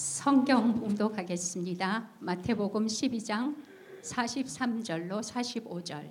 성경 0.00 0.80
봉독하겠습니다. 0.80 2.08
마태복음 2.20 2.86
12장 2.86 3.54
43절로 4.00 5.20
45절. 5.20 6.10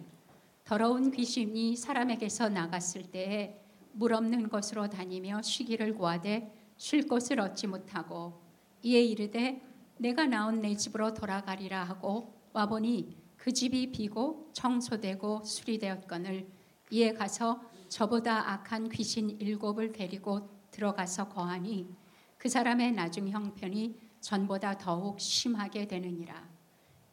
더러운 0.63 1.09
귀신이 1.09 1.75
사람에게서 1.75 2.49
나갔을 2.49 3.02
때에 3.02 3.60
물 3.94 4.13
없는 4.13 4.49
곳으로 4.49 4.89
다니며 4.89 5.41
쉬기를 5.41 5.96
구하되 5.96 6.54
쉴 6.77 7.07
곳을 7.07 7.39
얻지 7.39 7.65
못하고 7.65 8.39
이에 8.83 9.02
이르되 9.02 9.59
내가 9.97 10.27
나온 10.27 10.61
내 10.61 10.75
집으로 10.75 11.15
돌아가리라 11.15 11.83
하고 11.83 12.39
와보니 12.53 13.17
그 13.37 13.51
집이 13.51 13.91
비고 13.91 14.51
청소되고 14.53 15.43
수리되었거늘 15.43 16.47
이에 16.91 17.13
가서 17.13 17.59
저보다 17.87 18.51
악한 18.51 18.89
귀신 18.89 19.31
일곱을 19.31 19.93
데리고 19.93 20.47
들어가서 20.69 21.29
거하니 21.29 21.98
그 22.39 22.48
사람의 22.49 22.93
나중 22.93 23.27
형편이 23.29 23.99
전보다 24.21 24.77
더욱 24.77 25.20
심하게 25.20 25.88
되느니라. 25.88 26.47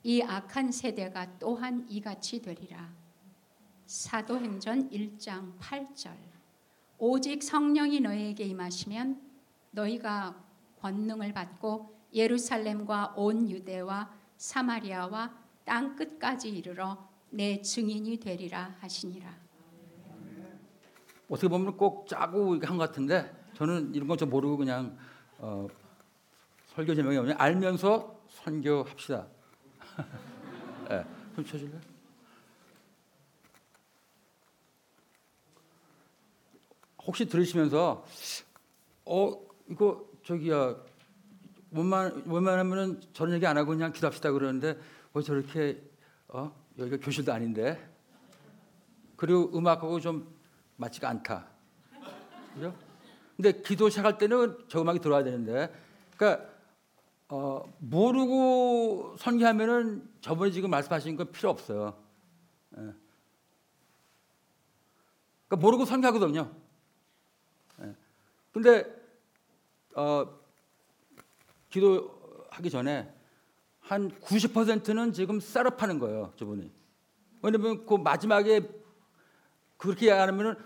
이 0.05 0.23
악한 0.23 0.71
세대가 0.71 1.39
또한 1.41 1.85
이같이 1.89 2.41
되리라. 2.41 2.93
사도행전 3.87 4.89
1장 4.91 5.59
8절. 5.59 6.15
오직 6.99 7.43
성령이 7.43 8.01
너희에게 8.01 8.45
임하시면 8.45 9.21
너희가 9.73 10.43
권능을 10.81 11.33
받고 11.33 11.95
예루살렘과 12.15 13.15
온 13.17 13.51
유대와 13.51 14.09
사마리아와 14.37 15.35
땅 15.65 15.97
끝까지 15.97 16.51
이르러 16.51 16.97
내 17.31 17.61
증인이 17.61 18.19
되리라 18.19 18.77
하시니라. 18.81 19.37
어떻게 21.29 21.49
보면 21.49 21.77
꼭 21.77 22.07
짜고 22.07 22.53
한 22.65 22.79
것 22.79 22.79
같은데 22.79 23.35
저는 23.55 23.93
이런 23.93 24.07
건 24.07 24.17
좀 24.17 24.31
모르고 24.31 24.57
그냥 24.57 24.97
어, 25.39 25.67
설교 26.69 26.95
제목이 26.95 27.17
뭐냐 27.17 27.35
알면서 27.39 28.21
선교합시다. 28.29 29.27
네, 30.89 31.05
좀 31.35 31.45
쳐줄래? 31.45 31.81
혹시 37.07 37.27
들으시면서 37.27 38.05
어 39.05 39.33
이거 39.69 40.05
저기야 40.25 40.75
원만 41.71 42.25
원만하면은 42.27 43.01
저런 43.13 43.35
얘기 43.35 43.47
안 43.47 43.57
하고 43.57 43.71
그냥 43.71 43.93
기도합시다 43.93 44.33
그러는데 44.33 44.79
왜 45.15 45.23
저렇게 45.23 45.81
어 46.29 46.53
여기가 46.79 46.99
교실도 46.99 47.33
아닌데 47.33 47.79
그리고 49.17 49.57
음악하고 49.57 50.01
좀 50.01 50.35
맞지가 50.77 51.09
않다. 51.09 51.47
그죠? 52.55 52.86
근데 53.37 53.53
기도 53.61 53.89
시작할 53.89 54.19
때는 54.19 54.57
저 54.69 54.81
음악이 54.81 55.01
들어야 55.01 55.23
되는데, 55.23 55.73
그러니까 56.17 56.49
어, 57.29 57.73
모르고 57.79 59.17
선교하면은 59.19 60.09
저번에 60.21 60.51
지금 60.51 60.71
말씀하신 60.71 61.17
건 61.17 61.33
필요 61.33 61.51
없어요. 61.51 61.97
예. 62.79 62.95
그러니까 65.49 65.57
모르고 65.61 65.85
선교하거든요. 65.85 66.53
예. 67.83 67.95
근데 68.53 68.85
어, 69.95 70.27
기도하기 71.71 72.71
전에 72.71 73.13
한 73.81 74.11
90%는 74.21 75.13
지금 75.13 75.41
셋업하는 75.41 75.99
거예요, 75.99 76.33
저분이. 76.37 76.71
왜냐면 77.43 77.87
그 77.87 77.95
마지막에 77.95 78.69
그렇게 79.77 80.11
안 80.11 80.29
하면은 80.29 80.57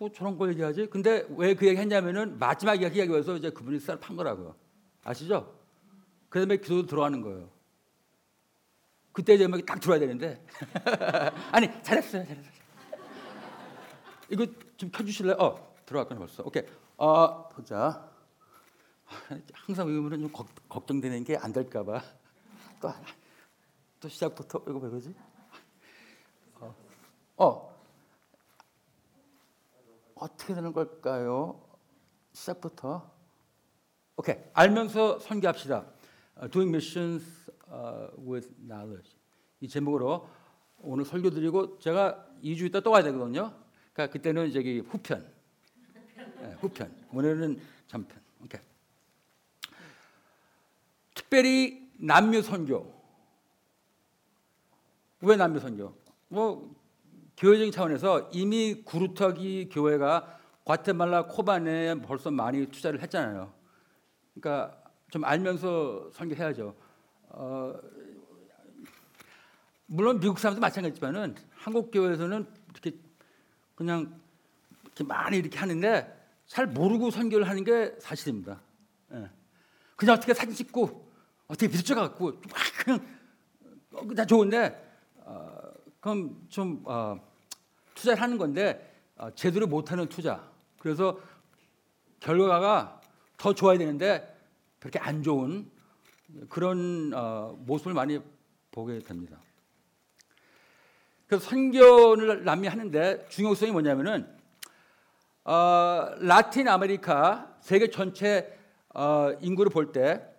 뭐 0.00 0.10
저런 0.10 0.38
거 0.38 0.48
얘기하지? 0.48 0.86
근데 0.86 1.26
왜 1.36 1.54
그 1.54 1.66
얘기 1.68 1.78
했냐면은 1.78 2.38
마지막 2.38 2.74
이야기 2.80 3.00
하기 3.00 3.12
위해서 3.12 3.36
이제 3.36 3.50
그분이 3.50 3.78
쌀판 3.80 4.16
거라고요. 4.16 4.54
아시죠? 5.04 5.54
그 6.30 6.38
다음에 6.38 6.56
기도 6.56 6.86
들어가는 6.86 7.20
거예요. 7.20 7.50
그때 9.12 9.34
이제 9.34 9.44
음악이 9.44 9.66
딱 9.66 9.78
들어야 9.78 9.98
되는데. 9.98 10.42
아니, 11.52 11.66
잘했어요, 11.82 12.24
잘했어요. 12.24 12.52
이거 14.30 14.46
좀 14.78 14.90
켜주실래요? 14.90 15.34
어, 15.38 15.74
들어갔구나 15.84 16.20
벌써. 16.20 16.42
오케이. 16.44 16.62
어, 16.96 17.48
보자. 17.50 18.08
항상 19.52 19.86
외우면 19.88 20.18
좀 20.20 20.32
걱정되는 20.68 21.24
게 21.24 21.36
안 21.36 21.52
될까봐. 21.52 22.00
또, 22.80 22.94
또 24.00 24.08
시작부터, 24.08 24.62
이거 24.66 24.78
왜 24.78 24.88
그러지? 24.88 25.14
어, 26.60 26.74
어. 27.36 27.69
어떻게 30.20 30.54
되는 30.54 30.72
걸까요? 30.72 31.60
시작부터. 32.32 33.10
오케이. 34.16 34.36
알면서 34.52 35.18
선교합시다. 35.18 35.86
Uh, 36.36 36.50
doing 36.50 36.68
missions 36.68 37.50
uh, 37.72 38.10
with 38.18 38.48
knowledge. 38.66 39.16
이 39.60 39.68
제목으로 39.68 40.28
오늘 40.82 41.04
설교 41.06 41.30
드리고 41.30 41.78
제가 41.78 42.26
2주 42.42 42.66
있다 42.66 42.80
또 42.80 42.90
와야 42.90 43.02
되거든요. 43.02 43.54
그러니까 43.92 44.12
그때는 44.12 44.52
저기 44.52 44.80
후편. 44.80 45.26
네, 46.40 46.56
후편. 46.60 46.94
오늘은 47.12 47.60
전편. 47.86 48.20
오케이. 48.44 48.60
특별히 51.14 51.90
남녀 51.98 52.42
선교. 52.42 52.92
왜 55.22 55.36
남녀 55.36 55.60
선교? 55.60 55.94
뭐 56.28 56.74
교회적인 57.40 57.72
차원에서 57.72 58.28
이미 58.34 58.82
구루터기 58.84 59.70
교회가 59.72 60.38
과테말라 60.66 61.26
코반에 61.26 61.94
벌써 62.02 62.30
많이 62.30 62.66
투자를 62.66 63.00
했잖아요. 63.00 63.50
그러니까 64.34 64.78
좀 65.10 65.24
알면서 65.24 66.10
설교해야죠. 66.12 66.76
어, 67.30 67.74
물론 69.86 70.20
미국 70.20 70.38
사람도 70.38 70.60
마찬가지지만은 70.60 71.34
한국 71.54 71.90
교회에서는 71.90 72.46
이렇게 72.72 72.98
그냥 73.74 74.20
이렇게 74.84 75.04
많이 75.04 75.38
이렇게 75.38 75.58
하는데 75.58 76.28
잘 76.46 76.66
모르고 76.66 77.10
선교를 77.10 77.48
하는 77.48 77.64
게 77.64 77.94
사실입니다. 78.00 78.60
예. 79.14 79.30
그냥 79.96 80.16
어떻게 80.16 80.34
사진 80.34 80.54
찍고 80.54 81.10
어떻게 81.46 81.68
비춰 81.68 81.94
갖고 81.94 82.38
그냥 82.84 83.00
다 84.14 84.26
좋은데 84.26 84.94
어, 85.24 85.58
그럼 86.00 86.46
좀 86.50 86.82
어, 86.84 87.29
투자를 88.00 88.22
하는 88.22 88.38
건데 88.38 88.90
어, 89.16 89.30
제대로 89.34 89.66
못하는 89.66 90.08
투자. 90.08 90.42
그래서 90.78 91.20
결과가 92.20 93.00
더 93.36 93.54
좋아야 93.54 93.76
되는데 93.78 94.36
그렇게 94.78 94.98
안 94.98 95.22
좋은 95.22 95.70
그런 96.48 97.12
어, 97.14 97.54
모습을 97.60 97.92
많이 97.92 98.18
보게 98.70 98.98
됩니다. 99.00 99.38
그래서 101.26 101.48
선교를 101.48 102.44
남미 102.44 102.66
하는데 102.66 103.26
중요성이 103.28 103.72
뭐냐면은 103.72 104.26
어, 105.44 106.14
라틴 106.20 106.68
아메리카 106.68 107.56
세계 107.60 107.90
전체 107.90 108.58
어, 108.94 109.32
인구를 109.40 109.70
볼 109.70 109.92
때 109.92 110.30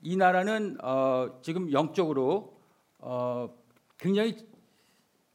이 0.00 0.16
나라는 0.16 0.78
어, 0.80 1.40
지금 1.42 1.72
영적으로 1.72 2.56
어, 3.00 3.52
굉장히 3.98 4.36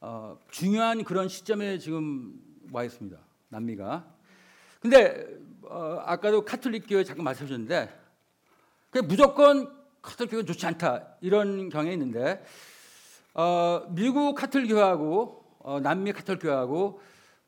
어, 0.06 0.38
중요한 0.50 1.02
그런 1.02 1.28
시점에 1.30 1.78
지금 1.78 2.34
와 2.72 2.84
있습니다. 2.84 3.16
남미가. 3.48 4.04
근데 4.78 5.26
어, 5.62 6.02
아까도 6.04 6.44
카톨릭 6.44 6.84
교회 6.86 7.04
잠깐 7.04 7.24
말씀하셨는데 7.24 7.88
무조건 9.06 9.72
카톨릭 10.02 10.32
교회가 10.32 10.46
좋지 10.46 10.66
않다 10.66 11.16
이런 11.22 11.70
경향이 11.70 11.94
있는데 11.94 12.44
어, 13.32 13.86
미국 13.88 14.34
카톨릭 14.34 14.72
교회하고 14.72 15.42
어, 15.60 15.80
남미 15.80 16.12
카톨릭 16.12 16.42
교회하고 16.42 17.00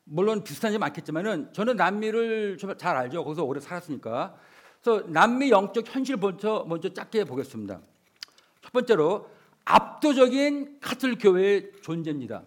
물론 0.05 0.43
비슷한 0.43 0.71
점이 0.71 0.79
많겠지만은 0.79 1.53
저는 1.53 1.75
남미를 1.75 2.57
좀 2.57 2.75
잘 2.75 2.95
알죠. 2.97 3.23
거기서 3.23 3.43
오래 3.43 3.59
살았으니까. 3.59 4.35
그래서 4.81 5.05
남미 5.09 5.51
영적 5.51 5.85
현실 5.93 6.17
먼저 6.17 6.65
먼저 6.67 6.91
짧게 6.91 7.25
보겠습니다. 7.25 7.81
첫 8.63 8.71
번째로 8.73 9.29
압도적인 9.67 10.79
카톨릭 10.79 11.19
교회의 11.21 11.71
존재입니다. 11.81 12.43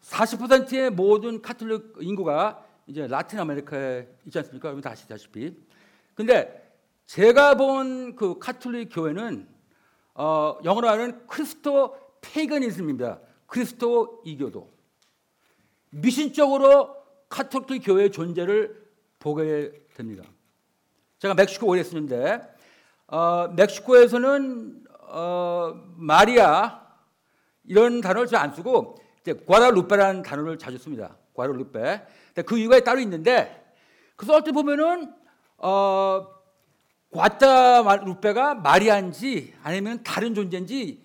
40%의 0.00 0.90
모든 0.90 1.42
카톨릭 1.42 1.96
인구가 2.00 2.64
이제 2.86 3.06
라틴 3.06 3.38
아메리카에 3.40 4.08
있지 4.26 4.38
않습니까? 4.38 4.68
여러분 4.68 4.80
다 4.82 4.90
아시다시피. 4.90 5.54
근데 6.14 6.60
제가 7.06 7.56
본 7.56 8.16
그 8.16 8.38
카톨릭 8.38 8.88
교회는 8.92 9.46
어, 10.14 10.58
영어로 10.64 10.88
하는 10.88 11.26
Christo-paganism입니다. 11.26 13.20
Christo 13.46 14.22
이교도. 14.24 14.70
미신적으로 15.90 16.96
카톨릭 17.28 17.82
교회의 17.84 18.10
존재를 18.12 18.82
보게 19.18 19.72
됩니다. 19.94 20.24
제가 21.18 21.34
멕시코 21.34 21.66
오래 21.68 21.80
했었는데 21.80 22.40
어, 23.08 23.48
멕시코에서는 23.48 24.81
어, 25.14 25.74
마리아 25.96 26.80
이런 27.64 28.00
단어를 28.00 28.26
잘 28.26 28.40
안 28.42 28.54
쓰고 28.54 28.96
이제 29.20 29.34
과다루페라는 29.46 30.22
단어를 30.22 30.58
자주 30.58 30.78
씁니다. 30.78 31.16
과다루페. 31.34 32.02
그 32.46 32.58
이유가 32.58 32.80
따로 32.80 32.98
있는데 33.00 33.74
그래서 34.16 34.34
어떻게 34.34 34.52
보면은 34.52 35.12
어, 35.58 36.26
과다루페가 37.12 38.54
마리아인지 38.56 39.54
아니면 39.62 40.02
다른 40.02 40.34
존재인지 40.34 41.02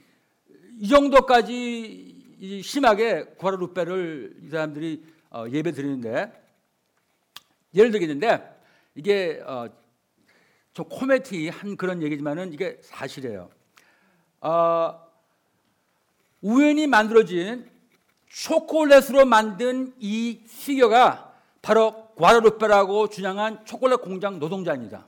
이 0.79 0.87
정도까지 0.87 2.15
이 2.39 2.61
심하게 2.61 3.25
과다루페를 3.37 4.37
이 4.43 4.49
사람들이 4.49 5.03
어, 5.31 5.45
예배 5.51 5.73
드리는데 5.73 6.31
예를 7.75 7.91
들겠는데 7.91 8.57
이게 8.95 9.43
어, 9.45 9.67
좀 10.73 10.85
코미디한 10.87 11.75
그런 11.75 12.01
얘기지만은 12.01 12.53
이게 12.53 12.79
사실이에요. 12.81 13.56
어, 14.41 15.07
우연히 16.41 16.87
만들어진 16.87 17.69
초콜릿으로 18.27 19.25
만든 19.25 19.93
이 19.99 20.41
피겨가 20.47 21.33
바로 21.61 22.07
과다루페라고 22.15 23.09
주장한 23.09 23.65
초콜릿 23.65 24.01
공장 24.01 24.39
노동자입니다. 24.39 25.05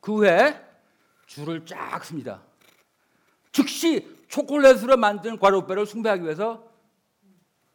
그 0.00 0.16
후에 0.16 0.60
줄을 1.26 1.64
쫙 1.66 2.04
씁니다. 2.04 2.42
즉시 3.52 4.06
초콜릿으로 4.28 4.96
만든 4.96 5.38
과다루페를 5.38 5.86
숭배하기 5.86 6.24
위해서 6.24 6.68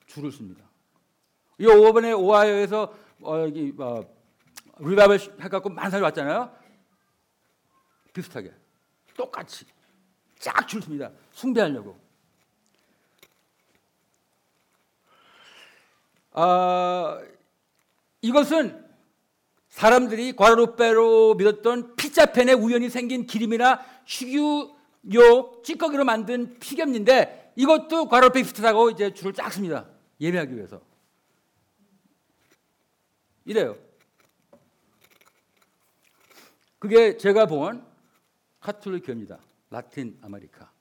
줄을 0.08 0.32
씁니다. 0.32 0.64
이 1.58 1.66
5번에 1.66 2.18
오하이오에서 2.18 2.94
어, 3.22 3.36
어, 3.36 3.46
리바이벌 4.80 5.20
해갖고 5.42 5.74
사람이 5.76 6.02
왔잖아요. 6.04 6.59
비슷하게 8.14 8.52
똑같이 9.16 9.66
쫙줄 10.40 10.82
씁니다. 10.82 11.12
숭배하려고. 11.34 12.00
아, 16.32 17.22
이것은 18.22 18.88
사람들이 19.70 20.36
과다루페로 20.36 21.36
믿었던 21.36 21.96
피자팬에 21.96 22.54
우연히 22.54 22.90
생긴 22.90 23.26
기름이나 23.26 23.86
식유욕 24.06 25.64
찌꺼기로 25.64 26.06
만든 26.06 26.58
피겸인데 26.60 27.54
이것도 27.56 28.08
과다루페 28.08 28.42
비슷하다고 28.42 28.92
이제 28.92 29.14
줄을 29.14 29.34
쫙 29.34 29.52
씁니다. 29.52 29.86
예배하기 30.22 30.56
위해서. 30.56 30.82
이래요. 33.46 33.78
그게 36.78 37.18
제가 37.18 37.46
본 37.46 37.89
카톨릭 38.60 39.06
교입니다. 39.06 39.40
라틴 39.70 40.18
아메리카. 40.22 40.72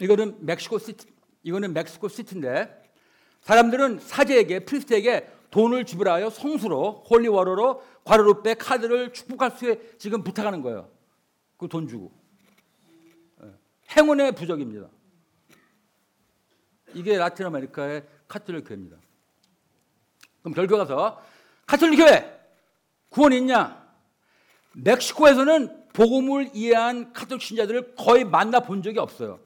이거는 0.00 0.44
멕시코 0.44 0.78
시티, 0.78 1.06
이거는 1.42 1.72
멕시코 1.72 2.08
시티인데 2.08 2.90
사람들은 3.42 3.98
사제에게 4.00 4.60
priest에게 4.60 5.28
돈을 5.50 5.84
지불하여 5.84 6.30
성수로 6.30 7.04
홀리워러로 7.10 7.84
과달루페 8.04 8.54
카드를 8.54 9.12
축복할 9.12 9.50
수 9.50 9.98
지금 9.98 10.22
부탁하는 10.24 10.62
거예요. 10.62 10.90
그 11.56 11.68
돈 11.68 11.86
주고 11.86 12.10
예. 13.42 13.52
행운의 13.96 14.32
부적입니다. 14.32 14.88
이게 16.94 17.16
라틴 17.16 17.46
아메리카의 17.46 18.04
카톨릭 18.26 18.66
교회입니다. 18.66 18.96
그럼 20.40 20.54
결과 20.54 20.78
가서 20.78 21.22
카톨릭 21.66 21.98
교회 21.98 22.40
구원이 23.10 23.36
있냐? 23.38 23.80
멕시코에서는 24.72 25.81
복음을 25.92 26.50
이해한 26.54 27.12
카톨릭 27.12 27.42
신자들을 27.42 27.94
거의 27.96 28.24
만나 28.24 28.60
본 28.60 28.82
적이 28.82 28.98
없어요. 28.98 29.40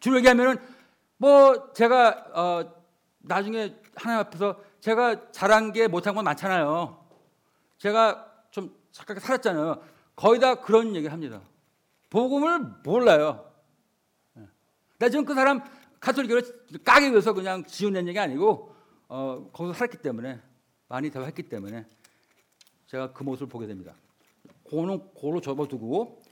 주로 0.00 0.16
얘기하면은 0.18 0.56
뭐 1.16 1.72
제가 1.72 2.26
어 2.34 2.84
나중에 3.18 3.74
하나님 3.94 4.20
앞에서 4.20 4.60
제가 4.80 5.30
잘한 5.32 5.72
게 5.72 5.88
못한 5.88 6.14
건 6.14 6.24
많잖아요. 6.24 7.04
제가 7.78 8.32
좀 8.50 8.74
착하게 8.92 9.20
살았잖아요. 9.20 9.82
거의 10.14 10.40
다 10.40 10.54
그런 10.56 10.94
얘기 10.94 11.06
합니다. 11.08 11.42
복음을 12.08 12.60
몰라요. 12.84 13.50
나 14.98 15.08
지금 15.08 15.24
그 15.24 15.34
사람 15.34 15.62
카톨릭을 16.00 16.82
까기 16.84 17.10
위해서 17.10 17.32
그냥 17.32 17.64
지어낸 17.64 18.08
얘기 18.08 18.18
아니고 18.18 18.74
어, 19.08 19.50
거기서 19.52 19.74
살았기 19.74 19.98
때문에 19.98 20.40
많이 20.88 21.10
대화했기 21.10 21.42
때문에 21.42 21.84
제가 22.86 23.12
그 23.12 23.22
모습을 23.24 23.48
보게 23.48 23.66
됩니다. 23.66 23.94
고는 24.70 25.00
고로 25.14 25.40
접어두고 25.40 26.22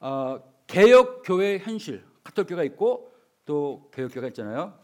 어, 0.00 0.42
개혁 0.66 1.22
교회 1.24 1.58
현실 1.58 2.04
카톨교가 2.22 2.64
있고 2.64 3.12
또 3.44 3.90
개혁교가 3.92 4.28
있잖아요. 4.28 4.74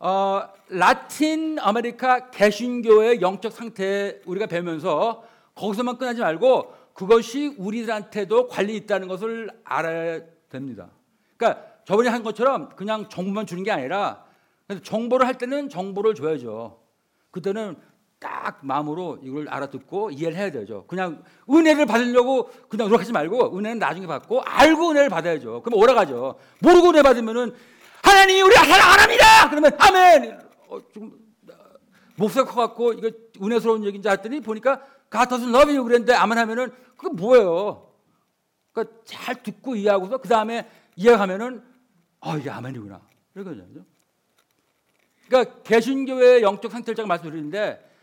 어, 0.00 0.42
라틴 0.68 1.58
아메리카 1.58 2.30
개신교의 2.30 3.20
영적 3.20 3.52
상태 3.52 4.20
우리가 4.26 4.46
배우면서 4.46 5.24
거기서만 5.54 5.98
끝나지 5.98 6.20
말고 6.20 6.74
그것이 6.92 7.54
우리들한테도 7.58 8.48
관련 8.48 8.76
있다는 8.76 9.08
것을 9.08 9.50
알아야 9.64 10.20
됩니다. 10.48 10.90
그러니까 11.36 11.64
저번에 11.84 12.08
한 12.08 12.22
것처럼 12.22 12.70
그냥 12.70 13.08
정보만 13.08 13.46
주는 13.46 13.62
게 13.62 13.70
아니라 13.70 14.24
정보를 14.82 15.26
할 15.26 15.36
때는 15.38 15.68
정보를 15.68 16.14
줘야죠. 16.14 16.80
그때는 17.30 17.76
딱 18.18 18.58
마음으로 18.62 19.18
이걸 19.22 19.48
알아듣고 19.48 20.10
이해를 20.10 20.36
해야 20.36 20.50
되죠. 20.50 20.84
그냥 20.86 21.22
은혜를 21.50 21.86
받으려고 21.86 22.50
그냥 22.68 22.88
노력하지 22.88 23.12
말고 23.12 23.56
은혜는 23.56 23.78
나중에 23.78 24.06
받고 24.06 24.42
알고 24.42 24.90
은혜를 24.90 25.08
받아야죠. 25.08 25.62
그럼 25.62 25.78
올라가죠. 25.78 26.38
모르고 26.60 26.90
은혜 26.90 27.02
받으면은 27.02 27.54
하나님 28.02 28.46
우리 28.46 28.54
사랑 28.54 28.92
안 28.92 29.00
합니다. 29.00 29.50
그러면 29.50 29.72
아멘. 29.78 30.38
어, 30.68 30.78
좀 30.92 31.18
목소리가 32.16 32.50
커갖고 32.50 32.92
이거 32.94 33.10
은혜스러운 33.42 33.84
얘기인지 33.84 34.08
했더니 34.08 34.40
보니까 34.40 34.80
God 35.10 35.28
doesn't 35.28 35.54
love 35.54 35.74
you 35.74 35.84
그랬는데 35.84 36.14
아멘 36.14 36.38
하면은 36.38 36.72
그게 36.96 37.14
뭐예요? 37.14 37.90
그러니까 38.72 38.96
잘 39.04 39.42
듣고 39.42 39.76
이해하고서 39.76 40.18
그 40.18 40.28
다음에 40.28 40.68
이해하면은 40.96 41.62
아 42.20 42.36
이게 42.36 42.50
아멘이구나. 42.50 43.00
이거죠. 43.36 43.66
그러니까 45.28 45.62
개신교의 45.62 46.42
영적 46.42 46.70
상태를 46.70 46.94
제가 46.94 47.06
말씀드리는데 47.06 47.93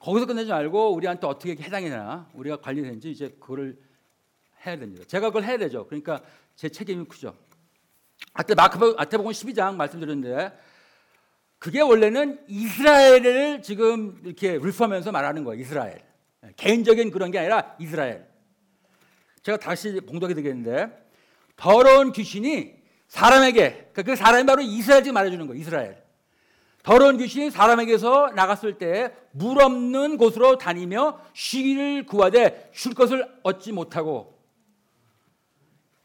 거기서 0.00 0.26
끝내지 0.26 0.50
말고 0.50 0.94
우리한테 0.94 1.26
어떻게 1.26 1.52
해당이나 1.52 2.28
우리가 2.32 2.56
관리되는지 2.56 3.10
이제 3.10 3.28
그거를 3.38 3.78
해야 4.66 4.78
됩니다. 4.78 5.04
제가 5.06 5.28
그걸 5.28 5.44
해야 5.44 5.58
되죠. 5.58 5.86
그러니까 5.86 6.22
제 6.56 6.68
책임이 6.68 7.04
크죠. 7.04 7.36
아때 8.32 8.54
마크 8.54 8.94
아테복음 8.96 9.30
12장 9.30 9.76
말씀드렸는데 9.76 10.52
그게 11.58 11.80
원래는 11.82 12.42
이스라엘을 12.48 13.62
지금 13.62 14.18
이렇게 14.24 14.52
리폼하면서 14.52 15.12
말하는 15.12 15.44
거예요. 15.44 15.60
이스라엘. 15.60 16.02
개인적인 16.56 17.10
그런 17.10 17.30
게 17.30 17.38
아니라 17.38 17.76
이스라엘. 17.78 18.26
제가 19.42 19.58
다시 19.58 20.00
봉독이 20.00 20.34
되겠는데 20.34 20.88
더러운 21.56 22.12
귀신이 22.12 22.74
사람에게 23.08 23.90
그 23.92 24.16
사람이 24.16 24.46
바로 24.46 24.62
이스라엘 24.62 25.02
지금 25.02 25.14
말해주는 25.14 25.46
거예요. 25.46 25.60
이스라엘. 25.60 25.99
더러운 26.82 27.18
귀신이 27.18 27.50
사람에게서 27.50 28.32
나갔을 28.34 28.78
때 28.78 29.12
물 29.32 29.60
없는 29.62 30.16
곳으로 30.16 30.58
다니며 30.58 31.20
쉬기를 31.34 32.06
구하되 32.06 32.70
쉴 32.74 32.94
것을 32.94 33.26
얻지 33.42 33.72
못하고. 33.72 34.38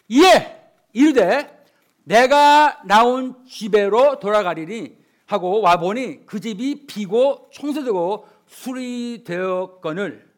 이에 0.08 0.62
이르되 0.94 1.66
내가 2.04 2.82
나온 2.86 3.44
집에로 3.46 4.20
돌아가리니 4.20 4.96
하고 5.26 5.62
와보니 5.62 6.28
그 6.28 6.40
집이 6.40 6.86
비고 6.86 7.50
청소되고 7.52 8.28
수리되었거늘. 8.46 10.32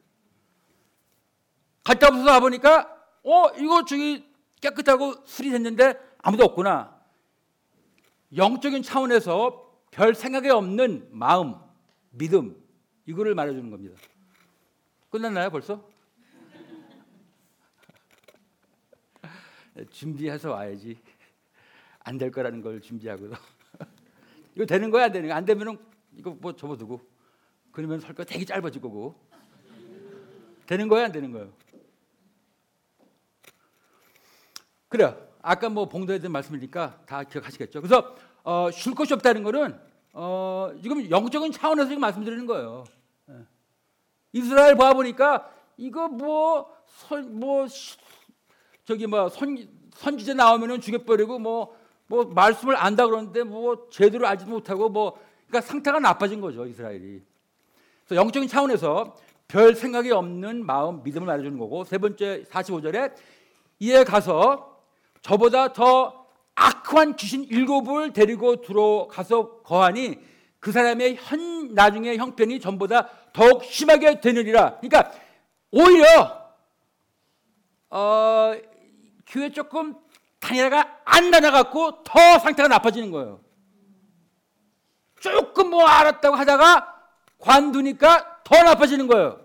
갔다 1.84 2.10
와서 2.10 2.32
와보니까 2.32 2.98
어 3.24 3.50
이거 3.58 3.84
저기 3.84 4.26
깨끗하고 4.62 5.16
수리됐는데 5.26 5.96
아무도 6.20 6.46
없구나. 6.46 6.96
영적인 8.36 8.82
차원에서 8.84 9.67
별 9.98 10.14
생각이 10.14 10.48
없는 10.52 11.08
마음, 11.10 11.56
믿음 12.12 12.56
이거를 13.08 13.34
말해주는 13.34 13.72
겁니다. 13.72 14.00
끝났나요 15.10 15.50
벌써? 15.50 15.90
준비해서 19.90 20.52
와야지. 20.52 21.00
안 22.02 22.20
될 22.20 22.30
거라는 22.30 22.62
걸 22.62 22.80
준비하고도 22.80 23.34
이거 24.56 24.66
되는 24.68 24.92
거야 24.92 25.06
안 25.06 25.12
되는 25.12 25.28
거야 25.30 25.36
안 25.38 25.46
되면은 25.46 25.80
이거 26.16 26.38
뭐 26.40 26.56
접어두고 26.56 27.02
그러면 27.72 28.00
설거 28.00 28.24
되게 28.24 28.46
짧아질 28.46 28.80
거고 28.80 29.20
되는 30.68 30.88
거야 30.88 31.06
안 31.06 31.12
되는 31.12 31.32
거예요. 31.32 31.52
그래 34.90 35.18
아까 35.42 35.70
뭐 35.70 35.90
봉도에 35.90 36.20
대한 36.20 36.34
말씀이니까 36.34 37.02
다 37.08 37.24
기억하시겠죠. 37.24 37.82
그래서 37.82 38.16
어, 38.44 38.70
쉴 38.72 38.94
것이 38.94 39.14
없다는 39.16 39.42
것은 39.44 39.87
어, 40.20 40.72
지금 40.82 41.08
영적인 41.12 41.52
차원에서 41.52 41.90
지금 41.90 42.02
말씀드리는 42.02 42.48
거예요. 42.48 42.86
예. 43.30 43.36
이스라엘 44.34 44.76
봐 44.76 44.92
보니까 44.94 45.48
이거 45.78 46.08
뭐, 46.08 46.76
선, 46.88 47.40
뭐 47.40 47.68
저기 48.84 49.06
뭐 49.06 49.30
선, 49.30 49.70
선지자 49.94 50.34
나오면은 50.34 50.82
죽여버리고 50.82 51.38
뭐, 51.38 51.78
뭐 52.08 52.26
말씀을 52.26 52.76
안다 52.76 53.06
그러는데 53.06 53.44
뭐 53.44 53.88
제대로 53.92 54.26
알지도 54.26 54.50
못하고 54.50 54.90
뭐 54.90 55.20
그러니까 55.46 55.62
상태가 55.62 56.00
나빠진 56.00 56.42
거죠 56.42 56.66
이스라엘이. 56.66 57.22
그래서 58.08 58.20
영적인 58.20 58.50
차원에서 58.50 59.16
별 59.48 59.76
생각이 59.76 60.12
없는 60.12 60.66
마음, 60.66 61.04
믿음을 61.04 61.28
말해주는 61.28 61.60
거고 61.60 61.84
세 61.84 62.00
번째 62.00 62.44
45절에 62.50 63.14
이에 63.82 64.04
가서 64.04 64.82
저보다 65.22 65.74
더 65.74 66.27
악한 66.58 67.16
귀신 67.18 67.44
일곱을 67.44 68.14
데리고 68.14 68.62
들어가서 68.62 69.62
거하니 69.62 70.18
그 70.60 70.72
사람의 70.72 71.18
현 71.20 71.76
나중에 71.76 72.18
형편이 72.18 72.60
전보다 72.60 73.10
더욱 73.32 73.64
심하게 73.64 74.20
되느니라. 74.20 74.80
그러니까 74.80 75.12
오히려 75.72 76.52
어, 77.92 78.54
교회 79.28 79.52
조금 79.52 79.96
다니다가 80.40 81.00
안 81.06 81.30
다녀갖고 81.30 82.04
더 82.04 82.40
상태가 82.40 82.68
나빠지는 82.68 83.12
거예요. 83.12 83.40
조금 85.20 85.70
뭐 85.70 85.86
알았다고 85.86 86.36
하다가 86.36 87.02
관두니까 87.38 88.42
더 88.44 88.64
나빠지는 88.64 89.06
거예요. 89.06 89.40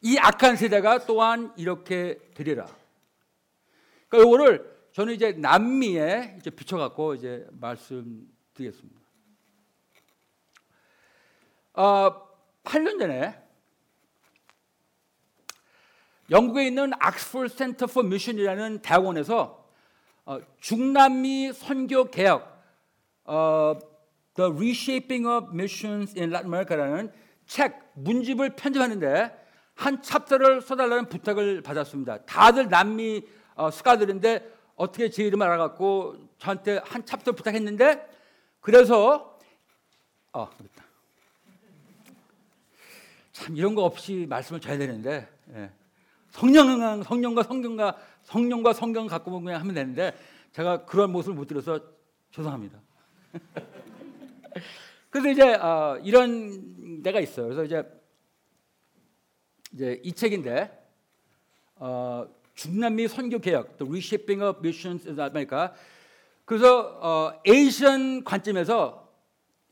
이 0.00 0.16
악한 0.16 0.56
세대가 0.56 1.04
또한 1.04 1.52
이렇게 1.56 2.18
되리라. 2.34 2.66
그러니까 4.08 4.28
이거를 4.28 4.75
저는 4.96 5.12
이제 5.12 5.32
남미에 5.32 6.36
이제 6.38 6.48
비춰갖고 6.48 7.16
이제 7.16 7.46
말씀드리겠습니다. 7.50 8.98
어, 11.74 12.28
8년 12.64 12.98
전에 12.98 13.38
영국에 16.30 16.66
있는 16.66 16.92
악스포드 16.98 17.54
센터 17.54 17.86
포 17.86 18.02
미션이라는 18.04 18.80
대학원에서 18.80 19.68
어, 20.24 20.40
중남미 20.60 21.52
선교 21.52 22.10
개혁 22.10 22.58
어, 23.26 23.78
The 24.32 24.50
Reshaping 24.50 25.26
of 25.26 25.50
Missions 25.52 26.18
in 26.18 26.30
Latin 26.30 26.46
America라는 26.46 27.12
책 27.44 27.82
문집을 27.96 28.56
편집하는데 28.56 29.44
한 29.74 30.00
챕터를 30.00 30.62
써달라는 30.62 31.10
부탁을 31.10 31.60
받았습니다. 31.60 32.24
다들 32.24 32.70
남미 32.70 33.26
어, 33.56 33.70
scholar들인데 33.70 34.55
어떻게 34.76 35.10
제 35.10 35.24
이름 35.24 35.42
알아갖고 35.42 36.28
저한테 36.38 36.80
한 36.84 37.04
챕터 37.04 37.32
부탁했는데 37.32 38.08
그래서 38.60 39.38
어, 40.32 40.50
됐다. 40.50 40.84
참 43.32 43.56
이런 43.56 43.74
거 43.74 43.84
없이 43.84 44.26
말씀을 44.28 44.60
줘야 44.60 44.78
되는데 44.78 45.28
예. 45.54 45.70
성령 46.30 47.02
성령과 47.02 47.42
성경과 47.42 47.98
성령과 48.22 48.72
성경 48.74 49.06
갖고 49.06 49.40
그냥 49.40 49.60
하면 49.60 49.74
되는데 49.74 50.14
제가 50.52 50.84
그런 50.84 51.10
모습을 51.10 51.34
못 51.34 51.46
드려서 51.46 51.80
죄송합니다. 52.30 52.78
그래서 55.10 55.30
이제 55.30 55.54
어, 55.54 55.98
이런 56.02 57.02
데가 57.02 57.20
있어요. 57.20 57.46
그래서 57.46 57.64
이제 57.64 57.82
이제 59.72 60.00
이 60.02 60.12
책인데 60.12 60.70
어, 61.76 62.26
중남미 62.56 63.06
선교 63.08 63.38
개혁, 63.38 63.76
The 63.78 63.88
Reshaping 63.88 64.42
of 64.42 64.58
Missions 64.58 65.06
in 65.06 65.20
America. 65.20 65.68
그래서 66.44 66.98
어, 67.00 67.40
Asian 67.46 68.24
관점에서 68.24 69.06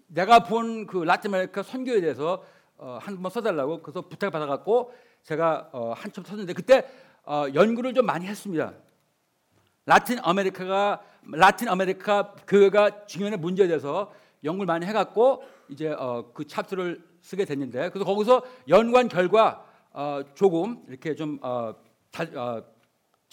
내가 0.06 0.44
본 0.44 0.86
그 0.86 0.98
라틴 0.98 1.34
아메리카 1.34 1.62
선교에 1.62 2.00
대해서 2.00 2.44
어, 2.76 2.98
한번 3.00 3.30
써달라고 3.30 3.80
그래서 3.82 4.02
부탁 4.02 4.30
받아갖고 4.30 4.92
제가 5.22 5.70
어, 5.72 5.94
한참 5.96 6.24
썼는데 6.24 6.52
그때 6.52 6.86
어, 7.24 7.46
연구를 7.54 7.94
좀 7.94 8.04
많이 8.04 8.26
했습니다. 8.26 8.74
라틴 9.86 10.18
아메리카가 10.22 11.02
라틴 11.32 11.68
아메리카 11.68 12.34
교회가 12.46 13.06
중요한 13.06 13.40
문제에 13.40 13.66
대해서 13.66 14.12
연구를 14.44 14.66
많이 14.66 14.84
해갖고 14.84 15.42
이제 15.70 15.88
어, 15.88 16.30
그 16.34 16.46
챕터를 16.46 17.02
쓰게 17.22 17.46
됐는데 17.46 17.88
그래서 17.90 18.04
거기서 18.04 18.42
연구한 18.68 19.08
결과 19.08 19.64
어, 19.90 20.20
조금 20.34 20.84
이렇게 20.88 21.14
좀 21.14 21.38
어, 21.40 21.74
다, 22.10 22.24
어, 22.34 22.73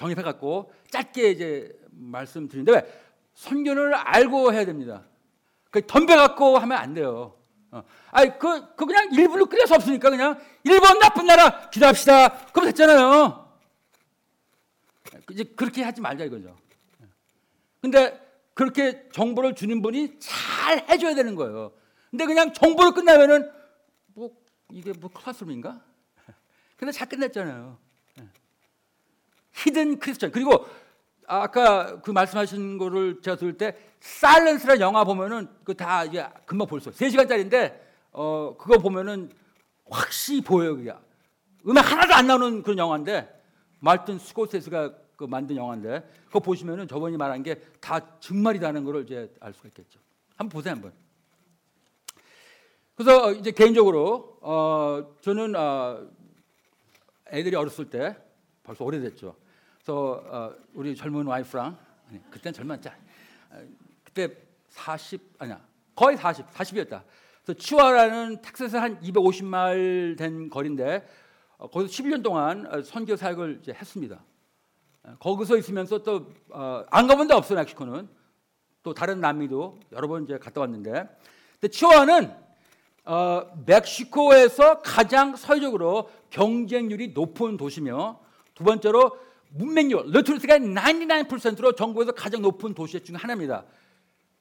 정립해 0.02 0.24
갖고 0.24 0.74
짧게 0.90 1.30
이제 1.30 1.80
말씀드리는데 1.92 2.72
왜 2.72 3.02
선교를 3.36 3.94
알고 3.94 4.52
해야 4.52 4.66
됩니다. 4.66 5.04
그 5.70 5.86
덤벼 5.86 6.16
갖고 6.16 6.58
하면 6.58 6.78
안 6.78 6.96
돼요. 6.96 7.38
어. 7.70 7.84
아니 8.10 8.38
그, 8.40 8.76
그 8.76 8.86
그냥 8.88 9.10
일부러 9.14 9.46
수 9.68 9.76
없으니까 9.76 10.10
그냥 10.10 10.40
일본 10.64 10.98
나쁜 10.98 11.28
나라 11.28 11.70
기도합시다. 11.70 12.48
그럼 12.48 12.66
됐잖아요. 12.66 13.48
이제 15.30 15.44
그렇게 15.44 15.84
하지 15.84 16.02
말자 16.02 16.26
이거죠. 16.26 16.58
근데 17.80 18.20
그렇게 18.56 19.08
정보를 19.12 19.54
주는 19.54 19.82
분이 19.82 20.20
잘 20.20 20.90
해줘야 20.90 21.14
되는 21.14 21.36
거예요. 21.36 21.74
근데 22.10 22.26
그냥 22.26 22.54
정보를 22.54 22.92
끝나면은 22.94 23.50
뭐 24.08 24.32
이게 24.72 24.94
뭐 24.94 25.10
클래스룸인가? 25.12 25.80
근데 26.76 26.92
잘 26.92 27.08
끝냈잖아요. 27.08 27.78
히든 29.54 30.00
크리스천 30.00 30.32
그리고 30.32 30.66
아까 31.28 32.02
그 32.02 32.12
말씀하신 32.12 32.78
거를 32.78 33.22
제가 33.22 33.38
들을 33.38 33.58
때 33.58 33.76
사일런스라는 34.00 34.82
영화 34.82 35.04
보면은 35.04 35.48
그 35.64 35.74
다 35.74 36.04
이제 36.06 36.26
금방 36.46 36.68
볼 36.68 36.82
수 36.82 36.90
있어요. 36.90 37.10
3시간짜리인데 37.10 37.80
어 38.12 38.56
그거 38.58 38.78
보면은 38.80 39.32
확실히 39.90 40.42
보여요. 40.42 40.76
그게. 40.76 40.94
음악 41.68 41.92
하나도 41.92 42.14
안 42.14 42.28
나오는 42.28 42.64
그런 42.64 42.78
영화인데 42.78 43.30
말튼 43.80 44.18
스코세스가 44.20 44.94
그 45.16 45.26
만든 45.26 45.56
영화인데 45.56 46.02
그거 46.28 46.40
보시면은 46.40 46.88
저번에 46.88 47.16
말한 47.18 47.44
게 47.44 47.56
다 47.80 48.20
정말이라는 48.20 48.84
거를 48.84 49.04
이제 49.04 49.34
알 49.40 49.54
수가 49.54 49.68
있겠죠. 49.70 50.00
한번 50.38 50.50
보세요 50.50 50.74
한번. 50.74 50.94
그래서 52.96 53.32
이제 53.34 53.52
개인적으로 53.52 54.38
어 54.42 55.16
저는 55.22 55.56
어 55.56 56.08
애들이 57.32 57.56
어렸을 57.56 57.90
때 57.90 58.16
벌써 58.72 58.86
오래됐죠. 58.86 59.36
그래서 59.76 60.24
어 60.28 60.56
우리 60.74 60.96
젊은 60.96 61.26
와이프랑 61.26 61.78
아니 62.10 62.32
그때는 62.32 62.54
젊었자 62.54 62.96
그때 64.02 64.34
40 64.70 65.22
아니야 65.40 65.62
거의 65.94 66.16
40 66.16 66.48
40이었다. 66.48 67.04
그래서 67.44 67.60
치와라는 67.60 68.42
텍사스 68.42 68.78
한 68.78 69.02
250마일 69.02 70.18
된 70.18 70.50
거리인데 70.50 71.06
어, 71.58 71.68
거기서 71.70 71.92
11년 71.92 72.24
동안 72.24 72.66
어, 72.74 72.82
선교 72.82 73.18
사역을 73.18 73.60
이제 73.62 73.74
했습니다. 73.74 74.24
어, 75.04 75.16
거기서 75.20 75.58
있으면서 75.58 76.02
또안 76.02 77.08
가본 77.08 77.28
데 77.28 77.34
없어 77.34 77.56
멕시코는 77.56 78.08
또 78.84 78.94
다른 78.94 79.20
남미도 79.20 79.82
여러 79.92 80.08
번 80.08 80.24
이제 80.24 80.38
갔다 80.38 80.62
왔는데 80.62 81.10
근데 81.60 81.68
치와는 81.68 82.34
어, 83.04 83.52
멕시코에서 83.66 84.82
가장 84.82 85.36
서해적으로 85.36 86.10
경쟁률이 86.30 87.10
높은 87.10 87.58
도시며 87.58 88.31
두 88.54 88.64
번째로 88.64 89.18
문맹률 89.50 90.12
리트러시가 90.12 90.58
99%로 90.58 91.74
전국에서 91.74 92.12
가장 92.14 92.42
높은 92.42 92.74
도시 92.74 93.00
중 93.04 93.16
하나입니다. 93.16 93.64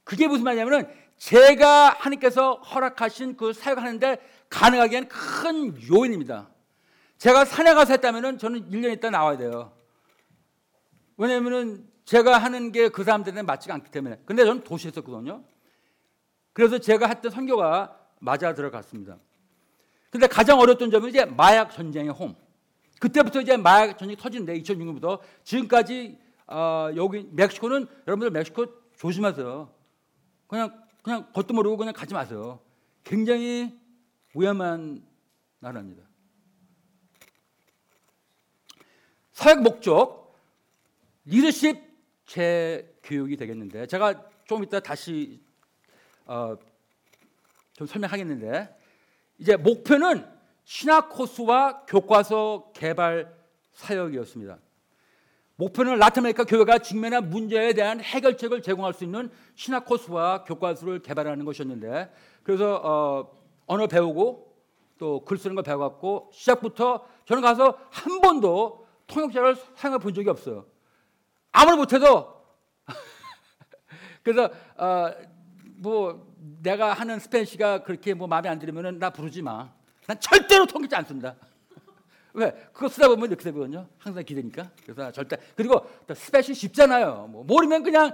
그게 0.05 0.26
무슨 0.29 0.45
말이냐면은 0.45 0.88
제가 1.17 1.90
하나님께서 1.99 2.55
허락하신 2.55 3.37
그 3.37 3.52
사역하는데 3.52 4.19
가능하게 4.49 4.97
한 4.97 5.09
큰 5.09 5.76
요인입니다. 5.90 6.49
제가 7.19 7.45
산에 7.45 7.75
가서 7.75 7.93
했다면은 7.93 8.38
저는 8.38 8.71
1년 8.71 8.93
있다 8.95 9.11
나와야 9.11 9.37
돼요. 9.37 9.73
왜냐면은 11.17 11.87
제가 12.05 12.38
하는 12.38 12.73
게 12.73 12.88
그 12.88 13.05
사람들한테 13.05 13.43
맞지가 13.43 13.75
않기 13.75 13.90
때문에. 13.90 14.21
근데 14.25 14.45
저는 14.45 14.64
도시에 14.64 14.90
있었거든요. 14.90 15.45
그래서 16.52 16.79
제가 16.79 17.07
했던 17.09 17.31
선교가 17.31 17.97
맞아 18.19 18.55
들어갔습니다. 18.55 19.19
근데 20.11 20.26
가장 20.26 20.59
어려웠던 20.59 20.90
점은 20.90 21.11
이제 21.11 21.25
마약 21.25 21.71
전쟁의 21.71 22.11
홈. 22.12 22.35
그때부터 23.00 23.40
이제 23.40 23.57
마약 23.57 23.99
전쟁이 23.99 24.16
터지는데 24.16 24.61
2006년부터 24.61 25.21
지금까지 25.42 26.19
어, 26.47 26.90
여기 26.95 27.26
멕시코는 27.33 27.87
여러분들 28.07 28.30
멕시코 28.30 28.66
조심하세요. 28.97 29.73
그냥 30.47 30.85
그냥 31.02 31.33
겉도 31.33 31.54
모르고 31.54 31.78
그냥 31.78 31.95
가지 31.95 32.12
마세요. 32.12 32.61
굉장히 33.02 33.80
위험한 34.35 35.02
나라입니다. 35.61 36.02
사역 39.33 39.62
목적 39.62 40.37
리더십 41.25 41.80
재교육이 42.26 43.37
되겠는데 43.37 43.87
제가 43.87 44.28
좀 44.47 44.62
이따 44.62 44.78
다시 44.78 45.40
어, 46.26 46.54
좀 47.73 47.87
설명하겠는데 47.87 48.78
이제 49.38 49.57
목표는 49.57 50.40
신학 50.71 51.09
코스와 51.09 51.85
교과서 51.85 52.71
개발 52.73 53.37
사역이었습니다. 53.73 54.57
목표는 55.57 55.99
라틴아메리카 55.99 56.45
교회가 56.45 56.79
직면한 56.79 57.29
문제에 57.29 57.73
대한 57.73 58.00
해결책을 58.00 58.62
제공할 58.62 58.95
수 58.95 59.03
있는 59.03 59.33
신학 59.57 59.85
코스와 59.85 60.45
교과서를 60.45 61.00
개발하는 61.00 61.45
것이었는데 61.45 62.12
그래서 62.45 62.81
어, 62.85 63.33
언어 63.67 63.89
배우고 63.89 64.55
또 64.97 65.25
글 65.25 65.39
쓰는 65.39 65.57
걸 65.57 65.65
배워갖고 65.65 66.31
시작부터 66.33 67.05
저는 67.25 67.43
가서 67.43 67.77
한 67.91 68.21
번도 68.21 68.87
통역자를 69.09 69.57
사용해 69.75 69.99
본 69.99 70.15
적이 70.15 70.29
없어요. 70.31 70.67
아무리 71.50 71.79
못해도 71.79 72.45
그래서 74.23 74.49
어, 74.77 75.11
뭐 75.79 76.33
내가 76.62 76.93
하는 76.93 77.19
Spanish가 77.19 77.83
그렇게 77.83 78.15
뭐 78.15 78.29
마음에 78.29 78.49
안 78.49 78.61
들으면은 78.61 79.00
나 79.00 79.11
부르지 79.11 79.43
마. 79.43 79.80
난 80.11 80.19
절대로 80.19 80.67
통기지 80.67 80.93
않습니다. 80.97 81.37
왜? 82.33 82.50
그거 82.73 82.88
쓰다 82.88 83.07
보면 83.07 83.29
이렇게 83.29 83.45
되거든요. 83.45 83.87
항상 83.97 84.25
기대니까. 84.25 84.69
그래서 84.83 85.12
절대 85.12 85.37
그리고 85.55 85.88
또 86.05 86.14
스페시 86.14 86.52
쉽잖아요. 86.52 87.29
뭐 87.31 87.45
모르면 87.45 87.85
그냥 87.85 88.11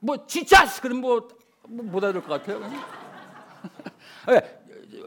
뭐 0.00 0.26
지자스 0.26 0.82
그럼 0.82 1.00
뭐 1.00 1.26
못 1.68 2.04
알아들 2.04 2.22
것 2.22 2.28
같아요. 2.28 2.60
왜? 4.28 4.60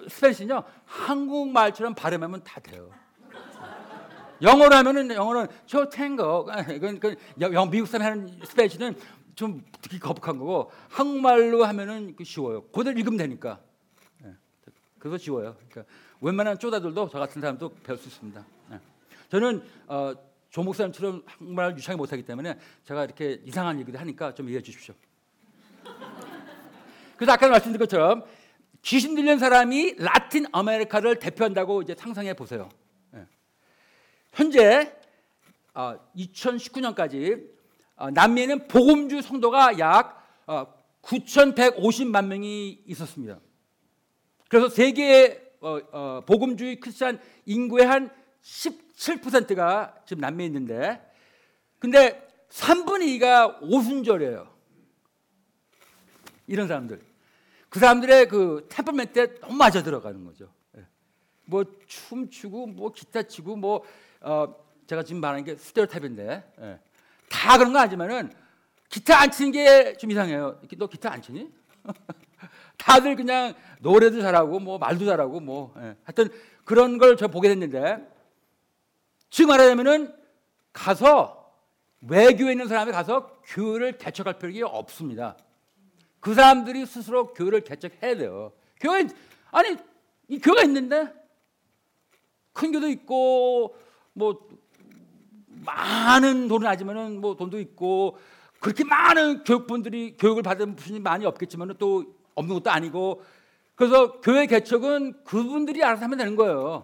스페니시는요 0.09 0.61
한국말처럼 0.83 1.93
발음하면 1.95 2.43
다 2.43 2.59
돼요. 2.59 2.91
영어로 4.41 4.75
하면은 4.75 5.09
영어는 5.11 5.47
저 5.67 5.87
탱거 5.89 6.47
이건 6.73 6.99
그 6.99 7.15
영- 7.39 7.69
미국 7.69 7.85
사람 7.87 8.07
하는 8.07 8.39
스페니시는 8.43 8.97
좀 9.35 9.63
듣기 9.81 9.99
거북한 9.99 10.37
거고 10.37 10.69
한국말로 10.89 11.63
하면은 11.63 12.15
그 12.17 12.23
쉬워요. 12.25 12.63
그대로 12.71 12.97
읽으면 12.97 13.17
되니까. 13.17 13.59
예. 14.99 15.01
그래서 15.01 15.17
쉬워요. 15.17 15.55
그러니까 15.69 15.93
웬만한 16.21 16.59
쪼다들도 16.59 17.09
저 17.09 17.19
같은 17.19 17.41
사람도 17.41 17.73
배울 17.83 17.97
수 17.97 18.07
있습니다. 18.07 18.45
예. 18.73 18.79
저는 19.29 19.63
어, 19.87 20.13
조 20.49 20.63
목사님처럼 20.63 21.23
한국말을 21.25 21.77
유창하게 21.77 21.97
못하기 21.97 22.23
때문에 22.23 22.57
제가 22.85 23.05
이렇게 23.05 23.41
이상한 23.45 23.79
얘기를 23.79 23.99
하니까 23.99 24.33
좀 24.33 24.49
이해해 24.49 24.61
주십시오. 24.61 24.95
그래서 27.15 27.33
아까 27.33 27.47
말씀드린 27.49 27.79
것처럼 27.79 28.23
귀신 28.81 29.13
들린 29.15 29.39
사람이 29.39 29.95
라틴 29.97 30.45
아메리카를 30.51 31.19
대표한다고 31.19 31.81
이제 31.81 31.93
상상해 31.95 32.33
보세요. 32.33 32.69
예. 33.15 33.25
현재 34.33 34.95
어, 35.73 35.99
2019년까지 36.15 37.47
어, 37.95 38.09
남미에는 38.09 38.67
복음주 38.67 39.21
성도가 39.21 39.77
약 39.79 40.25
어, 40.47 40.65
9,150만 41.01 42.25
명이 42.25 42.83
있었습니다. 42.85 43.39
그래서 44.49 44.67
세계 44.67 45.41
어, 45.61 45.77
어, 45.91 46.23
복음주의 46.25 46.79
크리스천 46.79 47.19
인구의 47.45 47.85
한 47.85 48.09
17%가 48.41 49.95
지금 50.05 50.21
남미에 50.21 50.47
있는데, 50.47 51.01
근데 51.79 52.27
3분의 52.49 53.19
2가 53.19 53.57
오순절이에요. 53.61 54.47
이런 56.47 56.67
사람들. 56.67 56.99
그 57.69 57.79
사람들의 57.79 58.27
그 58.29 58.65
템퍼멘트에 58.69 59.39
너무 59.41 59.53
맞아 59.55 59.83
들어가는 59.83 60.23
거죠. 60.25 60.51
예. 60.77 60.85
뭐 61.45 61.63
춤추고 61.85 62.67
뭐 62.67 62.91
기타 62.91 63.21
치고 63.23 63.55
뭐 63.55 63.83
어, 64.21 64.55
제가 64.87 65.03
지금 65.03 65.21
말하는 65.21 65.43
게 65.43 65.55
스테레오타입인데 65.55 66.53
예. 66.61 66.79
다 67.29 67.57
그런 67.59 67.71
거 67.73 67.79
아니지만은 67.79 68.33
기타 68.89 69.21
안 69.21 69.29
치는 69.29 69.51
게 69.51 69.95
좀 69.99 70.09
이상해요. 70.09 70.59
너 70.77 70.87
기타 70.87 71.11
안 71.11 71.21
치니? 71.21 71.51
다들 72.79 73.15
그냥 73.15 73.53
노래도 73.81 74.21
잘하고 74.21 74.59
뭐 74.59 74.77
말도 74.79 75.05
잘하고 75.05 75.39
뭐 75.39 75.74
예. 75.77 75.95
하여튼 76.03 76.29
그런 76.65 76.98
걸 76.98 77.15
저 77.15 77.27
보게 77.27 77.50
됐는데 77.50 78.07
지금 79.29 79.50
말하자면은 79.50 80.13
가서 80.74 81.51
외교에 82.01 82.51
있는 82.53 82.67
사람이 82.67 82.91
가서 82.91 83.41
교회를 83.45 83.98
개척할 83.98 84.39
필요가 84.39 84.75
없습니다. 84.77 85.36
그 86.19 86.33
사람들이 86.33 86.86
스스로 86.86 87.33
교회를 87.33 87.62
개척해야 87.62 88.15
돼요. 88.17 88.53
교회 88.79 89.07
아니 89.51 89.77
이 90.27 90.39
교회가 90.39 90.63
있는데 90.63 91.13
큰 92.53 92.71
교도 92.71 92.88
있고 92.89 93.75
뭐 94.13 94.48
많은 95.48 96.48
돈은 96.48 96.67
아니지만은 96.67 97.19
뭐 97.19 97.36
돈도 97.36 97.59
있고 97.59 98.17
그렇게 98.59 98.83
많은 98.83 99.43
교육분들이 99.43 100.15
교육을 100.17 100.43
받은 100.43 100.75
분이 100.75 101.00
많이 101.00 101.25
없겠지만은 101.25 101.75
또 101.77 102.18
없는 102.39 102.55
것도 102.55 102.72
아니고 102.72 103.24
그래서 103.75 104.19
교회 104.22 104.46
개척은 104.46 105.23
그분들이 105.23 105.84
알아서 105.84 106.04
하면 106.04 106.17
되는 106.17 106.36
거예요. 106.36 106.84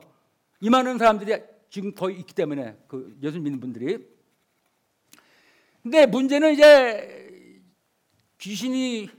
이 0.62 0.70
많은 0.70 0.98
사람들이 0.98 1.42
지금 1.70 1.94
거의 1.94 2.20
있기 2.20 2.34
때문에 2.34 2.78
그 2.88 3.18
예수 3.22 3.40
믿는 3.40 3.60
분들이. 3.60 4.08
근데 5.84 6.06
문제는 6.06 6.54
이제 6.54 7.62
귀신이 8.38 9.10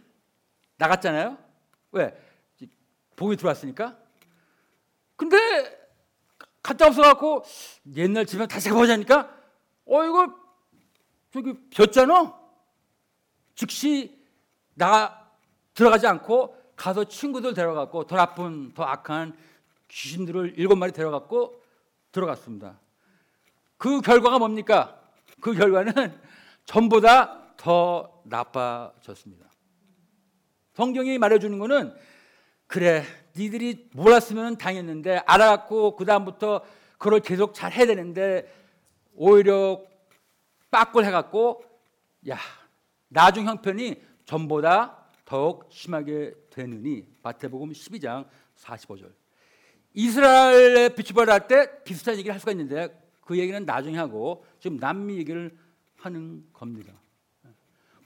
나갔잖아요. 0.76 1.38
왜? 1.92 2.16
복이 3.16 3.36
들어왔으니까. 3.36 3.98
근데 5.16 5.36
갔다 6.62 6.86
없어갖고 6.86 7.44
옛날 7.94 8.26
집에 8.26 8.46
다시 8.46 8.68
가보자니까 8.68 9.34
어 9.86 10.04
이거 10.04 10.34
저기 11.32 11.54
졌잖아. 11.70 12.38
즉시 13.54 14.18
나 14.74 15.25
들어가지 15.76 16.06
않고 16.06 16.56
가서 16.74 17.04
친구들 17.04 17.54
데려갔고 17.54 18.06
더 18.06 18.16
나쁜 18.16 18.72
더 18.74 18.82
악한 18.82 19.36
귀신들을 19.88 20.54
일곱 20.56 20.76
마리 20.76 20.90
데려갔고 20.90 21.62
들어갔습니다. 22.10 22.80
그 23.76 24.00
결과가 24.00 24.38
뭡니까? 24.38 24.98
그 25.40 25.52
결과는 25.52 25.92
전보다 26.64 27.54
더 27.56 28.20
나빠졌습니다. 28.24 29.46
성경이 30.72 31.18
말해주는 31.18 31.58
거는 31.58 31.94
그래 32.66 33.04
니들이 33.36 33.88
몰랐으면 33.92 34.56
당했는데 34.56 35.18
알아갖고 35.26 35.96
그 35.96 36.06
다음부터 36.06 36.64
그걸 36.98 37.20
계속 37.20 37.54
잘 37.54 37.72
해야 37.72 37.86
되는데 37.86 38.50
오히려 39.14 39.82
빠꿀 40.70 41.04
해갖고 41.04 41.64
야 42.30 42.38
나중 43.08 43.46
형편이 43.46 44.02
전보다 44.24 45.05
더욱 45.26 45.66
심하게 45.70 46.32
되느니 46.50 47.06
마태복음 47.22 47.72
12장 47.72 48.26
45절 48.56 49.12
이스라엘의 49.92 50.94
비추발 50.94 51.28
할때 51.28 51.82
비슷한 51.82 52.14
얘기를 52.14 52.32
할 52.32 52.40
수가 52.40 52.52
있는데 52.52 52.88
그 53.22 53.36
얘기는 53.38 53.64
나중에 53.64 53.98
하고 53.98 54.46
지금 54.60 54.78
남미 54.78 55.18
얘기를 55.18 55.58
하는 55.96 56.46
겁니다. 56.52 56.94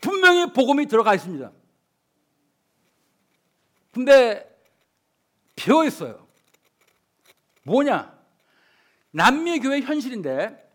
분명히 0.01 0.51
복음이 0.53 0.87
들어가 0.87 1.15
있습니다. 1.15 1.53
근데 3.93 4.49
비어 5.55 5.85
있어요. 5.85 6.27
뭐냐? 7.65 8.19
남미 9.11 9.61
교회 9.61 9.81
현실인데 9.81 10.71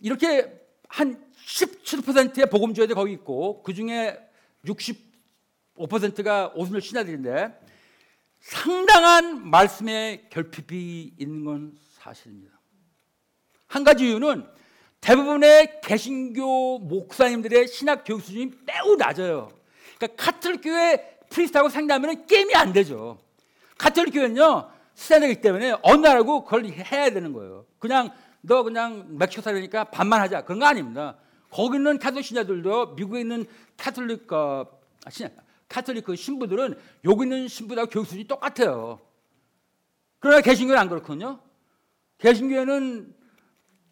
이렇게 0.00 0.64
한 0.88 1.22
17%의 1.34 2.48
복음주의들 2.48 2.94
거기 2.94 3.12
있고 3.12 3.62
그 3.62 3.74
중에 3.74 4.18
65%가 4.66 6.52
오순절 6.54 6.80
신하들인데 6.80 7.60
상당한 8.40 9.48
말씀의 9.48 10.28
결핍이 10.30 11.14
있는 11.18 11.44
건 11.44 11.72
사실입니다. 11.98 12.60
한 13.66 13.84
가지 13.84 14.08
이유는 14.08 14.46
대부분의 15.00 15.80
개신교 15.82 16.78
목사님들의 16.78 17.68
신학 17.68 18.04
교육 18.04 18.22
수준이 18.22 18.52
매우 18.66 18.96
낮아요. 18.96 19.50
그러니까 19.96 20.24
카톨릭 20.24 20.62
교회 20.62 21.18
priest하고 21.28 21.68
상담하면 21.68 22.26
게임이 22.26 22.54
안 22.54 22.72
되죠. 22.72 23.18
카톨릭 23.78 24.14
교회는요 24.14 24.70
standard이기 24.94 25.40
때문에 25.40 25.76
어느 25.82 26.06
나라고 26.06 26.44
그걸 26.44 26.66
해야 26.66 27.10
되는 27.10 27.32
거예요. 27.32 27.66
그냥 27.78 28.10
너 28.40 28.62
그냥 28.62 29.06
멕시코 29.18 29.42
살려니까 29.42 29.84
반만 29.84 30.20
하자 30.20 30.44
그런 30.44 30.58
거 30.58 30.66
아닙니다. 30.66 31.16
거기 31.54 31.76
있는 31.76 32.00
카톨릭 32.00 32.24
신자들도 32.24 32.96
미국에 32.96 33.20
있는 33.20 33.46
카톨릭 33.76 34.32
어, 34.32 34.66
신 35.08 35.28
카톨릭 35.68 36.04
그 36.04 36.16
신부들은 36.16 36.76
여기 37.04 37.22
있는 37.22 37.46
신부들하고 37.46 37.90
교육 37.90 38.06
수준이 38.06 38.26
똑같아요. 38.26 39.00
그러나 40.18 40.40
개신교는 40.40 40.80
안 40.80 40.88
그렇거든요. 40.88 41.40
개신교회는 42.18 43.14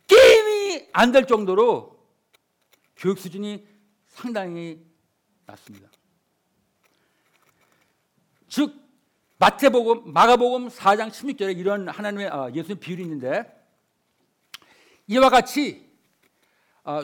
게임이 0.08 0.88
안 0.92 1.12
될 1.12 1.24
정도로 1.28 2.04
교육 2.96 3.20
수준이 3.20 3.64
상당히 4.08 4.84
낮습니다. 5.46 5.88
즉 8.48 8.74
마태복음, 9.38 10.12
마가복음 10.12 10.66
4장 10.68 11.10
16절에 11.10 11.56
이런 11.56 11.88
하나님의 11.88 12.26
어, 12.26 12.50
예수님 12.52 12.80
비율이 12.80 13.04
있는데 13.04 13.44
이와 15.06 15.30
같이 15.30 15.86
어, 15.86 15.91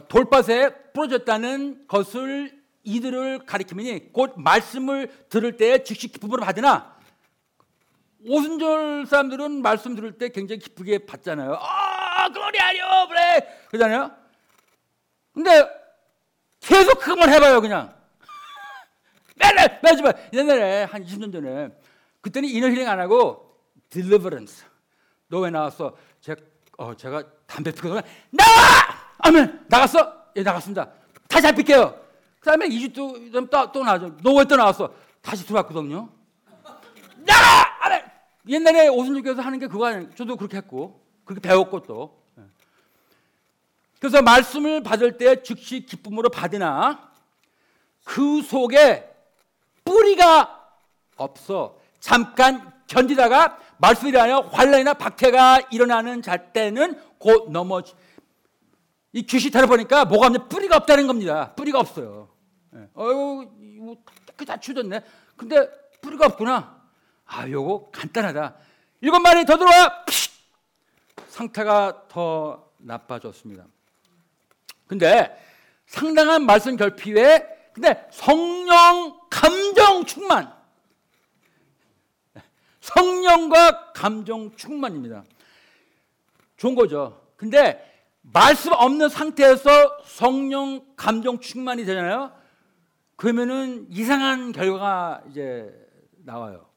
돌밭에 0.09 0.93
부러졌다는 0.93 1.87
것을 1.87 2.59
이들을 2.83 3.41
가리키니 3.47 4.13
곧 4.13 4.35
말씀을 4.37 5.27
들을 5.29 5.57
때 5.57 5.83
즉시 5.85 6.09
기쁨으로 6.09 6.43
받으나 6.43 6.97
오순절 8.27 9.07
사람들은 9.07 9.63
말씀 9.63 9.95
들을 9.95 10.13
때 10.19 10.31
굉장히 10.31 10.61
기쁘게 10.61 11.07
받잖아요. 11.07 11.55
아, 11.61 12.29
글로리아요, 12.31 13.09
그래, 13.09 13.61
그러잖아요. 13.69 14.11
근데 15.33 15.51
계속 16.61 16.99
그것만 16.99 17.33
해봐요, 17.33 17.61
그냥. 17.61 17.95
맨날 19.37 19.81
매주만 19.83 20.13
옛날에 20.33 20.85
한 20.85 21.05
20년 21.05 21.33
전에 21.33 21.71
그때는 22.21 22.49
이너 22.49 22.69
힐링 22.69 22.89
안 22.89 22.99
하고 22.99 23.57
deliverance. 23.91 24.65
너왜 25.29 25.51
나왔어? 25.51 25.97
제가 26.21 26.41
어 26.79 26.95
제가 26.95 27.23
담배 27.47 27.71
피거든. 27.71 28.03
나와! 28.31 28.98
아멘. 29.29 29.67
나갔어? 29.69 30.11
예, 30.37 30.43
나갔습니다. 30.43 30.89
다시 31.29 31.47
안 31.47 31.55
필게요. 31.55 31.95
그 32.41 32.47
다음에 32.47 32.67
2주 32.67 32.95
또, 33.51 33.73
또. 33.73 33.85
너왜또 34.23 34.57
나왔어? 34.57 34.91
다시 35.21 35.45
들어왔거든요. 35.47 36.09
나가! 37.17 37.85
안 37.85 37.93
해! 37.93 38.05
옛날에 38.49 38.89
오순절교에서 38.89 39.43
하는 39.43 39.59
게 39.59 39.67
그거 39.67 39.87
아니에요. 39.87 40.15
저도 40.15 40.37
그렇게 40.37 40.57
했고 40.57 41.03
그렇게 41.27 41.47
배웠고 41.47 41.83
또. 41.83 42.23
예. 42.39 42.43
그래서 44.01 44.23
말씀을 44.23 44.83
받을 44.83 45.19
때 45.19 45.43
즉시 45.43 45.85
기쁨으로 45.85 46.31
받으나 46.31 47.11
그 48.05 48.41
속에 48.41 49.15
뿌리가 49.85 50.71
없어 51.17 51.77
잠깐 52.01 52.73
견디다가 52.87 53.59
말씀이 53.77 54.17
아니라 54.17 54.41
환란이나 54.51 54.95
박해가 54.95 55.69
일어나는 55.71 56.23
자 56.23 56.39
때는 56.39 56.99
곧 57.19 57.51
넘어지. 57.51 57.95
이 59.13 59.23
귀신 59.23 59.51
다뤄보니까 59.51 60.05
뭐가 60.05 60.27
없냐 60.27 60.49
뿌리가 60.49 60.77
없다는 60.77 61.07
겁니다. 61.07 61.55
뿌리가 61.55 61.81
없어요. 61.81 62.29
예. 62.75 62.89
어유 62.97 63.51
이거 63.61 64.45
다 64.45 64.59
추졌네. 64.59 65.01
근데 65.37 65.69
뿌리가 66.01 66.27
없구나. 66.27 66.79
아, 67.27 67.49
요거 67.49 67.91
간단하다. 67.93 68.57
일곱 69.01 69.21
마리 69.21 69.45
더 69.45 69.57
들어와. 69.57 70.05
픽! 70.05 70.31
상태가 71.29 72.07
더 72.09 72.71
나빠졌습니다. 72.79 73.67
근데 74.87 75.37
상당한 75.87 76.45
말씀 76.45 76.77
결핍에 76.77 77.71
근데 77.73 78.09
성령 78.11 79.21
감정 79.31 80.05
충만. 80.05 80.53
성령과 82.81 83.93
감정 83.93 84.55
충만입니다. 84.57 85.25
좋은 86.57 86.75
거죠. 86.75 87.23
근데 87.37 87.88
말씀 88.33 88.73
없는 88.73 89.09
상태에서 89.09 89.99
성령 90.05 90.85
감정 90.97 91.41
충만이 91.41 91.85
되잖아요. 91.85 92.33
그러면은 93.17 93.87
이상한 93.91 94.53
결과가 94.53 95.23
이제 95.31 95.73
나와요. 96.19 96.69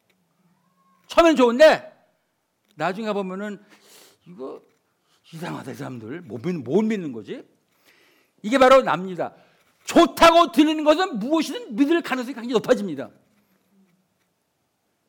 처음엔 1.07 1.35
좋은데 1.35 1.91
나중에 2.75 3.11
보면은 3.13 3.61
이거 4.25 4.61
이상하다 5.33 5.71
이 5.71 5.75
사람들 5.75 6.21
못 6.21 6.37
믿는, 6.45 6.63
못 6.63 6.81
믿는 6.81 7.11
거지. 7.11 7.45
이게 8.41 8.57
바로 8.57 8.81
납니다. 8.81 9.33
좋다고 9.85 10.51
들리는 10.51 10.83
것은 10.83 11.19
무엇이든 11.19 11.75
믿을 11.75 12.01
가능성이 12.01 12.33
굉장히 12.33 12.53
높아집니다. 12.53 13.09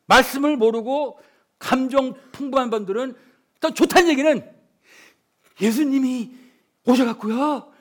말씀을 0.05 0.57
모르고 0.57 1.19
감정 1.57 2.13
풍부한 2.31 2.69
분들은 2.69 3.15
또 3.61 3.73
좋다는 3.73 4.09
얘기는 4.09 4.52
예수님이 5.61 6.31
오셔갖고요. 6.85 7.71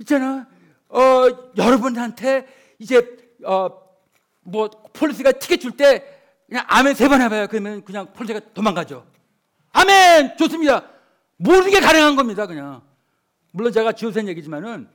있잖아. 0.00 0.46
어, 0.88 1.26
여러분한테 1.56 2.46
이제 2.78 3.16
어 3.44 3.86
뭐 4.48 4.70
police가 4.92 5.32
티켓 5.32 5.60
줄 5.60 5.72
때 5.72 6.04
그냥 6.48 6.64
아멘 6.68 6.94
세 6.94 7.08
번 7.08 7.20
해봐요. 7.20 7.48
그러면 7.48 7.82
그냥 7.84 8.12
police가 8.12 8.40
도망가죠. 8.54 9.04
아멘 9.72 10.36
좋습니다. 10.36 10.84
모든 11.36 11.68
게 11.70 11.80
가능한 11.80 12.14
겁니다. 12.14 12.46
그냥 12.46 12.82
물론 13.50 13.72
제가 13.72 13.90
지어낸 13.92 14.28
얘기지만은 14.28 14.88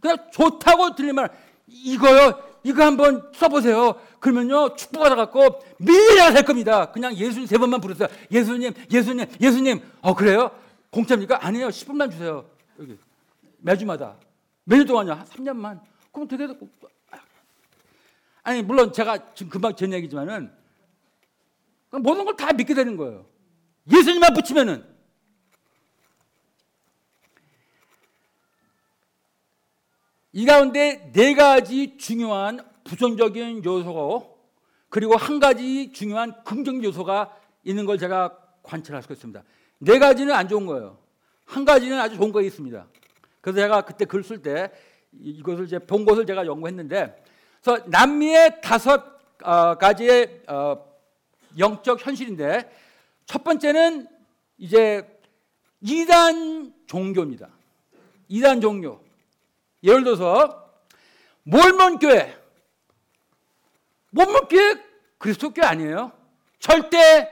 그냥 0.00 0.18
좋다고 0.32 0.94
들리면 0.94 1.28
이거요. 1.66 2.42
이거 2.62 2.84
한번 2.84 3.30
써보세요. 3.34 3.98
그러면요 4.20 4.76
축복받아 4.76 5.14
갖고 5.16 5.60
밀리가 5.78 6.32
될 6.32 6.42
겁니다. 6.44 6.92
그냥 6.92 7.14
예수님 7.14 7.46
세 7.46 7.56
번만 7.56 7.80
부르세요. 7.80 8.08
예수님, 8.30 8.74
예수님, 8.92 9.26
예수님. 9.40 9.80
어 10.02 10.14
그래요? 10.14 10.50
공짜입니까? 10.94 11.44
아니에요. 11.44 11.68
10분만 11.68 12.10
주세요. 12.10 12.48
여기 12.78 12.96
매주마다 13.58 14.16
동안요? 14.86 15.12
한 15.12 15.26
3년만. 15.26 15.80
그럼 16.12 16.28
되게 16.28 16.46
아니 18.44 18.62
물론 18.62 18.92
제가 18.92 19.34
지금 19.34 19.50
금방 19.50 19.74
전 19.74 19.92
얘기지만은 19.92 20.52
모든 21.90 22.24
걸 22.24 22.36
다 22.36 22.52
믿게 22.52 22.74
되는 22.74 22.96
거예요. 22.96 23.26
예수님만 23.92 24.34
붙이면은 24.34 24.84
이 30.32 30.46
가운데 30.46 31.10
네 31.12 31.34
가지 31.34 31.96
중요한 31.96 32.64
부정적인 32.84 33.64
요소고 33.64 34.38
그리고 34.88 35.16
한 35.16 35.40
가지 35.40 35.92
중요한 35.92 36.44
긍정 36.44 36.82
요소가 36.84 37.36
있는 37.64 37.84
걸 37.84 37.98
제가 37.98 38.38
관찰할 38.62 39.02
수 39.02 39.12
있습니다. 39.12 39.42
네 39.84 39.98
가지는 39.98 40.34
안 40.34 40.48
좋은 40.48 40.66
거예요. 40.66 40.98
한 41.44 41.64
가지는 41.64 42.00
아주 42.00 42.16
좋은 42.16 42.32
거 42.32 42.40
있습니다. 42.40 42.86
그래서 43.40 43.60
제가 43.60 43.82
그때 43.82 44.04
글 44.06 44.22
쓸 44.22 44.42
때 44.42 44.70
이것을 45.12 45.66
이제 45.66 45.78
본 45.78 46.04
것을 46.04 46.26
제가 46.26 46.46
연구했는데, 46.46 47.22
그래서 47.62 47.84
남미의 47.88 48.60
다섯 48.62 49.14
어, 49.42 49.74
가지의 49.74 50.42
어, 50.48 50.84
영적 51.58 52.04
현실인데 52.04 52.70
첫 53.26 53.44
번째는 53.44 54.08
이제 54.56 55.06
이단 55.80 56.72
종교입니다. 56.86 57.48
이단 58.28 58.60
종교. 58.60 59.04
예를 59.82 60.02
들어서 60.02 60.72
몰몬 61.42 61.98
교회. 61.98 62.34
몰몬 64.10 64.48
교회 64.48 64.82
그리스도 65.18 65.52
교회 65.52 65.66
아니에요. 65.66 66.12
절대 66.58 67.30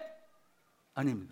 아닙니다. 0.93 1.32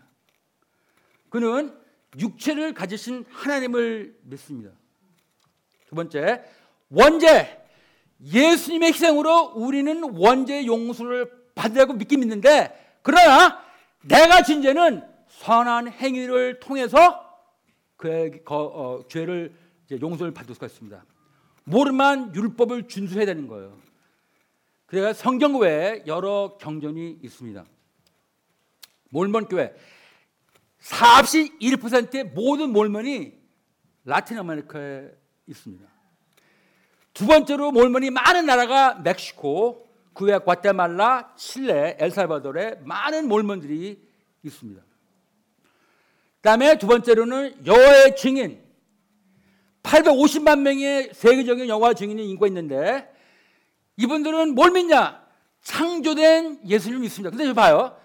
그는 1.30 1.74
육체를 2.18 2.74
가지신 2.74 3.24
하나님을 3.30 4.18
믿습니다. 4.22 4.72
두 5.88 5.94
번째, 5.94 6.44
원죄. 6.90 7.58
예수님의 8.22 8.92
희생으로 8.92 9.52
우리는 9.54 10.02
원죄 10.12 10.66
용서를 10.66 11.30
받으라고 11.54 11.94
믿기 11.94 12.18
믿는데, 12.18 12.98
그러나 13.02 13.62
내가 14.02 14.42
진 14.42 14.60
죄는 14.60 15.02
선한 15.28 15.88
행위를 15.88 16.60
통해서 16.60 17.26
그의 17.96 18.42
어, 18.46 19.00
죄를 19.08 19.54
용서를 19.90 20.34
받을 20.34 20.54
수가 20.54 20.66
있습니다. 20.66 21.04
모르만 21.64 22.34
율법을 22.34 22.88
준수해야 22.88 23.26
되는 23.26 23.46
거예요. 23.46 23.78
그래서 24.86 25.12
성경 25.12 25.58
외에 25.58 26.02
여러 26.06 26.58
경전이 26.60 27.20
있습니다. 27.22 27.64
몰몬 29.10 29.46
교회 29.46 29.74
41%의 30.82 32.24
모든 32.24 32.70
몰몬이 32.70 33.32
라틴 34.04 34.38
아메리카에 34.38 35.08
있습니다. 35.46 35.86
두 37.12 37.26
번째로 37.26 37.70
몰몬이 37.72 38.10
많은 38.10 38.46
나라가 38.46 38.94
멕시코, 38.94 39.88
그 40.14 40.24
외 40.24 40.38
과테말라, 40.38 41.34
칠레, 41.36 41.96
엘살바도르에 41.98 42.80
많은 42.84 43.28
몰몬들이 43.28 44.00
있습니다. 44.42 44.82
그다음에 46.36 46.78
두 46.78 46.86
번째로는 46.86 47.66
여호와의 47.66 48.16
증인 48.16 48.62
850만 49.82 50.60
명의 50.60 51.10
세계적인 51.12 51.68
여호와 51.68 51.94
증인이 51.94 52.28
인구가 52.28 52.46
있는데 52.48 53.10
이분들은 53.96 54.54
뭘 54.54 54.70
믿냐? 54.70 55.20
창조된 55.62 56.60
예수님을 56.66 57.02
믿습니다. 57.02 57.36
근데 57.36 57.52
봐요. 57.52 57.99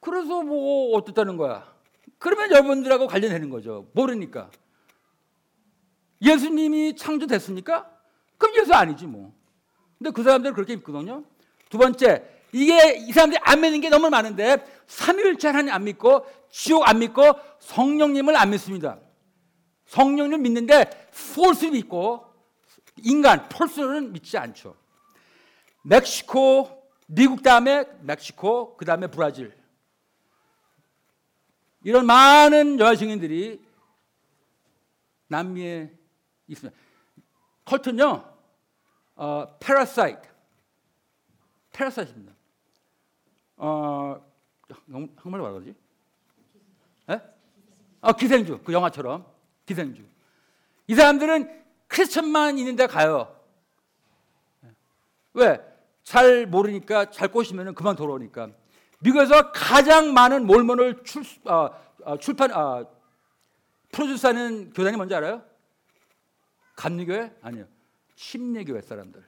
그래서 0.00 0.42
뭐 0.42 0.96
어떻다는 0.96 1.36
거야? 1.36 1.70
그러면 2.18 2.50
여러분들하고 2.50 3.06
관련되는 3.06 3.50
거죠. 3.50 3.88
모르니까. 3.92 4.50
예수님이 6.22 6.96
창조됐습니까? 6.96 7.90
그럼 8.36 8.54
예수 8.56 8.74
아니지 8.74 9.06
뭐. 9.06 9.32
근데 9.98 10.10
그 10.10 10.22
사람들은 10.22 10.54
그렇게 10.54 10.76
믿거든요. 10.76 11.24
두 11.68 11.78
번째, 11.78 12.24
이게 12.52 12.96
이 12.96 13.12
사람들이 13.12 13.40
안 13.44 13.60
믿는 13.60 13.80
게 13.80 13.88
너무 13.90 14.10
많은데 14.10 14.64
삼위일체 14.86 15.48
하나님 15.48 15.72
안 15.72 15.84
믿고 15.84 16.26
지옥 16.50 16.88
안 16.88 16.98
믿고 16.98 17.22
성령님을 17.60 18.36
안 18.36 18.50
믿습니다. 18.50 18.98
성령님을 19.86 20.38
믿는데 20.38 20.90
폴스를 21.34 21.72
믿고 21.72 22.24
인간 23.02 23.48
폴스는 23.48 24.12
믿지 24.12 24.36
않죠. 24.36 24.74
멕시코, 25.82 26.82
미국 27.06 27.42
다음에 27.42 27.84
멕시코, 28.00 28.76
그 28.76 28.84
다음에 28.84 29.06
브라질. 29.06 29.59
이런 31.82 32.06
많은 32.06 32.78
여자 32.78 32.94
증인들이 32.94 33.64
남미에 35.28 35.90
있습니다. 36.48 36.78
컬트는요, 37.64 38.24
어, 39.16 39.56
패러사이트, 39.58 40.28
패러사이트입니다. 41.72 42.34
어, 43.56 44.20
뭐라 45.24 45.52
그러지? 45.52 45.74
예? 47.10 47.20
어, 48.00 48.12
기생주, 48.12 48.60
그 48.64 48.72
영화처럼 48.72 49.24
기생주. 49.66 50.02
이 50.88 50.94
사람들은 50.94 51.64
크리스천만 51.86 52.58
있는데 52.58 52.86
가요. 52.86 53.36
왜? 55.32 55.60
잘 56.02 56.46
모르니까 56.46 57.10
잘 57.10 57.28
꼬시면 57.28 57.74
그만 57.74 57.94
돌아오니까. 57.94 58.50
미국에서 59.00 59.50
가장 59.52 60.12
많은 60.12 60.46
몰몬을 60.46 61.02
출, 61.04 61.22
어, 61.46 61.70
어, 62.04 62.18
출판, 62.18 62.52
어, 62.52 62.86
프로듀스하는 63.92 64.72
교단이 64.72 64.96
뭔지 64.96 65.14
알아요? 65.14 65.42
감리교회? 66.76 67.34
아니요. 67.42 67.66
침례교회 68.14 68.80
사람들. 68.82 69.24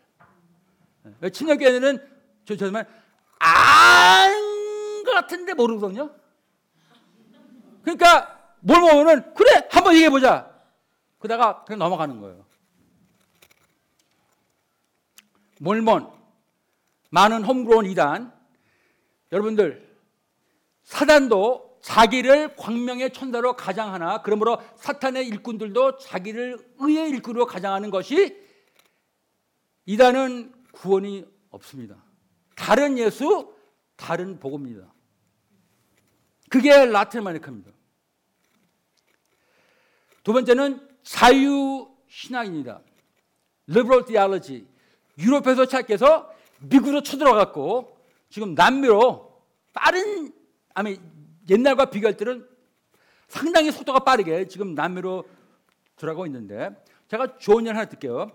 예. 1.23 1.31
침례교회는 1.31 2.09
저 2.45 2.57
정말 2.57 2.87
안것 3.39 5.15
같은데 5.15 5.55
모르거든요. 5.55 6.15
그러니까 7.83 8.57
뭘 8.61 8.81
보면은 8.81 9.35
그래 9.35 9.67
한번 9.71 9.95
얘기해 9.95 10.11
보자. 10.11 10.51
그러다가 11.19 11.65
그냥 11.65 11.81
넘어가는 11.81 12.21
거예요. 12.21 12.45
몰몬 15.61 16.11
많은 17.11 17.45
홈그로운 17.45 17.87
이단 17.87 18.33
여러분들 19.33 19.91
사단도 20.85 21.79
자기를 21.81 22.55
광명의 22.57 23.13
천사로 23.13 23.57
가장하나 23.57 24.23
그러므로 24.23 24.59
사탄의 24.77 25.27
일꾼들도 25.27 25.97
자기를 25.99 26.59
의의 26.79 27.11
일꾼으로 27.11 27.47
가장하는 27.47 27.91
것이 27.91 28.37
이단은 29.87 30.53
구원이 30.73 31.27
없습니다. 31.51 31.97
다른 32.55 32.99
예수, 32.99 33.53
다른 33.97 34.39
복음입니다. 34.39 34.93
그게 36.49 36.85
라틴 36.85 37.25
마니카입니다. 37.25 37.73
두 40.23 40.33
번째는 40.33 40.89
자유 41.03 41.89
신앙입니다. 42.09 42.81
liberal 43.69 44.05
theology. 44.05 44.67
유럽에서 45.19 45.65
시작해서 45.65 46.33
미국으로 46.61 47.03
쳐들어갔고 47.03 48.02
지금 48.33 48.55
남미로 48.55 49.31
빠른 49.75 50.33
아니 50.73 50.99
옛날과 51.51 51.91
비교할 51.91 52.17
때는 52.17 52.49
상당히 53.29 53.71
속도가 53.71 53.99
빠르게 53.99 54.49
지금 54.49 54.75
남미로 54.75 55.29
들어가고 55.97 56.25
있는데 56.27 56.71
제가 57.09 57.37
좋은 57.37 57.67
일 57.67 57.77
하나 57.77 57.85
듣게요. 57.85 58.33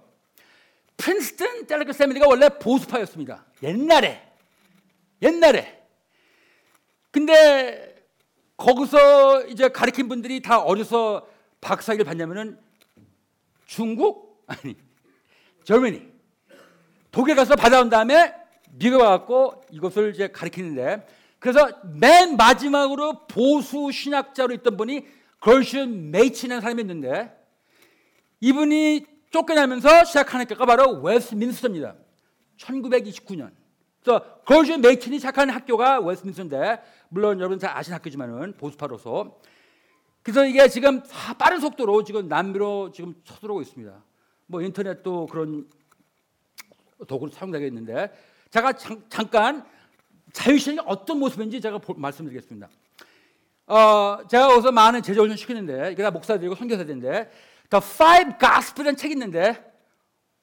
프린스턴 0.98 1.66
텔레크 1.66 1.94
세미리가 1.94 2.28
원래 2.28 2.48
보수파였습니다. 2.60 3.44
옛날에 3.64 4.22
옛날에 5.24 5.84
근데 7.10 7.96
거기서 8.56 9.48
이제 9.48 9.68
가르친 9.68 10.08
분들이 10.08 10.44
다 10.44 10.60
어디서 10.60 11.28
박사학위를 11.60 12.06
받냐면은 12.06 12.60
중국 13.66 14.46
아니 14.46 14.76
Germany 15.64 16.08
독일 17.10 17.36
가서 17.36 17.56
받아온 17.56 17.90
다음에 17.90 18.47
와갖고 18.96 19.64
이것을 19.72 20.12
이제 20.14 20.28
가르치는데 20.28 21.06
그래서 21.40 21.70
맨 22.00 22.36
마지막으로 22.36 23.28
보수 23.28 23.92
신학자로 23.92 24.54
있던 24.56 24.78
분이 24.78 25.06
그레샴 25.40 26.12
메이첸이라는 26.12 26.62
사람이 26.62 26.82
있는데 26.82 27.32
이분이 28.40 29.06
쫓겨나면서 29.32 30.06
시작한 30.06 30.42
학교가 30.42 30.66
바로 30.66 31.02
웨스트민스터입니다. 31.02 31.96
1929년. 32.58 33.52
그래서 34.04 34.42
그레샴 34.46 34.82
메이첸이 34.82 35.20
시작한 35.20 35.50
학교가 35.50 36.00
웨스트민스터인데 36.00 36.82
물론 37.10 37.40
여러분 37.40 37.60
잘 37.60 37.76
아시는 37.76 37.96
학교지만은 37.98 38.54
보수파로서 38.58 39.40
그래서 40.24 40.46
이게 40.46 40.68
지금 40.68 41.02
빠른 41.38 41.60
속도로 41.60 42.04
지금 42.04 42.28
남미로 42.28 42.92
지금 42.92 43.16
쳐들어오고 43.24 43.62
있습니다. 43.62 44.04
뭐 44.48 44.62
인터넷도 44.62 45.28
그런 45.28 45.70
도구로 47.08 47.32
사용되겠는데 47.32 48.12
제가 48.52 48.74
장, 48.74 49.02
잠깐 49.10 49.66
자유신앙이 50.34 50.88
어떤 50.88 51.20
모습인지 51.20 51.60
제가 51.62 51.78
보, 51.80 51.94
말씀드리겠습니다. 51.94 52.70
어, 53.68 54.20
제가 54.30 54.48
어디서 54.48 54.72
많은 54.72 55.02
제자 55.02 55.22
훈련 55.22 55.36
시키는데 55.36 55.92
이게 55.92 56.04
다 56.04 56.12
목사들이고 56.12 56.56
선교사들인데 56.56 57.32
The 57.70 57.82
Five 57.84 58.36
Gospel이라는 58.40 58.96
책이 58.96 59.14
있는데 59.14 59.74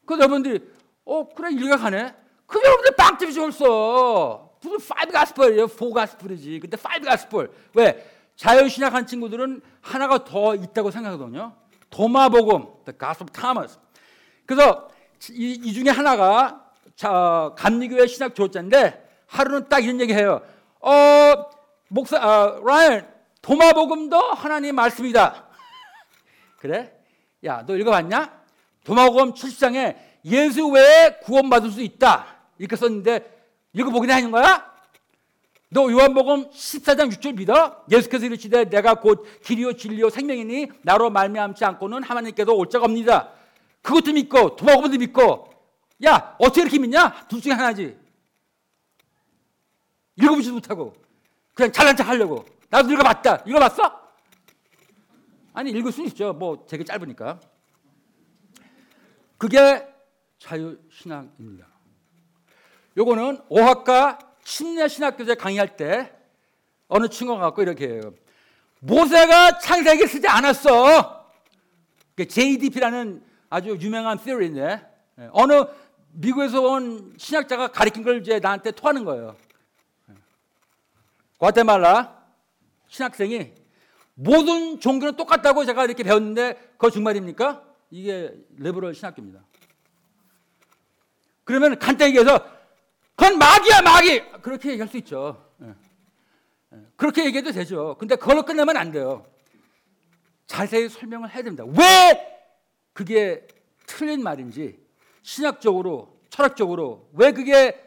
그 0.05 0.15
여러분들이 0.15 0.61
어 1.05 1.29
그래 1.29 1.51
일가 1.53 1.77
가네. 1.77 2.15
그 2.47 2.61
여러분들 2.63 2.97
빵집이지 2.97 3.41
벌써 3.41 4.51
무슨 4.63 4.77
Five 4.77 5.13
Gospel이에요? 5.13 5.65
Four 5.65 5.95
Gospel이지. 5.95 6.61
근데 6.61 6.77
Five 6.77 7.09
Gospel 7.09 7.51
왜 7.75 8.11
자유신학한 8.37 9.07
친구들은 9.07 9.63
하나가 9.81 10.25
더 10.25 10.55
있다고 10.55 10.91
생각하거든요. 10.91 11.55
도마복음, 11.89 12.85
The 12.85 12.99
Gospel 12.99 13.29
of 13.29 13.33
Thomas. 13.33 13.79
그래서 14.45 14.91
이, 15.31 15.53
이 15.53 15.73
중에 15.73 15.91
하나가 15.91 16.64
자, 16.97 17.53
감리교회 17.57 18.07
신학 18.07 18.35
조자인데 18.35 19.03
하루는 19.27 19.69
딱 19.69 19.85
이런 19.85 20.01
얘기 20.01 20.15
해요. 20.15 20.41
어, 20.81 20.93
목사 21.89 22.19
아, 22.19 22.61
라이언 22.65 23.09
도마복음도 23.43 24.17
하나님 24.17 24.77
말씀이다. 24.77 25.45
그래? 26.59 26.93
야, 27.45 27.65
너 27.67 27.77
읽어봤냐? 27.77 28.45
도마복음 28.85 29.35
70장에 29.35 29.97
예수 30.27 30.67
외에 30.69 31.19
구원받을 31.23 31.71
수 31.71 31.83
있다. 31.83 32.27
이렇게 32.59 32.77
썼는데 32.77 33.35
읽어보긴 33.73 34.11
하는 34.11 34.31
거야? 34.31 34.73
너 35.69 35.91
요한복음 35.91 36.51
14장 36.51 37.11
6절 37.13 37.35
믿어? 37.35 37.85
예수께서 37.91 38.27
이르시되 38.27 38.67
내가 38.67 38.95
곧 38.95 39.27
길이요 39.43 39.73
진리요 39.73 40.09
생명이니 40.09 40.69
나로 40.83 41.11
말미암지 41.11 41.65
않고는 41.65 42.05
하나님께도 42.05 42.57
올 42.57 42.71
자가 42.71 42.85
없니다. 42.85 43.31
그것도 43.83 44.13
믿고 44.13 44.55
도마복음도 44.55 44.99
믿고 44.99 45.54
야 46.05 46.37
어떻게 46.39 46.63
이렇게 46.63 46.79
믿냐? 46.79 47.27
둘 47.29 47.41
중에 47.41 47.53
하나지. 47.53 47.99
읽어보지도 50.17 50.55
못하고 50.55 50.95
그냥 51.55 51.73
잘난 51.73 51.97
척 51.97 52.07
하려고 52.09 52.45
나도 52.69 52.91
읽어봤다. 52.93 53.45
읽어봤어? 53.47 54.05
아니 55.53 55.71
읽을 55.71 55.93
수 55.93 56.03
있죠. 56.05 56.33
뭐 56.33 56.67
되게 56.69 56.85
짧으니까. 56.85 57.41
그게 59.39 59.87
자유신앙입니다. 60.39 61.67
요거는 62.97 63.43
오학과 63.49 64.19
침례신학교제 64.45 65.35
강의할 65.37 65.77
때 65.77 66.13
어느 66.89 67.09
친구가 67.09 67.41
갖고 67.41 67.63
이렇게 67.63 67.89
해요. 67.89 68.15
모세가 68.81 69.59
창세기 69.59 70.07
쓰지 70.07 70.29
않았어. 70.29 71.31
JDP라는 72.17 73.25
아주 73.49 73.77
유명한 73.81 74.19
theory인데 74.19 74.81
어느 75.33 75.65
미국에서 76.15 76.61
온 76.63 77.15
신학자가 77.17 77.69
가르친 77.69 78.03
걸 78.03 78.21
이제 78.21 78.39
나한테 78.39 78.71
토하는 78.71 79.05
거예요. 79.05 79.37
과테말라 81.39 82.25
신학생이 82.89 83.53
모든 84.15 84.79
종교는 84.79 85.17
똑같다고 85.17 85.65
제가 85.65 85.85
이렇게 85.85 86.03
배웠는데 86.05 86.55
그거 86.73 86.91
정말입니까? 86.91 87.65
이게 87.91 88.33
레버럴 88.57 88.95
신학교입니다. 88.95 89.41
그러면 91.43 91.79
간단히 91.79 92.11
얘기해서 92.11 92.39
그건 93.17 93.39
마귀야 93.39 93.83
마귀 93.83 94.41
그렇게 94.43 94.71
얘기할 94.71 94.89
수 94.89 94.97
있죠. 94.99 95.45
그렇게 96.97 97.25
얘기해도 97.25 97.51
되죠. 97.53 97.97
근데 97.99 98.17
그걸로 98.17 98.45
끝내면 98.45 98.77
안 98.77 98.93
돼요. 98.93 99.27
자세히 100.47 100.89
설명을 100.89 101.31
해야 101.31 101.43
됩니다. 101.43 101.65
왜 101.65 102.45
그게 102.93 103.47
틀린 103.87 104.23
말인지 104.23 104.84
신학적으로 105.25 106.21
철학적으로 106.29 107.09
왜 107.15 107.33
그게 107.33 107.83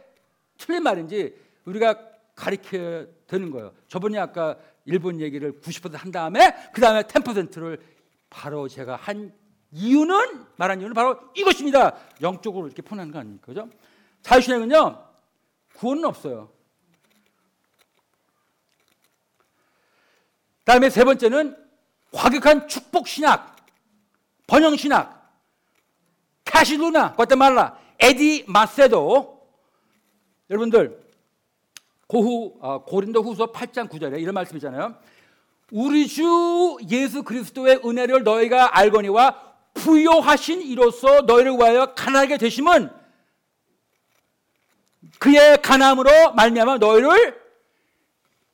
틀린 0.57 0.83
말인지 0.83 1.37
우리가 1.65 1.99
가르쳐야 2.35 3.05
되는 3.27 3.51
거예요. 3.51 3.73
저번에 3.87 4.17
아까 4.17 4.57
일본 4.85 5.21
얘기를 5.21 5.61
90%한 5.61 6.11
다음에 6.11 6.55
그 6.73 6.81
다음에 6.81 7.03
10%를 7.03 7.79
바로 8.29 8.67
제가 8.67 8.95
한 8.95 9.33
이유는 9.71 10.45
말한 10.55 10.79
이유는 10.79 10.95
바로 10.95 11.19
이것입니다. 11.35 11.95
영적으로 12.21 12.65
이렇게 12.65 12.81
표현하는 12.81 13.13
거 13.13 13.19
아닙니까? 13.19 13.45
그죠? 13.45 13.69
자유신앙은요 14.23 15.05
구원은 15.75 16.05
없어요. 16.05 16.51
다음에 20.63 20.89
세 20.89 21.03
번째는 21.03 21.55
과격한 22.11 22.67
축복 22.67 23.07
신학, 23.07 23.55
번영 24.47 24.75
신학, 24.75 25.16
카시루나, 26.57 27.13
과테말라, 27.15 27.77
에디 27.99 28.45
마세도. 28.47 29.37
여러분들 30.49 31.05
고후 32.07 32.55
어, 32.61 32.83
고린도 32.83 33.21
후서 33.21 33.51
8장 33.51 33.89
9절에 33.89 34.19
이런 34.19 34.33
말씀이잖아요. 34.33 34.95
우리 35.71 36.07
주 36.07 36.77
예수 36.89 37.21
그리스도의 37.23 37.81
은혜를 37.85 38.23
너희가 38.23 38.75
알거니와 38.77 39.55
부요하신 39.73 40.61
이로써 40.61 41.21
너희를 41.21 41.51
위하여 41.53 41.93
가난하게 41.93 42.37
되심은 42.37 42.89
그의 45.19 45.61
가남으로 45.61 46.33
말미암아 46.33 46.77
너희를 46.77 47.39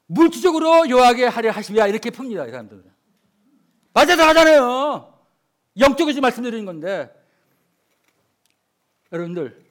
물질적으로 0.07 0.89
요하게 0.89 1.27
하려 1.27 1.51
하시랴 1.51 1.87
이렇게 1.87 2.09
풉니다 2.09 2.47
이 2.47 2.51
사람들은. 2.51 2.83
맞아서 3.93 4.23
하잖아요. 4.27 5.13
영적으로 5.77 6.19
말씀드리는 6.19 6.65
건데 6.65 7.22
여러분들 9.13 9.63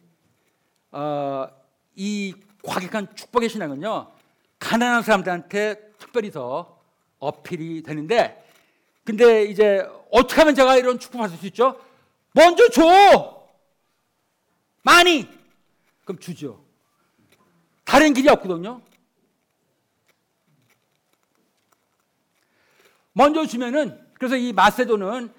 어, 0.93 1.49
이 1.97 2.35
과격한 2.63 3.17
축복의 3.17 3.49
신앙은요 3.49 4.13
가난한 4.61 5.03
사람들한테 5.03 5.93
특별히 5.99 6.31
더 6.31 6.81
어필이 7.19 7.83
되는데 7.83 8.49
근데 9.05 9.45
이제 9.45 9.85
어떻게 10.13 10.41
하면 10.41 10.55
제가 10.55 10.77
이런 10.77 11.01
축복 11.01 11.19
받을 11.19 11.37
수 11.37 11.47
있죠? 11.47 11.81
먼저 12.33 12.69
줘 12.69 13.43
많이 14.83 15.29
그럼 16.05 16.19
주죠. 16.19 16.65
다른 17.85 18.15
길이 18.15 18.29
없거든요. 18.29 18.81
먼저 23.13 23.45
주면은 23.45 24.01
그래서 24.15 24.37
이 24.37 24.53
마세도는 24.53 25.33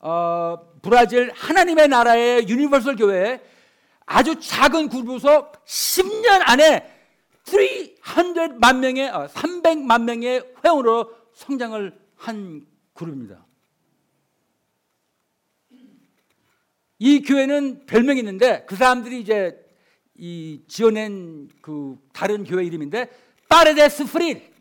어, 0.00 0.67
브라질 0.82 1.30
하나님의 1.32 1.88
나라의 1.88 2.48
Universal 2.48 2.96
교회 2.96 3.40
아주 4.06 4.38
작은 4.40 4.88
그룹에서 4.88 5.52
10년 5.66 6.42
안에 6.44 6.98
300만 7.44 8.78
명의 8.78 9.08
어, 9.08 9.26
300만 9.26 10.04
명의 10.04 10.42
회원으로 10.64 11.14
성장을 11.34 11.98
한 12.16 12.66
그룹입니다. 12.94 13.46
이 16.98 17.22
교회는 17.22 17.86
별명이 17.86 18.18
있는데 18.20 18.64
그 18.66 18.74
사람들이 18.74 19.20
이제 19.20 19.56
이 20.16 20.62
지어낸 20.66 21.48
그 21.60 21.96
다른 22.12 22.42
교회 22.44 22.64
이름인데 22.64 23.08
Pare 23.48 23.87
de 23.87 24.06
Sufrir 24.06 24.52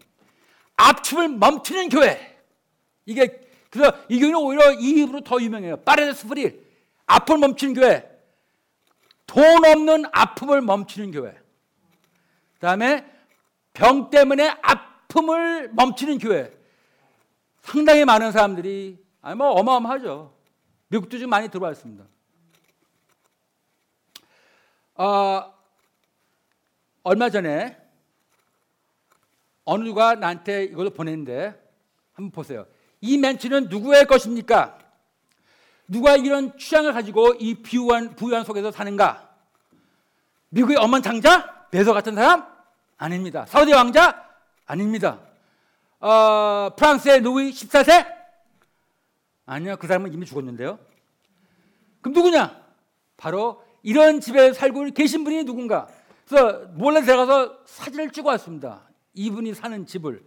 아픔을 0.76 1.30
멈추는 1.30 1.90
교회 1.90 2.38
이게 3.06 3.47
그래서 3.78 3.96
이 4.10 4.20
교회는 4.20 4.40
오히려 4.40 4.74
이 4.74 4.90
이름으로 4.90 5.22
더 5.22 5.40
유명해요. 5.40 5.78
Pare 5.78 6.11
de 6.11 6.28
Sufrir 6.28 6.66
아픔을 7.06 7.40
멈추는 7.40 7.76
교회. 7.76 8.10
돈 9.28 9.66
없는 9.66 10.06
아픔을 10.12 10.62
멈추는 10.62 11.12
교회. 11.12 11.32
그 11.32 12.60
다음에 12.60 13.06
병 13.74 14.10
때문에 14.10 14.58
아픔을 14.62 15.70
멈추는 15.74 16.18
교회. 16.18 16.52
상당히 17.62 18.04
많은 18.04 18.32
사람들이 18.32 18.98
아니 19.22 19.36
뭐 19.36 19.52
어마어마하죠. 19.52 20.34
미국도 20.88 21.18
지금 21.18 21.30
많이 21.30 21.50
들어와 21.50 21.72
있습니다. 21.72 22.04
어, 24.96 25.54
얼마 27.04 27.30
전에 27.30 27.78
어느 29.66 29.84
누가 29.84 30.16
나한테 30.16 30.64
이걸 30.64 30.90
보냈는데 30.90 31.62
한번 32.14 32.32
보세요. 32.32 32.66
이 33.02 33.18
멘트는 33.18 33.70
누구의 33.70 34.06
것입니까? 34.06 34.78
누가 35.88 36.16
이런 36.16 36.58
취향을 36.58 36.94
가지고 36.94 37.34
이 37.36 37.56
부유한, 37.56 38.16
부유한 38.16 38.44
속에서 38.44 38.72
사는가? 38.72 39.30
미국의 40.50 40.78
엄한 40.78 41.02
장자? 41.02 41.68
베서 41.72 41.94
같은 41.94 42.16
사람? 42.16 42.46
아닙니다. 42.98 43.46
사우디 43.46 43.74
왕자? 43.74 44.26
아닙니다. 44.66 45.20
어, 46.00 46.72
프랑스의 46.76 47.22
루이 47.22 47.52
14세? 47.52 48.06
아니요. 49.46 49.78
그 49.78 49.88
사람은 49.88 50.14
이미 50.14 50.26
죽었는데요. 50.26 50.78
그럼 52.02 52.14
누구냐? 52.14 52.62
바로 53.16 53.64
이런 53.82 54.20
집에 54.20 54.54
살고 54.54 54.92
계신 54.92 55.24
분이 55.24 55.44
누군가. 55.46 55.88
그래서 56.28 56.66
몰래 56.74 57.02
들어가서 57.02 57.60
사진을 57.66 58.12
찍어 58.12 58.30
왔습니다. 58.30 58.82
이분이 59.14 59.54
사는 59.54 59.86
집을. 59.86 60.24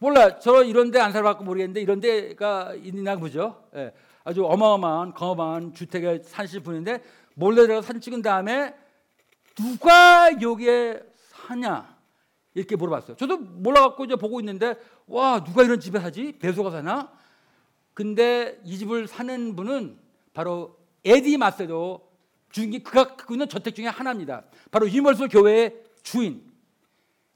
몰라, 0.00 0.38
저 0.38 0.62
이런 0.62 0.90
데 0.90 0.98
안 1.00 1.12
살아봤고 1.12 1.44
모르겠는데 1.44 1.80
이런 1.80 2.00
데가 2.00 2.74
있나 2.82 3.16
보죠. 3.16 3.64
예, 3.74 3.92
아주 4.24 4.44
어마어마한, 4.44 5.14
거마한 5.14 5.74
주택에 5.74 6.20
사실 6.22 6.60
분인데 6.60 7.02
몰래 7.34 7.62
들어가서 7.62 7.86
사진 7.86 8.00
찍은 8.00 8.22
다음에 8.22 8.74
누가 9.56 10.30
여기에 10.40 11.02
사냐? 11.16 11.96
이렇게 12.54 12.76
물어봤어요. 12.76 13.16
저도 13.16 13.38
몰라갖고 13.38 14.04
이제 14.04 14.16
보고 14.16 14.40
있는데 14.40 14.74
와, 15.06 15.42
누가 15.42 15.62
이런 15.62 15.80
집에 15.80 15.98
사지? 16.00 16.32
배소가 16.38 16.70
사나? 16.70 17.12
근데 17.94 18.60
이 18.64 18.78
집을 18.78 19.06
사는 19.08 19.56
분은 19.56 19.98
바로 20.32 20.76
에디 21.04 21.36
마세도 21.36 22.08
주인 22.50 22.82
그가 22.82 23.16
갖고 23.16 23.34
있는 23.34 23.48
저택 23.48 23.74
중에 23.74 23.86
하나입니다. 23.86 24.44
바로 24.70 24.86
유니버설 24.88 25.28
교회의 25.28 25.74
주인. 26.02 26.47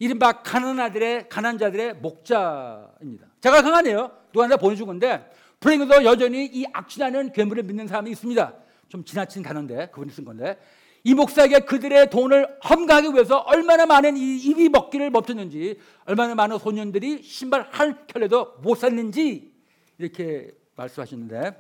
이른바 0.03 0.43
가난 0.43 0.81
아들의 0.81 1.29
가난 1.29 1.59
자들의 1.59 1.95
목자입니다. 1.99 3.29
제가 3.41 3.63
강하네요. 3.63 4.11
누가 4.33 4.49
보내준 4.57 4.89
건데 4.89 5.31
불행히도 5.61 6.05
여전히 6.05 6.45
이 6.45 6.67
악취나는 6.73 7.31
괴물을 7.31 7.63
믿는 7.63 7.87
사람이 7.87 8.11
있습니다. 8.11 8.53
좀 8.89 9.05
지나친 9.05 9.45
단어인데 9.45 9.91
그분이 9.93 10.11
쓴 10.11 10.25
건데 10.25 10.59
이 11.05 11.15
목사에게 11.15 11.61
그들의 11.61 12.11
돈을 12.11 12.59
험가하기 12.69 13.11
위해서 13.15 13.39
얼마나 13.39 13.87
많은 13.87 14.17
이 14.17 14.39
입이 14.39 14.71
먹기를 14.71 15.11
멈췄는지 15.11 15.79
얼마나 16.05 16.35
많은 16.35 16.59
소년들이 16.59 17.23
신발 17.23 17.69
한 17.71 18.05
켤레도 18.09 18.57
못 18.61 18.79
샀는지 18.79 19.55
이렇게 19.99 20.51
말씀하시는데 20.75 21.55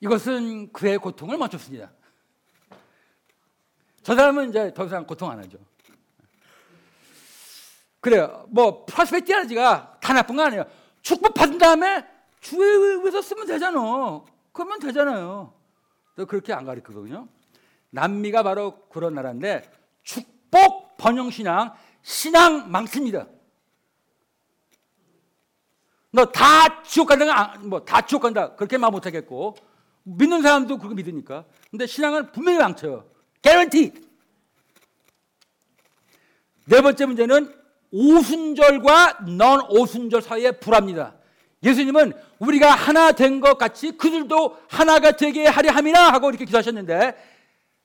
이것은 0.00 0.72
그의 0.72 0.96
고통을 0.96 1.36
멈췄습니다. 1.36 1.92
저 4.02 4.14
사람은 4.14 4.48
이제 4.48 4.72
더 4.72 4.86
이상 4.86 5.06
고통 5.06 5.30
안 5.30 5.38
하죠. 5.40 5.58
그래요. 8.00 8.46
뭐 8.50 8.84
프라스페티아지가 8.86 9.98
다 10.00 10.12
나쁜 10.12 10.36
거 10.36 10.42
아니에요. 10.44 10.64
축복 11.02 11.34
받은 11.34 11.58
다음에 11.58 12.06
주의 12.40 13.00
위해서 13.00 13.20
쓰면 13.20 13.46
되잖아. 13.46 13.80
그러면 14.52 14.78
되잖아요. 14.78 15.52
또 16.16 16.26
그렇게 16.26 16.52
안 16.52 16.64
가르치거든요. 16.64 17.28
남미가 17.90 18.42
바로 18.42 18.86
그런 18.88 19.14
나라인데 19.14 19.70
축복 20.02 20.96
번영 20.96 21.30
신앙 21.30 21.74
신앙 22.02 22.70
많습니다. 22.70 23.26
너 26.10 26.24
다 26.32 26.82
지옥 26.82 27.08
간다, 27.08 27.58
뭐 27.60 27.84
다 27.84 28.00
지옥 28.00 28.22
간다 28.22 28.54
그렇게 28.56 28.78
말 28.78 28.90
못하겠고 28.90 29.56
믿는 30.04 30.42
사람도 30.42 30.78
그렇게 30.78 30.94
믿으니까. 30.94 31.44
근데 31.70 31.86
신앙은 31.86 32.32
분명히 32.32 32.58
망쳐요. 32.58 33.10
개런티. 33.42 33.92
네 36.64 36.80
번째 36.80 37.06
문제는 37.06 37.57
오순절과 37.90 39.24
넌 39.36 39.60
오순절 39.70 40.22
사이의 40.22 40.60
불합니다. 40.60 41.14
예수님은 41.62 42.12
우리가 42.38 42.70
하나 42.72 43.12
된 43.12 43.40
것 43.40 43.58
같이 43.58 43.92
그들도 43.96 44.56
하나가 44.68 45.12
되게 45.12 45.46
하려 45.46 45.72
함이나 45.72 46.12
하고 46.12 46.28
이렇게 46.28 46.44
기도하셨는데 46.44 47.16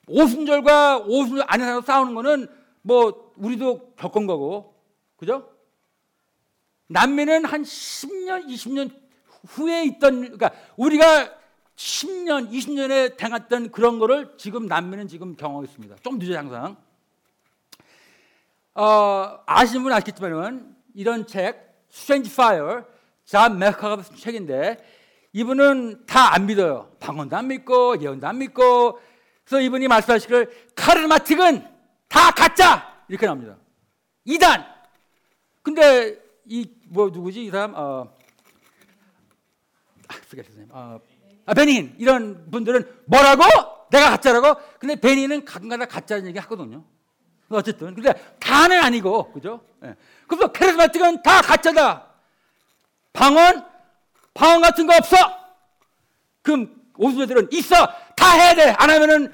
오순절과 0.08 1.00
오순절 1.08 1.46
안에서 1.48 1.82
싸우는 1.82 2.13
거는 2.13 2.48
뭐 2.82 3.32
우리도 3.38 3.94
겪은 3.96 4.28
거고 4.28 4.76
그죠? 5.16 5.50
남미는 6.88 7.46
한 7.46 7.63
10년, 7.63 8.46
20년 8.48 8.92
후에 9.48 9.86
있던 9.86 10.22
그러니까 10.22 10.52
우리가 10.78 11.32
10년, 11.76 12.52
20년에 12.52 13.18
당했던 13.18 13.72
그런 13.72 13.98
거를 13.98 14.34
지금 14.38 14.68
남미는 14.68 15.08
지금 15.08 15.36
경험하고 15.36 15.66
있습니다. 15.66 15.96
좀 16.04 16.20
늦어요, 16.20 16.38
항상. 16.38 16.78
어, 18.76 19.40
아시는 19.46 19.84
분은 19.84 19.96
아시겠지만은 19.98 20.76
이런 20.96 21.28
책, 21.28 21.86
Strange 21.92 22.32
Fire, 22.32 22.84
잔 23.26 23.58
메카가 23.58 24.02
쓴 24.02 24.16
책인데 24.16 24.78
이분은 25.34 26.06
다 26.06 26.34
안 26.34 26.46
믿어요. 26.46 26.92
방언도 27.00 27.36
안 27.36 27.48
믿고, 27.48 28.02
예언도 28.02 28.28
안 28.28 28.38
믿고. 28.40 29.00
그래서 29.46 29.62
이분이 29.62 29.88
말씀하시기를 29.88 30.72
카르마틱은 30.76 31.68
다 32.08 32.32
가짜! 32.32 33.04
이렇게 33.08 33.26
나옵니다. 33.26 33.58
이단! 34.26 34.66
근데 35.62 36.20
이, 36.46 36.70
뭐, 36.88 37.10
누구지? 37.10 37.46
이 37.46 37.50
사람, 37.50 37.74
어, 37.76 38.08
아, 40.08 40.14
선생님. 40.30 40.68
어, 40.72 41.00
아, 41.46 41.54
베닌 41.54 41.96
이런 42.00 42.50
분들은 42.52 43.02
뭐라고? 43.06 43.44
내가 43.92 44.12
가짜라고? 44.12 44.60
근데 44.80 44.96
베닌은 44.96 45.46
가끔가다 45.46 45.86
가짜는 45.86 46.26
얘기 46.28 46.40
하거든요. 46.40 46.84
어쨌든 47.58 47.94
근데 47.96 48.13
다는 48.39 48.82
아니고 48.84 49.32
그죠? 49.32 49.62
예. 49.84 49.96
그래서 50.28 50.52
카리스마틱은 50.52 51.22
다 51.24 51.42
가짜다. 51.42 52.08
방언 53.13 53.66
방언 54.34 54.62
같은 54.62 54.88
거 54.88 54.95
없어. 54.95 55.16
그럼 56.41 56.76
오순절들은 56.97 57.49
있어. 57.54 57.76
다 58.16 58.32
해야 58.34 58.56
돼. 58.56 58.70
안 58.78 58.89
하면은 58.89 59.34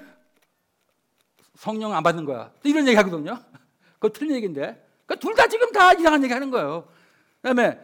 성령 1.55 1.93
안 1.93 2.03
받는 2.03 2.25
거야. 2.25 2.51
이런 2.63 2.87
얘기 2.87 2.95
하거든요. 2.97 3.39
그거 3.99 4.09
틀린 4.09 4.35
얘기인데. 4.35 4.61
그러니까 5.05 5.15
둘 5.15 5.35
다 5.35 5.47
지금 5.47 5.71
다 5.71 5.93
이상한 5.93 6.23
얘기 6.23 6.33
하는 6.33 6.51
거예요. 6.51 6.87
그다음에 7.41 7.79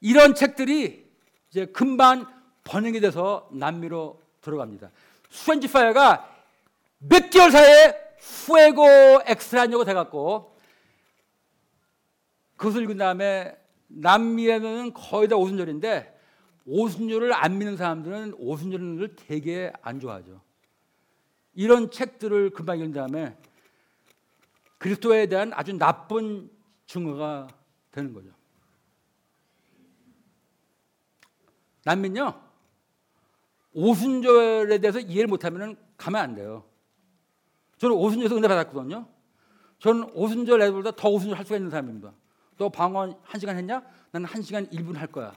이런 0.00 0.34
책들이 0.34 1.04
이제 1.50 1.66
금방 1.66 2.26
번역이 2.64 3.00
돼서 3.00 3.48
남미로 3.52 4.20
들어갑니다. 4.40 4.90
Strange 5.30 5.70
Fire가 5.70 6.28
몇 6.98 7.30
개월 7.30 7.50
사이에 7.50 7.94
Fuego 8.46 9.22
Extraño라고 9.26 9.84
돼갖고 9.84 10.56
그것을 12.56 12.82
읽은 12.82 12.96
다음에 12.96 13.56
남미에는 13.88 14.94
거의 14.94 15.28
다 15.28 15.36
오순절인데 15.36 16.12
오순절을 16.66 17.32
안 17.34 17.58
믿는 17.58 17.76
사람들은 17.76 18.34
오순절을 18.38 19.16
되게 19.16 19.72
안 19.82 20.00
좋아하죠. 20.00 20.40
이런 21.54 21.90
책들을 21.90 22.50
금방 22.50 22.78
읽은 22.78 22.92
다음에 22.92 23.36
그리스도에 24.78 25.26
대한 25.26 25.52
아주 25.54 25.72
나쁜 25.74 26.50
증거가 26.86 27.46
되는 27.90 28.12
거죠. 28.12 28.30
남민요 31.84 32.42
오순절에 33.72 34.78
대해서 34.78 35.00
이해를 35.00 35.26
못하면 35.26 35.76
가면 35.96 36.20
안 36.20 36.34
돼요. 36.34 36.64
저는 37.78 37.96
오순절에서 37.96 38.36
은혜 38.36 38.48
받았거든요. 38.48 39.06
저는 39.78 40.10
오순절 40.14 40.62
애들보다 40.62 40.92
더 40.92 41.08
오순절 41.08 41.36
할 41.38 41.44
수가 41.44 41.56
있는 41.56 41.70
사람입니다. 41.70 42.12
너 42.56 42.68
방언 42.68 43.16
한 43.22 43.40
시간 43.40 43.56
했냐? 43.56 43.82
나는 44.12 44.26
한 44.28 44.42
시간 44.42 44.66
1분 44.68 44.94
할 44.96 45.08
거야. 45.08 45.34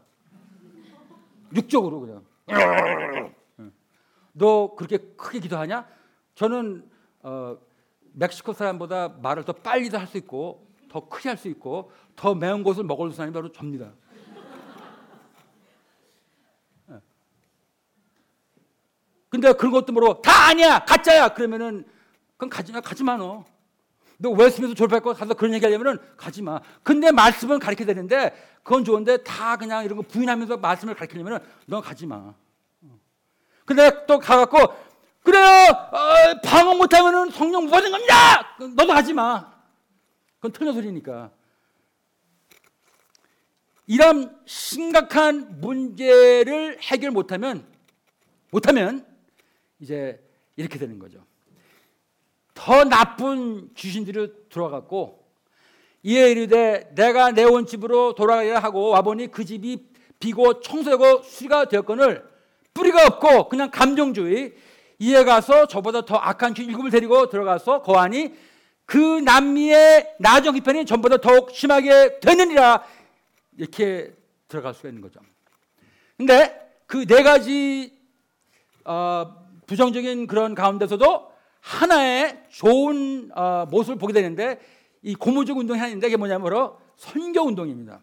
육적으로 1.56 2.00
그냥. 2.00 2.24
너 4.34 4.76
그렇게 4.76 4.98
크게 5.18 5.40
기도하냐? 5.40 5.88
저는 6.36 6.88
어, 7.22 7.58
멕시코 8.14 8.54
사람보다 8.54 9.10
말을 9.22 9.44
더 9.46 9.54
빨리도 9.54 9.98
할 9.98 10.06
수 10.08 10.18
있고 10.18 10.68
더 10.90 11.08
크게 11.10 11.30
할 11.30 11.38
수 11.38 11.48
있고 11.50 11.92
더 12.16 12.36
매운 12.36 12.64
것을 12.64 12.84
먹을 12.84 13.12
사람이 13.12 13.34
바로 13.34 13.52
접니다. 13.52 13.92
예. 16.92 17.00
근데 19.30 19.52
그런 19.54 19.72
것도 19.72 19.92
모르고 19.92 20.22
다 20.22 20.50
아니야 20.50 20.80
가짜야 20.86 21.30
그러면은 21.30 21.86
그럼 22.38 22.50
가지 22.50 22.72
마 22.72 22.82
가지 22.82 23.04
마 23.04 23.18
너. 23.18 23.46
너 24.20 24.30
웨스트민스터 24.32 24.76
졸업할 24.76 25.02
거 25.02 25.14
가서 25.14 25.34
그런 25.34 25.54
얘기 25.54 25.66
하려면은 25.66 26.00
가지 26.16 26.42
마. 26.42 26.60
근데 26.84 27.12
말씀은 27.12 27.60
가르쳐야 27.60 27.88
되는데 27.88 28.32
그건 28.64 28.84
좋은데 28.84 29.18
다 29.24 29.58
그냥 29.58 29.86
이런 29.86 29.98
거 29.98 30.04
부인하면서 30.04 30.58
말씀을 30.58 30.96
가르치려면은 30.96 31.40
너 31.66 31.82
가지 31.82 32.06
마. 32.06 32.34
근데 33.66 34.06
또 34.06 34.18
가갖고 34.18 34.58
그래요 35.24 35.44
어, 35.44 36.42
방언 36.44 36.78
못하면은 36.78 37.30
성령 37.32 37.66
못 37.66 37.72
받는 37.72 37.92
겁니다. 37.92 38.58
너도 38.76 38.88
가지 38.88 39.14
마. 39.14 39.52
그건 40.36 40.52
틀린 40.54 40.74
소리니까. 40.74 41.32
이런 43.88 44.38
심각한 44.46 45.60
문제를 45.62 46.80
해결 46.82 47.12
못하면 47.12 47.66
못하면 48.52 49.06
이제 49.80 50.22
이렇게 50.56 50.78
되는 50.78 51.00
거죠. 51.00 51.26
더 52.68 52.84
나쁜 52.84 53.74
귀신들이 53.76 54.30
들어갔고 54.50 55.24
이에 56.04 56.32
이르되 56.32 56.92
내가 56.96 57.32
내 57.32 57.46
온 57.46 57.66
집으로 57.66 58.14
돌아가야 58.14 58.60
하고 58.60 58.90
와보니 58.90 59.32
그 59.32 59.46
집이 59.46 59.88
비고 60.20 60.60
청소하고 60.60 61.22
수리가 61.24 61.70
되었거늘 61.70 62.28
뿌리가 62.74 63.08
없고 63.08 63.48
그냥 63.48 63.72
감정주의 63.72 64.54
이에 65.00 65.24
가서 65.24 65.68
저보다 65.68 66.02
더 66.04 66.18
악한 66.18 66.56
귀 66.56 66.64
일곱을 66.66 66.92
데리고 66.92 67.30
들어가서 67.30 67.84
거하니 67.84 68.34
그 68.86 68.98
남미의 68.98 70.16
나중 70.20 70.54
희편이 70.54 70.86
전보다 70.86 71.18
더욱 71.18 71.52
심하게 71.52 72.20
되느니라 72.20 72.84
이렇게 73.58 74.14
들어갈 74.50 74.74
수가 74.74 74.90
있는 74.90 75.02
거죠. 75.02 75.22
근데 76.18 76.70
그 76.86 77.06
네 77.06 77.24
가지 77.24 77.98
어, 78.84 79.34
부정적인 79.68 80.28
그런 80.28 80.54
가운데서도 80.54 81.37
하나의 81.68 82.44
좋은 82.50 83.30
어, 83.36 83.66
모습을 83.70 83.98
보게 83.98 84.14
되는데 84.14 84.60
이 85.02 85.16
고무적 85.16 85.58
운동이 85.58 85.78
하나 85.78 85.90
있는데 85.90 86.08
이게 86.08 86.16
뭐냐면 86.16 86.44
바로 86.44 86.78
선교 86.96 87.42
운동입니다. 87.42 88.00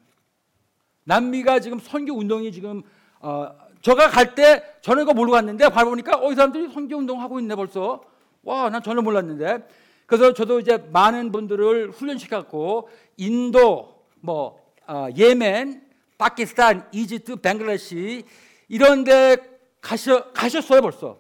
남미가 1.05 1.61
지금 1.61 1.79
선교 1.79 2.13
운동이 2.15 2.53
지금 2.53 2.83
어, 3.21 3.49
제가 3.81 4.11
갈 4.11 4.35
때 4.35 4.63
저는 4.83 5.05
이거 5.05 5.15
모르고 5.15 5.33
갔는데 5.33 5.71
바로 5.71 5.89
보니까 5.91 6.19
어, 6.19 6.31
이 6.31 6.35
사람들이 6.35 6.73
선교 6.73 6.97
운동 6.97 7.23
하고 7.23 7.41
있네 7.41 7.55
벌써. 7.57 8.03
와, 8.43 8.69
난 8.69 8.83
전혀 8.83 9.01
몰랐는데. 9.01 9.67
그래서 10.05 10.35
저도 10.35 10.61
이제 10.61 10.77
많은 10.93 11.33
분들을 11.33 11.93
훈련시켰고 11.93 12.91
인도, 13.17 14.05
뭐 14.21 14.63
어, 14.87 15.09
예멘, 15.17 15.83
파키스탄, 16.19 16.87
이집트, 16.93 17.37
벵글라시 17.37 18.25
이런 18.69 19.05
데 19.05 19.39
가셔 19.81 20.31
가셨어요 20.33 20.83
벌써. 20.83 21.17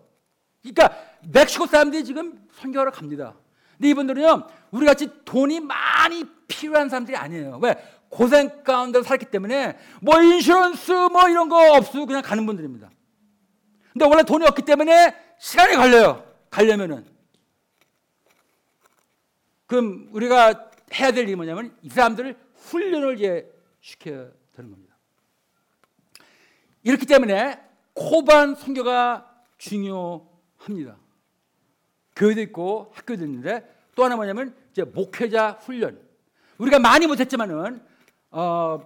그러니까 0.60 1.13
멕시코 1.32 1.66
사람들이 1.66 2.04
지금 2.04 2.46
선교하러 2.52 2.90
갑니다. 2.90 3.34
근데 3.76 3.88
이분들은요, 3.90 4.46
우리 4.70 4.86
같이 4.86 5.08
돈이 5.24 5.60
많이 5.60 6.24
필요한 6.46 6.88
사람들이 6.88 7.16
아니에요. 7.16 7.58
왜? 7.62 7.74
고생 8.08 8.62
가운데 8.62 9.02
살기 9.02 9.26
때문에 9.26 9.76
뭐 10.00 10.22
인슈런스 10.22 10.92
뭐 11.10 11.28
이런 11.28 11.48
거 11.48 11.74
없고 11.74 12.06
그냥 12.06 12.22
가는 12.22 12.46
분들입니다. 12.46 12.90
근데 13.92 14.04
원래 14.06 14.22
돈이 14.22 14.46
없기 14.46 14.62
때문에 14.62 15.14
시간이 15.38 15.76
걸려요. 15.76 16.24
가려면은. 16.50 17.06
그럼 19.66 20.08
우리가 20.12 20.70
해야 20.94 21.10
될 21.10 21.24
일이 21.24 21.34
뭐냐면 21.34 21.76
이 21.82 21.88
사람들을 21.88 22.36
훈련을 22.54 23.18
이제 23.18 23.50
시켜야 23.80 24.28
되는 24.54 24.70
겁니다. 24.70 24.94
이렇기 26.84 27.06
때문에 27.06 27.60
코반 27.94 28.54
선교가 28.54 29.28
중요합니다. 29.58 30.96
교회도 32.16 32.40
있고 32.42 32.90
학교도 32.94 33.24
있는데 33.24 33.68
또 33.94 34.04
하나 34.04 34.16
뭐냐면 34.16 34.54
이제 34.72 34.84
목회자 34.84 35.58
훈련. 35.62 36.00
우리가 36.58 36.78
많이 36.78 37.06
못했지만은 37.06 37.82
어 38.30 38.80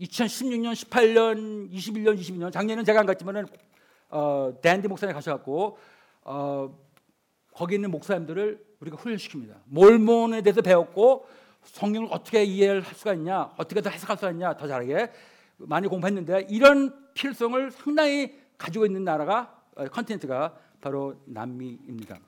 2016년, 0.00 0.72
18년, 0.72 1.70
21년, 1.70 2.18
22년 2.18 2.52
작년에는 2.52 2.84
제가 2.84 3.00
안 3.00 3.06
갔지만은 3.06 3.46
어 4.10 4.52
댄디 4.60 4.88
목사님 4.88 5.14
가셔갖고 5.14 5.78
어 6.22 6.78
거기 7.52 7.76
있는 7.76 7.90
목사님들을 7.90 8.64
우리가 8.80 8.96
훈련시킵니다. 8.96 9.54
몰몬에 9.66 10.42
대해서 10.42 10.60
배웠고 10.60 11.26
성경을 11.62 12.08
어떻게 12.10 12.44
이해할 12.44 12.82
수가 12.82 13.14
있냐, 13.14 13.52
어떻게 13.56 13.80
더 13.80 13.90
해석할 13.90 14.16
수가 14.16 14.30
있냐, 14.32 14.56
더 14.56 14.66
잘하게 14.66 15.10
많이 15.56 15.88
공부했는데 15.88 16.48
이런 16.50 16.94
필요성을 17.14 17.70
상당히 17.70 18.38
가지고 18.58 18.86
있는 18.86 19.04
나라가 19.04 19.56
어, 19.76 19.86
continent가 19.86 20.54
바로 20.84 21.14
남미입니다. 21.24 22.18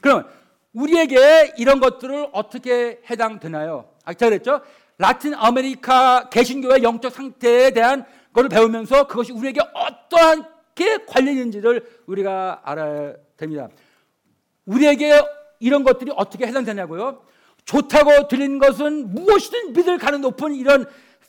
그럼 0.00 0.24
우리에게 0.72 1.52
이런 1.58 1.80
것들을 1.80 2.30
어떻게 2.32 3.02
해당되나요? 3.10 3.90
아까 4.06 4.28
그랬죠? 4.30 4.62
라틴 4.96 5.34
아메리카 5.34 6.30
개신교의 6.30 6.82
영적 6.82 7.12
상태에 7.12 7.72
대한 7.72 8.06
것을 8.32 8.48
배우면서 8.48 9.06
그것이 9.06 9.32
우리에게 9.32 9.60
어떠한 9.60 10.46
게 10.74 11.04
관련이 11.04 11.32
있는지를 11.32 12.00
우리가 12.06 12.62
알아야 12.64 13.12
됩니다. 13.36 13.68
우리에게 14.64 15.22
이런 15.60 15.84
것들이 15.84 16.10
어떻게 16.16 16.46
해당되냐고요? 16.46 17.22
좋다고 17.66 18.28
들리는 18.28 18.58
것은 18.58 19.12
무엇이든 19.12 19.74
믿을 19.74 19.98
가능 19.98 20.22
높은 20.22 20.54
이런 20.54 20.86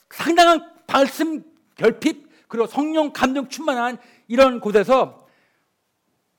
상당한 0.09 0.61
말씀 0.87 1.43
결핍 1.75 2.29
그리고 2.47 2.65
성령 2.65 3.11
감동 3.11 3.49
충만한 3.49 3.97
이런 4.29 4.61
곳에서 4.61 5.16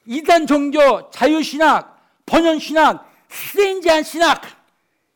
이단 0.08 0.46
종교, 0.46 1.10
자유신학, 1.10 2.24
번연신학, 2.24 3.06
스테인지한 3.28 4.02
신학 4.02 4.40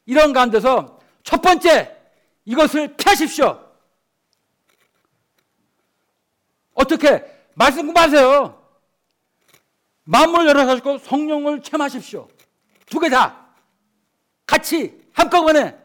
이런 0.04 0.34
가운데서 0.34 1.00
첫 1.22 1.40
번째 1.40 1.96
이것을 2.44 2.94
피하십시오. 2.98 3.58
어떻게 6.74 7.24
말씀 7.54 7.86
공부하세요. 7.86 8.62
마음을 10.04 10.46
열어가지고 10.46 10.98
성령을 10.98 11.62
체험하십시오. 11.62 12.28
두 12.90 13.00
개 13.00 13.08
다 13.08 13.46
같이 14.44 15.00
한꺼번에 15.14 15.78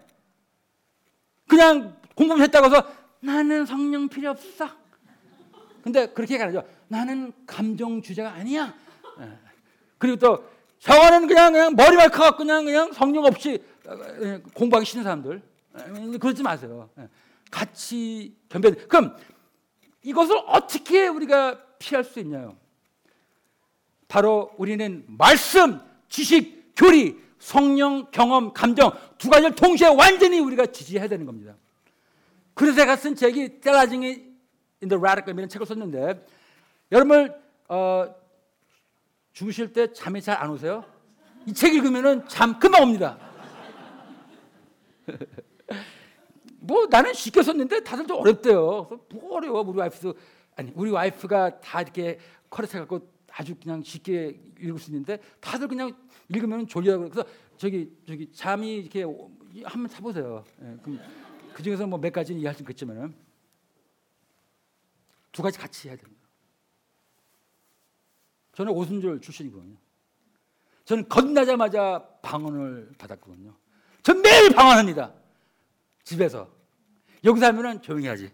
그냥 1.48 1.96
공부를 2.16 2.44
했다고 2.44 2.66
해서 2.66 2.92
나는 3.22 3.66
성령 3.66 4.10
필요 4.10 4.32
없어. 4.32 4.70
근데 5.82 6.08
그렇게 6.08 6.38
가죠. 6.38 6.68
나는 6.90 7.32
감정 7.46 8.02
주제가 8.02 8.34
아니야. 8.34 8.74
예. 9.22 9.40
그리고 9.98 10.18
또 10.18 10.44
저거는 10.80 11.28
그냥 11.28 11.54
그냥 11.54 11.76
머리만 11.76 12.12
커갖고 12.12 12.38
그냥 12.38 12.66
그냥 12.66 12.92
성령 12.94 13.26
없이 13.26 13.64
공부하기 14.54 14.86
싫은 14.86 15.04
사람들 15.04 15.42
예, 15.80 16.18
그러지 16.18 16.44
마세요. 16.44 16.90
예. 17.00 17.08
같이 17.52 18.36
겸비. 18.50 18.72
그럼 18.88 19.16
이것을 20.04 20.38
어떻게 20.48 21.08
우리가 21.08 21.60
피할 21.80 22.04
수 22.04 22.20
있냐요? 22.20 22.56
바로 24.08 24.52
우리는 24.58 25.04
말씀, 25.08 25.80
지식, 26.08 26.74
교리, 26.76 27.18
성령, 27.40 28.10
경험, 28.12 28.54
감정 28.54 28.92
두 29.18 29.30
가지를 29.30 29.56
동시에 29.56 29.88
완전히 29.88 30.40
우리가 30.40 30.68
지지해야 30.68 31.08
되는 31.08 31.26
겁니다. 31.26 31.56
그래서 32.54 32.78
제가 32.78 32.96
쓴 32.96 33.16
책이 33.16 33.62
텔라징이 33.62 34.08
in 34.08 34.90
the 34.90 34.98
radical 34.98 35.34
이라는 35.34 35.50
책을 35.50 35.66
썼는데 35.66 36.26
여러분 36.92 37.34
어, 37.68 38.16
주무실 39.38 39.72
때 39.72 39.94
잠이 39.94 40.20
잘 40.20 40.36
안 40.42 40.50
오세요? 40.50 40.84
이 41.46 41.54
책 41.54 41.76
읽으면은 41.76 42.28
잠 42.28 42.58
금방 42.58 42.82
옵니다. 42.82 43.20
뭐 46.60 46.88
나는 46.90 47.14
쉽게 47.14 47.44
썼는데 47.44 47.84
다들 47.84 48.08
좀 48.08 48.18
어렵대요. 48.18 48.90
뭐 49.12 49.36
어려워 49.36 49.62
우리 49.62 49.78
와이프도 49.78 50.16
아니 50.56 50.72
우리 50.74 50.90
와이프가 50.90 51.60
다 51.60 51.82
이렇게 51.84 52.18
커레트 52.50 52.80
갖고 52.80 53.08
아주 53.32 53.54
그냥 53.54 53.84
쉽게 53.84 54.40
읽을 54.60 54.80
수 54.80 54.90
있는데 54.90 55.20
다들 55.40 55.68
그냥 55.68 55.96
읽으면 56.30 56.66
졸려 56.66 56.98
그래서 56.98 57.24
저기 57.58 57.96
저기 58.08 58.32
잠이 58.32 58.78
이렇게 58.78 59.04
한번 59.66 59.88
사보세요. 59.88 60.44
예, 60.64 60.78
그럼 60.82 61.00
그 61.54 61.62
중에서 61.62 61.86
뭐 61.86 62.00
몇 62.00 62.12
가지는 62.12 62.42
이해할 62.42 62.56
수 62.56 62.64
있겠지만은 62.64 63.14
두 65.32 65.44
가지 65.44 65.60
같이 65.60 65.90
해야 65.90 65.96
됩니다. 65.96 66.17
저는 68.58 68.74
오순절 68.74 69.22
출신이거든요. 69.22 69.76
저는 70.84 71.08
거듭나자마자 71.08 72.04
방언을 72.24 72.90
받았거든요. 72.98 73.54
전 74.02 74.20
매일 74.24 74.50
방언합니다. 74.50 75.14
집에서. 76.04 76.50
여기 77.24 77.40
살면은 77.40 77.84
조용히 77.84 78.08
하지. 78.08 78.32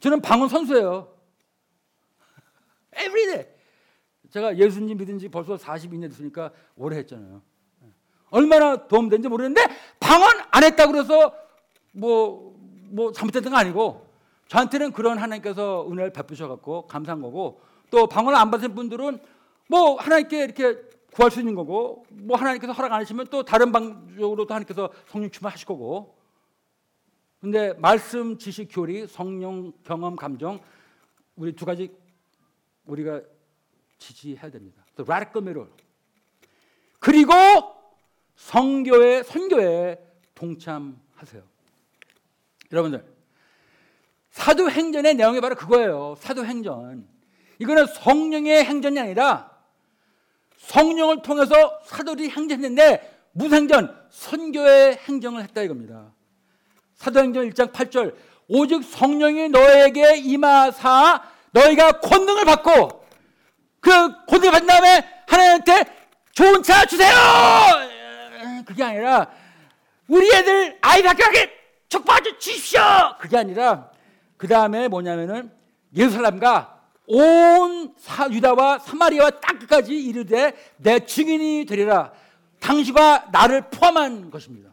저는 0.00 0.20
방언 0.20 0.50
선수예요. 0.50 1.10
Everyday. 2.92 3.46
제가 4.28 4.58
예수님 4.58 4.98
믿은 4.98 5.18
지 5.18 5.30
벌써 5.30 5.56
42년 5.56 6.10
됐으니까 6.10 6.52
오래 6.76 6.98
했잖아요. 6.98 7.40
얼마나 8.28 8.86
도움된지 8.88 9.28
모르는데 9.28 9.62
방언 9.98 10.28
안 10.50 10.64
했다 10.64 10.86
그래서 10.86 11.34
뭐, 11.92 12.60
뭐 12.90 13.10
잘못됐던 13.10 13.52
거 13.52 13.58
아니고 13.58 14.06
저한테는 14.48 14.92
그런 14.92 15.16
하나님께서 15.16 15.88
은혜를 15.90 16.12
베푸셔 16.12 16.46
갖고 16.46 16.86
감사한 16.86 17.22
거고 17.22 17.69
또 17.90 18.06
방언을 18.06 18.38
안 18.38 18.50
받은 18.50 18.74
분들은 18.74 19.18
뭐 19.68 19.96
하나님께 19.96 20.44
이렇게 20.44 20.80
구할 21.12 21.30
수 21.30 21.40
있는 21.40 21.54
거고 21.54 22.06
뭐 22.08 22.36
하나님께서 22.36 22.72
허락 22.72 22.92
안 22.92 23.00
하시면 23.00 23.26
또 23.28 23.42
다른 23.42 23.72
방식으로 23.72 24.46
또 24.46 24.54
하나님께서 24.54 24.90
성령 25.08 25.30
충만하실 25.30 25.66
거고 25.66 26.16
근데 27.40 27.72
말씀, 27.74 28.36
지식, 28.38 28.68
교리, 28.70 29.06
성령, 29.06 29.72
경험, 29.82 30.14
감정 30.14 30.60
우리 31.36 31.52
두 31.52 31.64
가지 31.64 31.90
우리가 32.84 33.22
지지해야 33.98 34.50
됩니다. 34.50 34.84
The 34.96 35.06
radical 35.06 35.42
middle. 35.42 35.70
그리고 36.98 37.32
성교회 38.36 39.22
선교에 39.22 39.98
동참하세요. 40.34 41.42
여러분들 42.72 43.04
사도행전의 44.30 45.14
내용이 45.14 45.40
바로 45.40 45.54
그거예요. 45.54 46.14
사도행전. 46.18 47.19
이거는 47.60 47.86
성령의 47.86 48.64
행전이 48.64 48.98
아니라 48.98 49.50
성령을 50.56 51.22
통해서 51.22 51.78
사도들이 51.84 52.30
행전했는데 52.30 53.28
무슨 53.32 53.58
행전? 53.58 54.00
선교의 54.10 54.96
행정을 54.96 55.42
했다 55.42 55.62
이겁니다. 55.62 56.12
사도행전 56.96 57.50
1장 57.50 57.72
8절 57.72 58.14
오직 58.48 58.82
성령이 58.82 59.50
너에게 59.50 60.16
임하사 60.16 61.22
너희가 61.52 62.00
권능을 62.00 62.44
받고 62.46 63.06
그 63.80 63.90
권능을 64.26 64.52
받은 64.52 64.66
다음에 64.66 65.22
하나님한테 65.26 65.84
좋은 66.32 66.62
차 66.62 66.84
주세요. 66.86 67.12
그게 68.64 68.82
아니라 68.82 69.30
우리 70.08 70.26
애들 70.32 70.78
아이 70.80 71.02
학교하게 71.02 71.50
촉받아 71.88 72.38
주십시오. 72.38 72.80
그게 73.18 73.36
아니라 73.36 73.90
그 74.36 74.48
다음에 74.48 74.88
뭐냐면은 74.88 75.52
예루살렘과 75.94 76.79
온 77.12 77.92
사, 77.98 78.30
유다와 78.30 78.78
사마리아와 78.78 79.30
땅 79.40 79.58
끝까지 79.58 79.98
이르되 80.00 80.54
내 80.76 81.00
증인이 81.00 81.66
되리라. 81.66 82.12
당신과 82.60 83.30
나를 83.32 83.68
포함한 83.70 84.30
것입니다. 84.30 84.70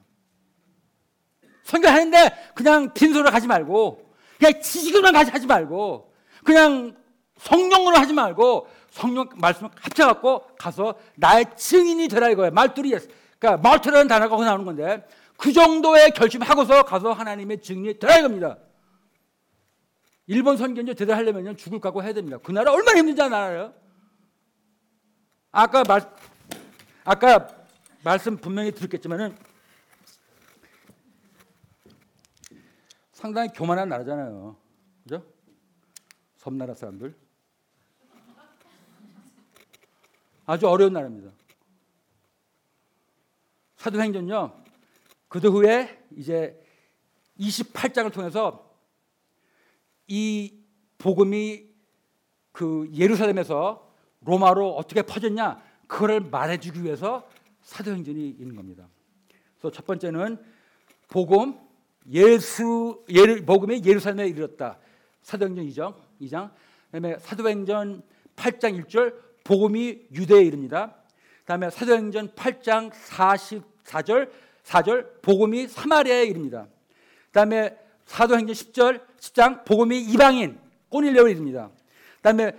선교하는데 1.63 2.51
그냥 2.53 2.93
빈소를 2.93 3.31
가지 3.31 3.47
말고 3.47 4.13
그냥 4.38 4.61
지식으로만 4.61 5.13
가지 5.13 5.31
하지 5.31 5.47
말고 5.47 6.13
그냥 6.43 6.95
성령으로 7.39 7.97
하지 7.97 8.13
말고 8.13 8.67
성령 8.91 9.27
말씀을 9.35 9.71
합쳐갖고 9.75 10.43
가서 10.59 10.95
나의 11.15 11.45
증인이 11.55 12.07
되라 12.07 12.29
이거예요. 12.29 12.51
말들이 12.51 12.95
그러니까 13.39 13.67
말투라는 13.67 14.07
단어가 14.07 14.38
나오는 14.43 14.63
건데 14.63 15.03
그 15.38 15.51
정도의 15.51 16.11
결심하고서 16.11 16.83
가서 16.83 17.13
하나님의 17.13 17.61
증인이 17.61 17.97
되라 17.97 18.17
이겁니다. 18.19 18.57
일본 20.28 20.57
선교제 20.57 20.93
제대로 20.93 21.17
하려면 21.17 21.55
죽을 21.55 21.80
각오 21.80 22.03
해야 22.03 22.13
됩니다. 22.13 22.38
그 22.43 22.51
나라 22.51 22.73
얼마나 22.73 22.99
힘든지 22.99 23.21
알아요? 23.21 23.73
아까 25.51 25.84
말 25.84 26.15
아까 27.05 27.47
말씀 28.03 28.36
분명히 28.36 28.71
들었겠지만은 28.71 29.38
상당히 33.13 33.49
교만한 33.49 33.88
나라잖아요. 33.88 34.57
그죠? 35.03 35.25
섬나라 36.36 36.73
사람들. 36.73 37.17
아주 40.45 40.67
어려운 40.67 40.93
나라입니다. 40.93 41.32
사도행전요. 43.78 44.63
그도 45.30 45.51
후에 45.51 46.05
이제 46.15 46.61
28장을 47.39 48.11
통해서 48.13 48.66
이 50.08 50.53
복음이 50.97 51.68
그 52.51 52.89
예루살렘에서 52.93 53.88
로마로 54.22 54.76
어떻게 54.76 55.01
퍼졌냐 55.01 55.62
그걸 55.88 56.22
말해주기 56.22 56.84
위해서 56.84 57.30
사도행전이 57.62 58.30
있는 58.30 58.55
겁니다. 58.55 58.88
그래서 59.53 59.72
첫 59.72 59.86
번째는 59.86 60.38
복음 61.10 61.55
예수 62.12 63.03
예루, 63.10 63.43
복음이 63.45 63.82
예루살렘에 63.84 64.28
이르렀다. 64.30 64.80
사도행전 65.22 65.66
2장 65.68 65.93
2장 66.22 66.51
그다음에 66.91 67.20
사도행전 67.20 68.01
8장 68.36 68.86
1절 68.86 69.16
복음이 69.43 70.08
유대에 70.14 70.41
이릅니다. 70.43 70.95
그다음에 71.41 71.70
사도행전 71.70 72.30
8장 72.30 72.91
44절 72.91 74.32
4절 74.64 75.22
복음이 75.22 75.68
사마리아에 75.68 76.26
이릅니다. 76.26 76.68
그다음에 77.28 77.78
사도행전 78.08 78.53
10절 78.53 79.05
10장 79.18 79.66
복음이 79.66 79.99
이방인 80.01 80.60
꼬닐레오에 80.89 81.32
이릅니다. 81.32 81.70
그다음에 82.18 82.53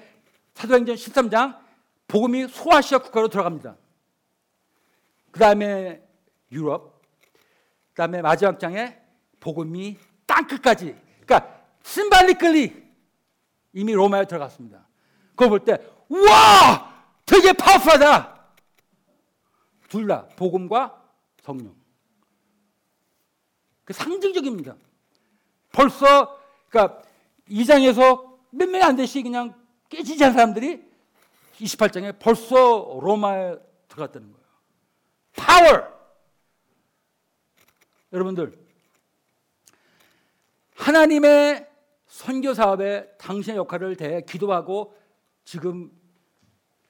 사도행전 0.54 0.94
13장 0.94 1.58
복음이 2.06 2.48
소아시아 2.48 2.98
국가로 2.98 3.28
들어갑니다. 3.28 3.76
그다음에 5.32 6.02
유럽 6.52 7.02
그다음에 7.90 8.22
마지막 8.22 8.60
장에 8.60 8.98
복음이 9.40 9.98
땅 10.26 10.46
끝까지 10.46 10.96
그러니까 11.26 11.62
심발리클리 11.82 12.88
이미 13.72 13.92
로마에 13.92 14.26
들어갔습니다. 14.26 14.86
그거 15.30 15.48
볼 15.48 15.64
때 15.64 15.78
우와 16.08 16.94
되게 17.26 17.52
파워풀하다. 17.52 18.38
둘 19.88 20.06
다 20.06 20.26
복음과 20.36 21.02
성령. 21.42 21.74
그 23.84 23.92
상징적입니다. 23.94 24.76
벌써 25.78 26.36
그러니까 26.68 27.02
2장에서 27.48 28.26
몇 28.50 28.68
명 28.68 28.82
안 28.82 28.96
되시 28.96 29.22
그냥 29.22 29.54
깨지지 29.88 30.24
않은 30.24 30.34
사람들이 30.34 30.82
28장에 31.60 32.18
벌써 32.18 32.98
로마에 33.00 33.56
들어갔다는 33.88 34.32
거예요. 34.32 34.46
파워. 35.36 35.98
여러분들 38.12 38.58
하나님의 40.74 41.68
선교 42.06 42.54
사업에 42.54 43.08
당신의 43.18 43.58
역할을 43.58 43.96
대해 43.96 44.22
기도하고 44.22 44.96
지금 45.44 45.92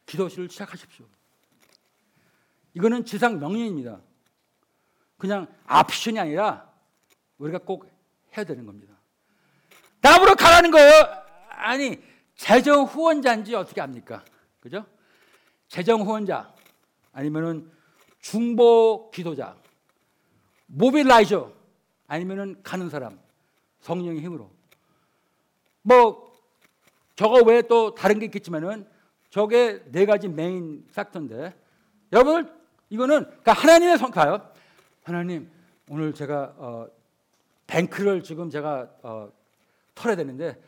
기도실을 0.07 0.49
시작하십시오. 0.49 1.05
이거는 2.73 3.05
지상 3.05 3.39
명령입니다. 3.39 4.01
그냥 5.19 5.47
아피션이 5.67 6.19
아니라 6.19 6.71
우리가 7.39 7.59
꼭 7.59 7.98
해야 8.39 8.45
되는 8.45 8.65
겁니다. 8.67 8.95
나보러 10.01 10.35
가라는 10.35 10.71
거예요. 10.71 10.93
아니 11.49 12.03
재정 12.37 12.85
후원자인지 12.85 13.55
어떻게 13.55 13.81
압니까? 13.81 14.25
그죠? 14.61 14.87
재정 15.69 16.03
후원자 16.03 16.53
아니면은 17.13 17.71
중보 18.21 19.11
기도자 19.11 19.57
mobilizer 20.67 21.53
아니면은 22.07 22.61
가는 22.63 22.89
사람 22.89 23.19
성령의 23.81 24.23
힘으로 24.23 24.51
뭐 25.83 26.33
저거 27.17 27.43
외에 27.43 27.63
또 27.63 27.95
다른 27.95 28.19
게 28.19 28.27
있겠지만은 28.27 28.87
저게 29.31 29.83
네 29.91 30.07
가지 30.07 30.29
main 30.29 30.87
factor인데 30.91 31.55
여러분 32.13 32.51
이거는 32.91 33.25
그러니까 33.25 33.53
하나님의 33.53 33.99
선교요. 33.99 34.51
하나님 35.03 35.51
오늘 35.89 36.15
제가 36.15 36.55
어, 36.57 36.87
뱅크를 37.69 38.23
지금 38.25 38.51
제가 38.51 38.89
어, 39.03 39.31
털어야 39.95 40.17
되는데 40.17 40.61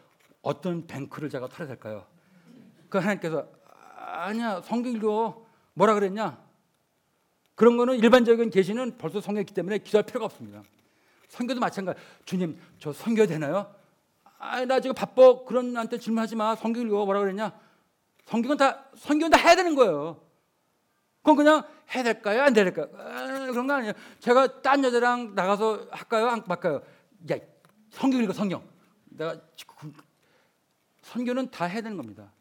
어떤 0.43 0.87
뱅크를 0.87 1.29
제가 1.29 1.49
털어야 1.49 1.67
될까요? 1.67 2.07
그 2.89 2.99
하나님께서 2.99 3.49
아니야 3.97 4.61
성경 4.63 4.93
읽어 4.93 5.45
뭐라 5.75 5.95
그랬냐? 5.95 6.39
그런 7.57 7.77
거는 7.77 7.97
일반적인 7.99 8.51
계시는 8.51 8.97
벌써 8.99 9.21
성경이기 9.21 9.53
때문에 9.53 9.79
기도할 9.79 10.05
필요가 10.05 10.27
없습니다. 10.27 10.63
성교도 11.29 11.61
마찬가지. 11.61 12.01
주님 12.25 12.59
저 12.79 12.93
성교 12.93 13.27
되나요? 13.27 13.75
아나 14.39 14.81
지금 14.81 14.95
바빠 14.95 15.45
그런 15.45 15.77
한테 15.77 15.99
질문하지 15.99 16.37
마. 16.37 16.55
성경 16.55 16.87
읽어 16.87 17.05
뭐라 17.05 17.21
그랬냐? 17.21 17.53
성경은 18.27 18.57
다 18.57 18.85
성경은 18.97 19.31
다 19.31 19.39
해야 19.39 19.57
되는 19.57 19.75
거예요. 19.75 20.21
그건 21.23 21.37
그냥 21.37 21.63
해야 21.95 22.03
될까요? 22.03 22.43
안 22.43 22.53
될까요? 22.53 22.89
아, 22.97 23.47
그런 23.51 23.67
거 23.67 23.75
아니에요. 23.75 23.93
제가 24.21 24.63
딴 24.63 24.83
여자랑 24.83 25.35
나가서 25.35 25.89
할까요? 25.91 26.29
안 26.29 26.43
할까요? 26.47 26.83
야, 27.31 27.37
성경 27.91 28.23
읽어 28.23 28.33
성경. 28.33 28.63
내가 29.05 29.39
그, 29.67 29.93
선교는 31.03 31.51
다 31.51 31.67
해야 31.67 31.81
되는 31.83 31.97
겁니다. 31.97 32.33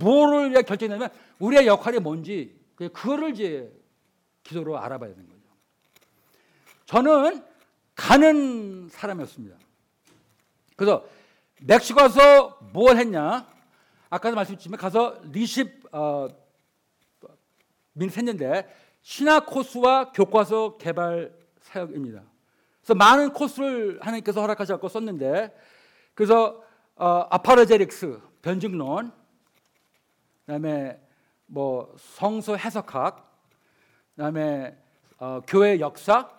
뭐를 0.00 0.52
결정하냐면 0.64 1.10
우리의 1.38 1.66
역할이 1.66 2.00
뭔지 2.00 2.58
그 2.74 2.88
그거를 2.88 3.30
이제 3.30 3.72
기도로 4.42 4.78
알아봐야 4.78 5.10
되는 5.10 5.28
거죠. 5.28 5.42
저는 6.86 7.44
가는 7.94 8.88
사람이었습니다. 8.88 9.56
그래서 10.76 11.06
멕시코 11.60 12.00
가서 12.00 12.58
뭘 12.72 12.96
했냐? 12.96 13.46
아까도 14.10 14.36
말씀드렸지만 14.36 14.78
가서 14.78 15.20
리십 15.32 15.86
어, 15.92 16.28
민했는데 17.96 18.68
신화 19.02 19.44
코스와 19.44 20.12
교과서 20.12 20.76
개발 20.76 21.32
사역입니다. 21.60 22.22
그래서 22.80 22.94
많은 22.94 23.32
코스를 23.32 23.98
하나님께서 24.00 24.40
허락하셔서 24.40 24.88
썼는데 24.88 25.56
그래서 26.14 26.62
어, 26.94 27.26
아파르제릭스 27.30 28.20
변증론, 28.42 29.12
그다음에 30.46 31.00
뭐 31.46 31.94
성서 31.98 32.56
해석학, 32.56 33.30
그다음에 34.14 34.76
어, 35.18 35.40
교회 35.46 35.78
역사, 35.80 36.30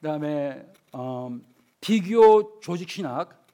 그다음에 0.00 0.64
어, 0.92 1.36
비교 1.80 2.60
조직 2.60 2.90
신학, 2.90 3.44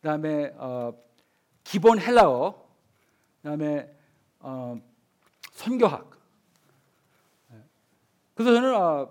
그다음에 0.00 0.52
어, 0.56 0.92
기본 1.64 1.98
헬라어, 1.98 2.54
그다음에 3.42 3.90
어, 4.40 4.80
선교학. 5.52 6.21
그래서 8.42 8.60
저는 8.60 8.74
어, 8.74 9.08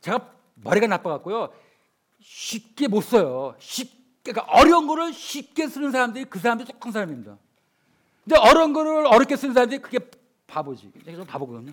제가 0.00 0.30
머리가 0.56 0.86
나빠갖고요 0.86 1.52
쉽게 2.20 2.88
못 2.88 3.00
써요. 3.00 3.54
쉽 3.58 4.02
그러니까 4.22 4.44
어려운 4.52 4.86
거를 4.86 5.12
쉽게 5.12 5.66
쓰는 5.66 5.90
사람들이 5.90 6.26
그 6.26 6.38
사람들이 6.38 6.66
똑똑한 6.68 6.92
사람입니다. 6.92 7.38
근데 8.24 8.38
어려운 8.38 8.72
거를 8.72 9.06
어렵게 9.06 9.36
쓰는 9.36 9.54
사람들이 9.54 9.82
그게 9.82 9.98
바보지. 10.46 10.92
좀 11.04 11.24
바보거든요. 11.26 11.72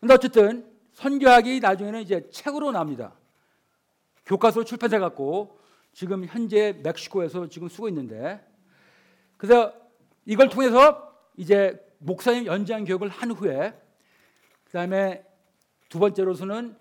근데 0.00 0.14
어쨌든 0.14 0.68
선교학이 0.94 1.60
나중에는 1.60 2.00
이제 2.00 2.28
책으로 2.30 2.72
나옵니다. 2.72 3.12
교과서 4.26 4.64
출판사 4.64 4.98
갖고 4.98 5.60
지금 5.92 6.24
현재 6.24 6.72
멕시코에서 6.82 7.48
지금 7.48 7.68
쓰고 7.68 7.88
있는데 7.88 8.44
그래서 9.36 9.72
이걸 10.26 10.48
통해서 10.48 11.14
이제 11.36 11.80
목사님 11.98 12.46
연장 12.46 12.84
교육을 12.84 13.08
한 13.08 13.30
후에 13.30 13.74
그다음에 14.64 15.24
두 15.88 15.98
번째로서는 15.98 16.76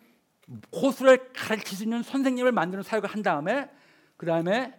코스를 0.72 1.32
가르칠 1.34 1.78
수 1.78 1.84
있는 1.84 2.04
선생님을 2.04 2.52
만드는 2.52 2.84
사역을 2.84 3.10
한 3.10 3.22
다음에 3.22 3.70
그다음에 4.16 4.74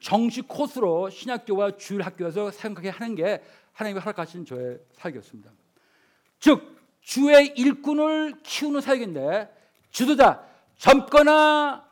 정식 0.00 0.48
코스로 0.48 1.10
신학교와 1.10 1.76
주일 1.76 2.02
학교에서 2.02 2.50
사역하게 2.50 2.90
하는 2.90 3.14
게 3.14 3.42
하나님이 3.72 4.00
허락하신 4.00 4.44
저의 4.44 4.78
사역이었습니다. 4.94 5.50
즉 6.40 6.76
주의 7.00 7.48
일꾼을 7.56 8.40
키우는 8.42 8.80
사역인데 8.80 9.52
지도자 9.90 10.44
젊거나 10.76 11.88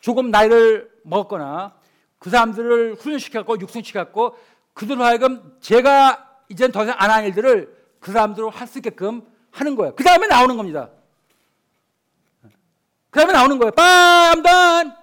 조금 0.00 0.30
나이를 0.30 0.90
먹었거나 1.04 1.74
그 2.18 2.30
사람들을 2.30 2.94
훈련시켰고 2.94 3.60
육성시켰고 3.60 4.36
그들로 4.74 5.04
하여금 5.04 5.56
제가 5.60 6.29
이젠 6.50 6.70
더 6.72 6.82
이상 6.82 6.96
안할 6.98 7.24
일들을 7.26 7.74
그 8.00 8.12
사람들로 8.12 8.50
할 8.50 8.66
수 8.68 8.78
있게끔 8.78 9.22
하는 9.50 9.76
거예요. 9.76 9.94
그 9.94 10.04
다음에 10.04 10.26
나오는 10.26 10.56
겁니다. 10.56 10.90
그 13.10 13.18
다음에 13.18 13.32
나오는 13.32 13.58
거예요. 13.58 13.70
빰단! 13.72 14.96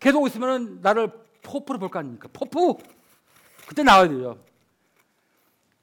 계속 0.00 0.26
있으면 0.26 0.80
나를 0.80 1.12
포프로 1.42 1.78
볼 1.78 1.88
거 1.90 1.98
아닙니까? 1.98 2.28
포프! 2.32 2.74
그때 3.66 3.82
나와야 3.82 4.08
되죠. 4.08 4.38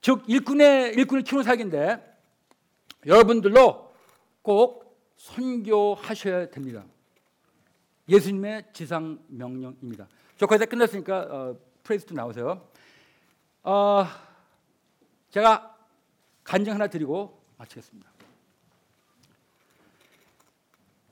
즉, 0.01 0.23
일꾼의, 0.27 0.93
일꾼을 0.95 1.23
키우는 1.23 1.43
사역인데 1.43 2.17
여러분들로 3.05 3.91
꼭 4.41 4.97
선교하셔야 5.17 6.49
됩니다. 6.49 6.84
예수님의 8.07 8.65
지상 8.73 9.19
명령입니다. 9.27 10.07
저 10.38 10.45
거의 10.47 10.59
다 10.59 10.65
끝났으니까 10.65 11.19
어, 11.30 11.55
프레이스도 11.84 12.15
나오세요. 12.15 12.67
어, 13.63 14.05
제가 15.30 15.77
간증 16.43 16.73
하나 16.73 16.88
드리고 16.88 17.41
마치겠습니다. 17.57 18.09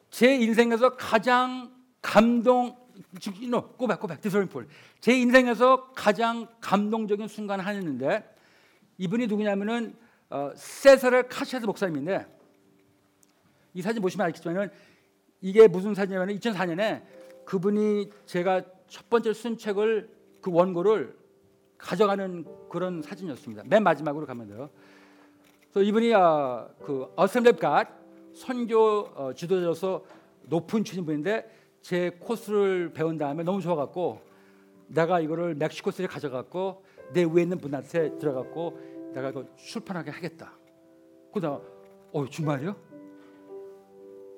제 0.09 0.36
인생에서 0.36 0.95
가장 0.95 1.72
감동 2.01 2.76
no, 3.43 3.76
is 3.80 4.30
very 4.30 4.43
important. 4.43 4.74
제 4.99 5.13
인생에서 5.13 5.91
가장 5.93 6.47
감동적인 6.59 7.28
순간 7.28 7.59
하나였는데 7.59 8.36
이분이 8.97 9.28
누구냐면은 9.28 9.95
어, 10.30 10.51
세사르 10.55 11.28
카시아스 11.30 11.65
목사님인데 11.65 12.26
이 13.76 13.82
사진 13.82 14.01
보시면 14.01 14.26
알겠지만은 14.26 14.72
이게 15.41 15.68
무슨 15.68 15.93
사진이냐면 15.93 16.38
2004년에 16.39 17.03
그분이 17.45 18.11
제가 18.26 18.63
첫 18.88 19.09
번째 19.09 19.34
쓴 19.34 19.57
책을 19.57 20.09
그 20.41 20.51
원고를 20.51 21.15
가져가는 21.78 22.45
그런 22.69 23.01
사진이었습니다. 23.01 23.63
맨 23.67 23.84
마지막으로 23.84 24.25
가면 24.25 24.47
돼요. 24.47 24.69
그래서 25.71 25.88
이분이 25.88 26.13
어, 26.13 26.69
그 26.84 27.11
Assembly 27.16 27.58
God 27.58 27.88
선교 28.34 28.80
어, 29.15 29.34
지도자로서 29.34 30.03
높은 30.43 30.84
출신분인데 30.84 31.57
제 31.82 32.11
코스를 32.19 32.91
배운 32.93 33.17
다음에 33.17 33.43
너무 33.43 33.61
좋아갖고 33.61 34.21
내가 34.88 35.19
이거를 35.19 35.55
멕시코스에 35.55 36.07
가져갔고 36.07 36.84
내 37.13 37.23
위에 37.23 37.43
있는 37.43 37.57
분한테 37.57 38.17
들어갔고 38.17 39.11
내가 39.13 39.30
이거 39.30 39.45
출판하게 39.55 40.11
하겠다. 40.11 40.51
그러다가 41.32 41.61
어 42.13 42.25
정말요? 42.30 42.75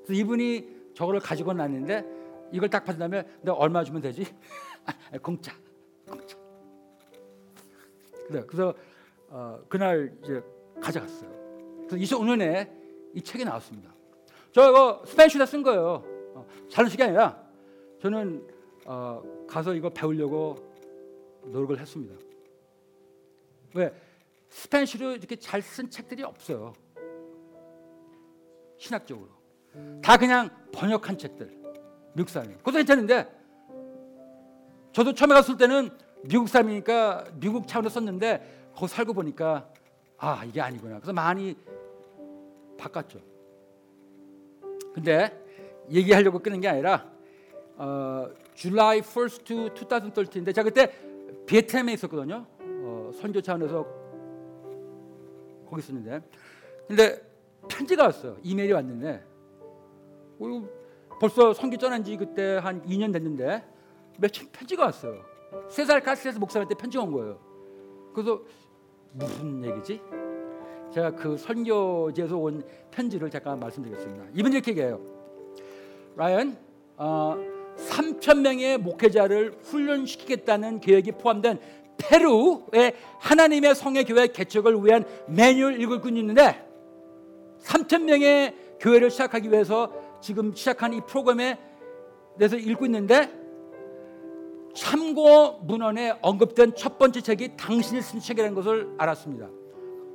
그래서 0.04 0.14
이분이 0.14 0.80
저거를 0.94 1.20
가지고 1.20 1.54
났는데 1.54 2.06
이걸 2.52 2.70
딱 2.70 2.84
받은 2.84 3.00
다음에 3.00 3.24
내가 3.42 3.54
얼마 3.58 3.84
주면 3.84 4.02
되지? 4.02 4.26
아, 4.86 4.94
공짜, 5.22 5.54
공짜. 6.08 6.39
그래, 8.30 8.44
그래서 8.46 8.74
어, 9.28 9.60
그날 9.68 10.16
이제 10.24 10.42
가져갔어요. 10.80 11.30
그래서 11.88 11.96
2005년에 11.98 12.72
이 13.16 13.22
책이 13.22 13.44
나왔습니다. 13.44 13.92
저 14.52 14.70
이거 14.70 15.02
스페인시다 15.06 15.48
쓴 15.48 15.64
거예요. 15.64 16.04
어, 16.36 16.46
잘는 16.70 16.90
식이 16.92 17.02
아니라 17.02 17.44
저는 18.00 18.48
어, 18.86 19.22
가서 19.48 19.74
이거 19.74 19.90
배우려고 19.90 20.56
노력을 21.46 21.78
했습니다. 21.80 22.16
왜 23.74 23.92
스페인시로 24.50 25.12
이렇게 25.14 25.36
잘 25.36 25.62
쓴 25.62 25.90
책들이 25.90 26.24
없어요. 26.24 26.74
신학적으로 28.78 29.30
다 30.04 30.18
그냥 30.18 30.50
번역한 30.72 31.18
책들 31.18 31.48
미국 32.14 32.30
사람이. 32.30 32.56
그것도 32.58 32.78
괜찮은데 32.78 33.28
저도 34.92 35.14
처음에 35.14 35.34
갔을 35.34 35.58
때는 35.58 35.90
미국 36.24 36.50
사람이니까 36.50 37.26
미국 37.40 37.68
차원로 37.68 37.90
썼는데 37.90 38.72
거기 38.76 38.92
살고 38.92 39.14
보니까 39.14 39.70
아 40.18 40.44
이게 40.46 40.62
아니구나. 40.62 40.96
그래서 40.98 41.14
많이 41.14 41.56
바꿨죠. 42.78 43.20
근데 44.94 45.46
얘기하려고 45.90 46.40
끊는 46.40 46.60
게 46.62 46.68
아니라 46.68 47.10
어, 47.78 48.30
July 48.56 49.02
1st 49.02 49.46
to 49.46 49.70
2013인데 49.70 50.54
제가 50.54 50.64
그때 50.64 50.94
베트남에 51.46 51.94
있었거든요. 51.94 52.46
어, 52.60 53.12
선교 53.20 53.42
차원에서 53.42 53.86
거기 55.70 55.80
있었는데 55.82 56.22
근데 56.88 57.22
편지가 57.70 58.04
왔어요. 58.04 58.38
이메일이 58.44 58.74
왔는데 58.74 59.24
어, 60.40 60.68
벌써 61.20 61.54
선교 61.54 61.78
떠난 61.78 62.04
지 62.04 62.18
그때 62.18 62.58
한 62.58 62.82
2년 62.86 63.14
됐는데 63.14 63.64
며칠 64.18 64.50
편지가 64.52 64.86
왔어요. 64.86 65.39
세 65.70 65.86
살 65.86 66.02
가스에서 66.02 66.40
목사한테 66.40 66.76
편지가 66.76 67.04
온 67.04 67.12
거예요. 67.12 67.40
그래서 68.14 68.42
무슨 69.14 69.64
얘기지? 69.66 70.02
제가 70.94 71.12
그 71.12 71.38
선교지에서 71.38 72.38
온 72.38 72.64
편지를 72.92 73.30
잠깐 73.30 73.60
말씀드리겠습니다. 73.60 74.26
이분 74.36 74.52
이렇게 74.54 74.72
얘기해요. 74.72 75.00
라이언, 76.16 76.58
어, 76.98 77.38
3천 77.78 78.42
명의 78.42 78.78
목회자를 78.78 79.58
훈련시키겠다는 79.64 80.80
계획이 80.82 81.14
포함된 81.14 81.60
페루의 81.98 82.94
하나님의 83.20 83.76
성의 83.76 84.06
교회 84.06 84.28
개척을 84.28 84.84
위한 84.84 85.06
매뉴얼 85.28 85.80
읽을 85.82 86.02
꾼 86.02 86.18
있는데 86.18 86.66
3천 87.62 88.04
명의 88.04 88.56
교회를 88.80 89.10
시작하기 89.12 89.52
위해서 89.52 89.92
지금 90.22 90.54
시작한 90.54 90.94
이 90.94 91.02
프로그램에 91.06 91.58
대해서 92.38 92.56
읽고 92.58 92.86
있는데 92.86 93.39
참고 94.74 95.60
문헌에 95.64 96.20
언급된 96.22 96.76
첫 96.76 96.98
번째 96.98 97.22
책이 97.22 97.58
당신이 97.58 98.02
쓴 98.02 98.20
책이라는 98.20 98.56
것을 98.56 98.94
알았습니다. 98.98 99.50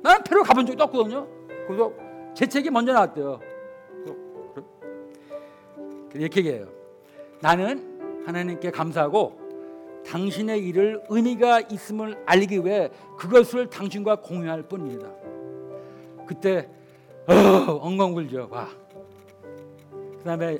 나는 0.01 0.23
페루 0.23 0.43
가본 0.43 0.65
적도 0.65 0.83
없거든요. 0.85 1.27
그래서 1.67 1.91
제 2.33 2.45
책이 2.45 2.69
먼저 2.69 2.93
나왔대요. 2.93 3.39
이렇게 6.13 6.39
얘기해요. 6.39 6.67
나는 7.41 8.23
하나님께 8.25 8.71
감사하고 8.71 9.45
당신의 10.05 10.65
일을 10.67 11.03
의미가 11.09 11.61
있음을 11.61 12.23
알리기 12.25 12.63
위해 12.63 12.89
그것을 13.17 13.69
당신과 13.69 14.21
공유할 14.21 14.63
뿐입니다. 14.63 15.11
그때 16.25 16.69
어, 17.27 17.33
엉엉 17.81 18.15
울죠. 18.15 18.47
와. 18.51 18.67
그다음에 20.19 20.59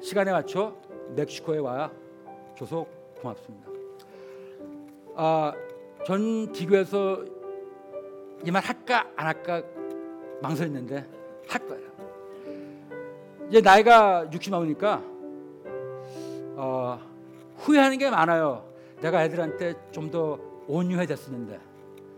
시간에 0.00 0.32
맞춰 0.32 0.74
멕시코에 1.16 1.58
와 1.58 1.90
줘서 2.60 2.84
고맙습니다. 3.22 3.70
아, 5.16 5.52
전 6.04 6.52
비교해서 6.52 7.24
이 8.44 8.50
말 8.50 8.62
할까 8.62 9.06
안 9.16 9.26
할까 9.26 9.62
망설였는데 10.42 11.06
할 11.48 11.66
거예요. 11.68 11.90
이제 13.48 13.60
나이가 13.62 14.26
60 14.30 14.50
넘으니까 14.50 15.02
어, 16.56 17.00
후회하는 17.58 17.96
게 17.98 18.10
많아요. 18.10 18.64
내가 19.00 19.24
애들한테 19.24 19.74
좀 19.92 20.10
더 20.10 20.38
온유해 20.68 21.04
됐었는데 21.06 21.58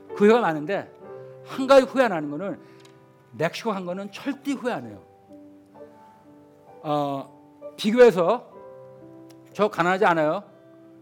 그 0.09 0.25
후회가 0.27 0.41
많은데 0.41 0.91
한 1.45 1.67
가지 1.67 1.87
후회 1.87 2.05
안 2.05 2.13
하는 2.13 2.31
거는 2.31 2.59
멕시코 3.33 3.71
한 3.73 3.85
거는 3.87 4.11
절대 4.13 4.53
후회 4.53 4.73
안 4.73 4.87
해요. 4.87 5.01
어, 6.83 7.75
비교해서 7.77 8.52
저 9.53 9.69
가난하지 9.69 10.05
않아요. 10.05 10.43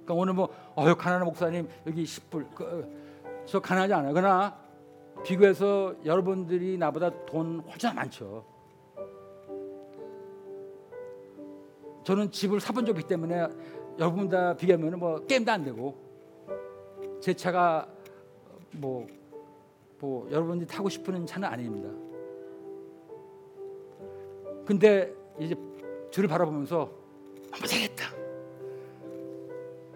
그러니까 0.05 0.15
오늘 0.15 0.35
뭐 0.35 0.49
어유 0.77 0.97
가난한 0.97 1.27
목사님 1.27 1.69
여기 1.87 2.05
10불 2.05 2.55
그, 2.55 2.65
어, 2.65 3.45
저 3.47 3.61
가난하지 3.61 3.95
않아요. 3.95 4.15
그러나 4.15 4.57
비교해서 5.25 5.95
여러분들이 6.05 6.79
나보다 6.79 7.11
돈 7.27 7.61
훨씬 7.61 7.95
많죠. 7.95 8.45
저는 12.05 12.31
집을 12.31 12.61
사본 12.61 12.87
적이 12.87 13.03
때문에 13.03 13.47
여러분 13.99 14.29
다 14.29 14.55
비교하면 14.57 14.99
뭐 14.99 15.25
게임도 15.27 15.53
안 15.53 15.63
되고 15.63 15.95
제 17.21 17.35
차가 17.35 17.87
뭐, 18.73 19.07
뭐 19.99 20.29
여러분들이 20.31 20.67
타고 20.67 20.89
싶은 20.89 21.27
차는 21.27 21.47
아닙니다. 21.47 21.89
근데 24.65 25.13
이제 25.39 25.55
저를 26.11 26.29
바라보면서 26.29 26.91
너무 27.53 27.67
잘했다. 27.67 28.20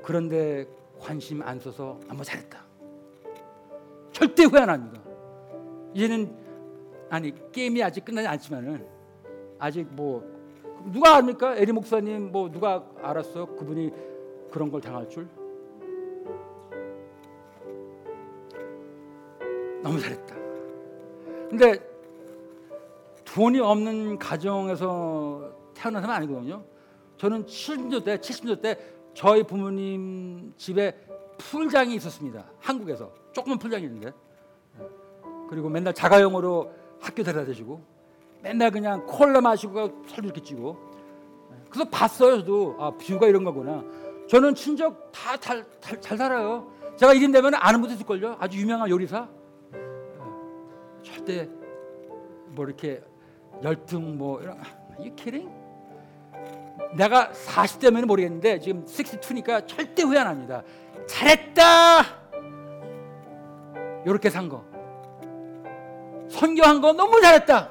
그런데 0.04 0.68
관심 1.00 1.42
안 1.42 1.58
써서 1.58 1.98
너무 2.06 2.22
잘했다. 2.22 2.62
절대 4.12 4.44
후회 4.44 4.60
안 4.60 4.68
합니다. 4.68 5.00
이제는 5.94 6.36
아니 7.08 7.32
게임이 7.52 7.82
아직 7.82 8.04
끝나지 8.04 8.28
않지만은 8.28 8.86
아직 9.58 9.86
뭐 9.90 10.22
누가 10.92 11.16
압니까? 11.16 11.56
에리 11.56 11.72
목사님 11.72 12.30
뭐 12.30 12.50
누가 12.50 12.86
알았어? 13.02 13.46
그분이 13.56 13.92
그런 14.50 14.70
걸 14.70 14.82
당할 14.82 15.08
줄? 15.08 15.26
너무 19.82 19.98
잘했다. 19.98 20.36
근데 21.48 21.78
돈이 23.24 23.58
없는 23.58 24.18
가정에서 24.18 25.50
태어난 25.72 26.02
사람 26.02 26.16
아니거든요. 26.18 26.62
저는 27.16 27.46
70년 27.46 28.04
대, 28.04 28.18
70년 28.18 28.60
때 28.60 28.78
저희 29.14 29.42
부모님 29.44 30.52
집에 30.56 30.92
풀장이 31.38 31.94
있었습니다. 31.96 32.44
한국에서. 32.60 33.12
조그만 33.32 33.58
풀장이 33.58 33.84
있는데. 33.84 34.12
그리고 35.48 35.68
맨날 35.68 35.94
자가용으로 35.94 36.72
학교 37.00 37.22
데려다 37.22 37.52
주고 37.52 37.82
맨날 38.42 38.70
그냥 38.70 39.04
콜라 39.06 39.40
마시고 39.40 40.04
사진 40.06 40.24
이렇게 40.24 40.42
찍고. 40.42 40.76
그래서 41.70 41.88
봤어요 41.90 42.38
저도. 42.38 42.76
아 42.78 42.90
뷰가 42.90 43.26
이런 43.26 43.44
거구나. 43.44 43.84
저는 44.28 44.54
친척 44.54 45.10
다잘 45.12 45.64
살아요. 46.00 46.72
제가 46.96 47.12
이름 47.14 47.32
되면 47.32 47.54
아는 47.54 47.80
분도 47.80 47.94
있을걸요? 47.94 48.36
아주 48.38 48.58
유명한 48.58 48.88
요리사? 48.88 49.28
어, 50.18 51.00
절대 51.02 51.48
뭐 52.48 52.64
이렇게 52.64 53.02
열등 53.62 54.16
뭐 54.16 54.40
이런 54.40 54.56
이 55.00 55.10
키링 55.16 55.50
내가 56.96 57.30
40대면 57.30 58.06
모르겠는데 58.06 58.60
지금 58.60 58.84
62니까 58.84 59.66
절대 59.66 60.02
후회 60.02 60.18
안 60.18 60.26
합니다. 60.26 60.62
잘했다! 61.06 61.62
이렇게 64.06 64.30
산 64.30 64.48
거. 64.48 64.64
선교한 66.28 66.80
거 66.80 66.92
너무 66.92 67.20
잘했다! 67.20 67.70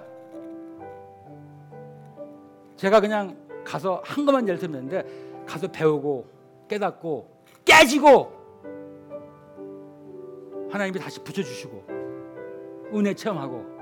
제가 2.76 2.99
그냥 2.99 3.38
가서 3.64 4.01
한 4.04 4.26
것만 4.26 4.47
예를 4.47 4.60
들었는데 4.60 5.45
가서 5.45 5.68
배우고 5.68 6.28
깨닫고 6.68 7.30
깨지고 7.64 8.34
하나님이 10.70 10.99
다시 10.99 11.24
붙여주시고 11.24 11.84
은혜 12.93 13.14
체험하고 13.14 13.73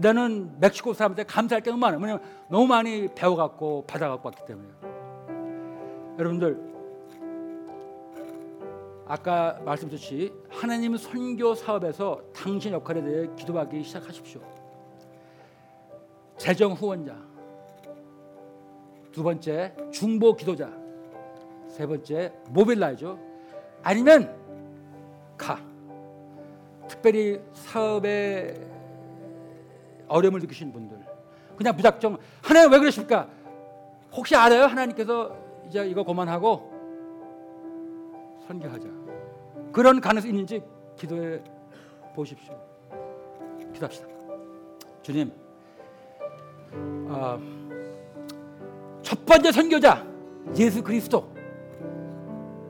나는 0.00 0.58
멕시코 0.60 0.94
사람한테 0.94 1.24
감사할 1.24 1.60
게 1.60 1.70
너무 1.70 1.80
많아요. 1.80 1.98
왜냐면 2.00 2.22
너무 2.48 2.66
많이 2.66 3.08
배워갖고 3.14 3.84
받아갖고 3.86 4.28
왔기 4.28 4.44
때문에 4.46 4.68
여러분들 6.18 6.68
아까 9.06 9.58
말씀드렸듯이 9.64 10.32
하나님 10.48 10.96
선교 10.96 11.54
사업에서 11.54 12.20
당신 12.34 12.72
역할에 12.72 13.02
대해 13.02 13.26
기도하기 13.36 13.82
시작하십시오. 13.82 14.40
재정 16.36 16.72
후원자 16.72 17.16
두 19.10 19.24
번째 19.24 19.74
중보 19.90 20.36
기도자 20.36 20.70
세 21.68 21.86
번째 21.86 22.32
모빌라이죠 22.50 23.18
아니면 23.82 24.32
가 25.36 25.60
특별히 26.86 27.40
사업에 27.52 28.67
어려움을 30.08 30.40
느끼시는 30.40 30.72
분들. 30.72 30.98
그냥 31.56 31.74
무작정 31.76 32.16
하나님 32.42 32.72
왜 32.72 32.78
그러십니까? 32.78 33.28
혹시 34.12 34.34
알아요? 34.36 34.64
하나님께서 34.64 35.36
이제 35.66 35.86
이거 35.86 36.04
그만하고 36.04 36.72
선교하자. 38.46 38.88
그런 39.72 40.00
가능성이 40.00 40.32
있는지 40.32 40.62
기도해 40.96 41.42
보십시오. 42.14 42.58
기도합시다. 43.72 44.08
주님 45.02 45.32
아, 47.08 47.38
첫 49.02 49.24
번째 49.26 49.52
선교자 49.52 50.04
예수 50.56 50.82
그리스도. 50.82 51.32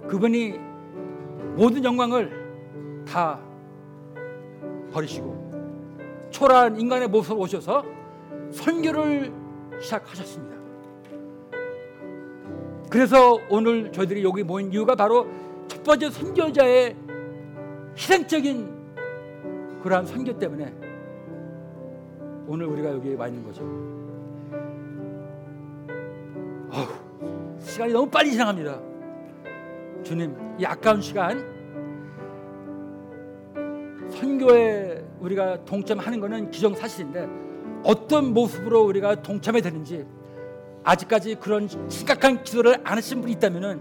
그분이 0.08 0.58
모든 1.56 1.84
영광을 1.84 3.04
다 3.06 3.38
버리시고 4.92 5.47
초라한 6.30 6.80
인간의 6.80 7.08
모습으로 7.08 7.40
오셔서 7.40 7.84
선교를 8.50 9.32
시작하셨습니다. 9.80 10.56
그래서 12.90 13.38
오늘 13.50 13.92
저희들이 13.92 14.24
여기 14.24 14.42
모인 14.42 14.72
이유가 14.72 14.94
바로 14.94 15.26
첫 15.68 15.82
번째 15.82 16.10
선교자의 16.10 16.96
희생적인 17.96 18.78
그러한 19.82 20.06
선교 20.06 20.36
때문에 20.38 20.72
오늘 22.46 22.66
우리가 22.66 22.90
여기 22.90 23.14
와 23.14 23.28
있는 23.28 23.44
거죠. 23.44 23.62
어휴, 26.70 27.58
시간이 27.60 27.92
너무 27.92 28.08
빨리 28.08 28.32
지나갑니다. 28.32 28.80
주님, 30.02 30.34
이 30.58 30.64
아까운 30.64 31.00
시간 31.00 31.44
선교에 34.10 35.07
우리가 35.20 35.64
동참하는 35.64 36.20
것은 36.20 36.50
기정사실인데 36.50 37.28
어떤 37.84 38.32
모습으로 38.32 38.84
우리가 38.84 39.22
동참해 39.22 39.60
되는지 39.60 40.06
아직까지 40.84 41.36
그런 41.36 41.68
심각한 41.88 42.42
기도를 42.42 42.76
안 42.84 42.96
하신 42.96 43.20
분이 43.20 43.32
있다면은 43.34 43.80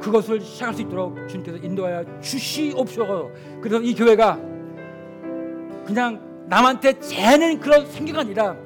그것을 0.00 0.40
시작할 0.40 0.74
수 0.74 0.82
있도록 0.82 1.28
주님께서 1.28 1.58
인도하여 1.58 2.20
주시옵소서. 2.20 3.30
그래서 3.60 3.80
이 3.80 3.94
교회가 3.94 4.36
그냥 5.84 6.20
남한테 6.48 6.98
재는 7.00 7.60
그런 7.60 7.86
생교가 7.86 8.20
아니라 8.20 8.56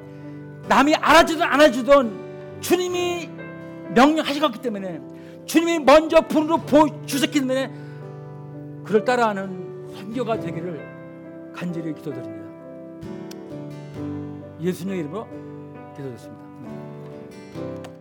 남이 0.67 0.95
알아주든 0.95 1.41
안 1.41 1.61
알아주든 1.61 2.59
주님이 2.59 3.29
명령하시기 3.95 4.61
때문에 4.61 4.99
주님이 5.45 5.79
먼저 5.79 6.21
분으로 6.21 6.57
보여주셨기 6.57 7.39
때문에 7.39 7.71
그를 8.83 9.05
따라하는 9.05 9.87
선교가 9.95 10.39
되기를 10.39 10.96
간절히 11.57 11.91
기도드립니다. 11.95 12.45
예수님의 14.61 14.99
이름으로 14.99 15.27
기도드렸습니다. 15.95 17.96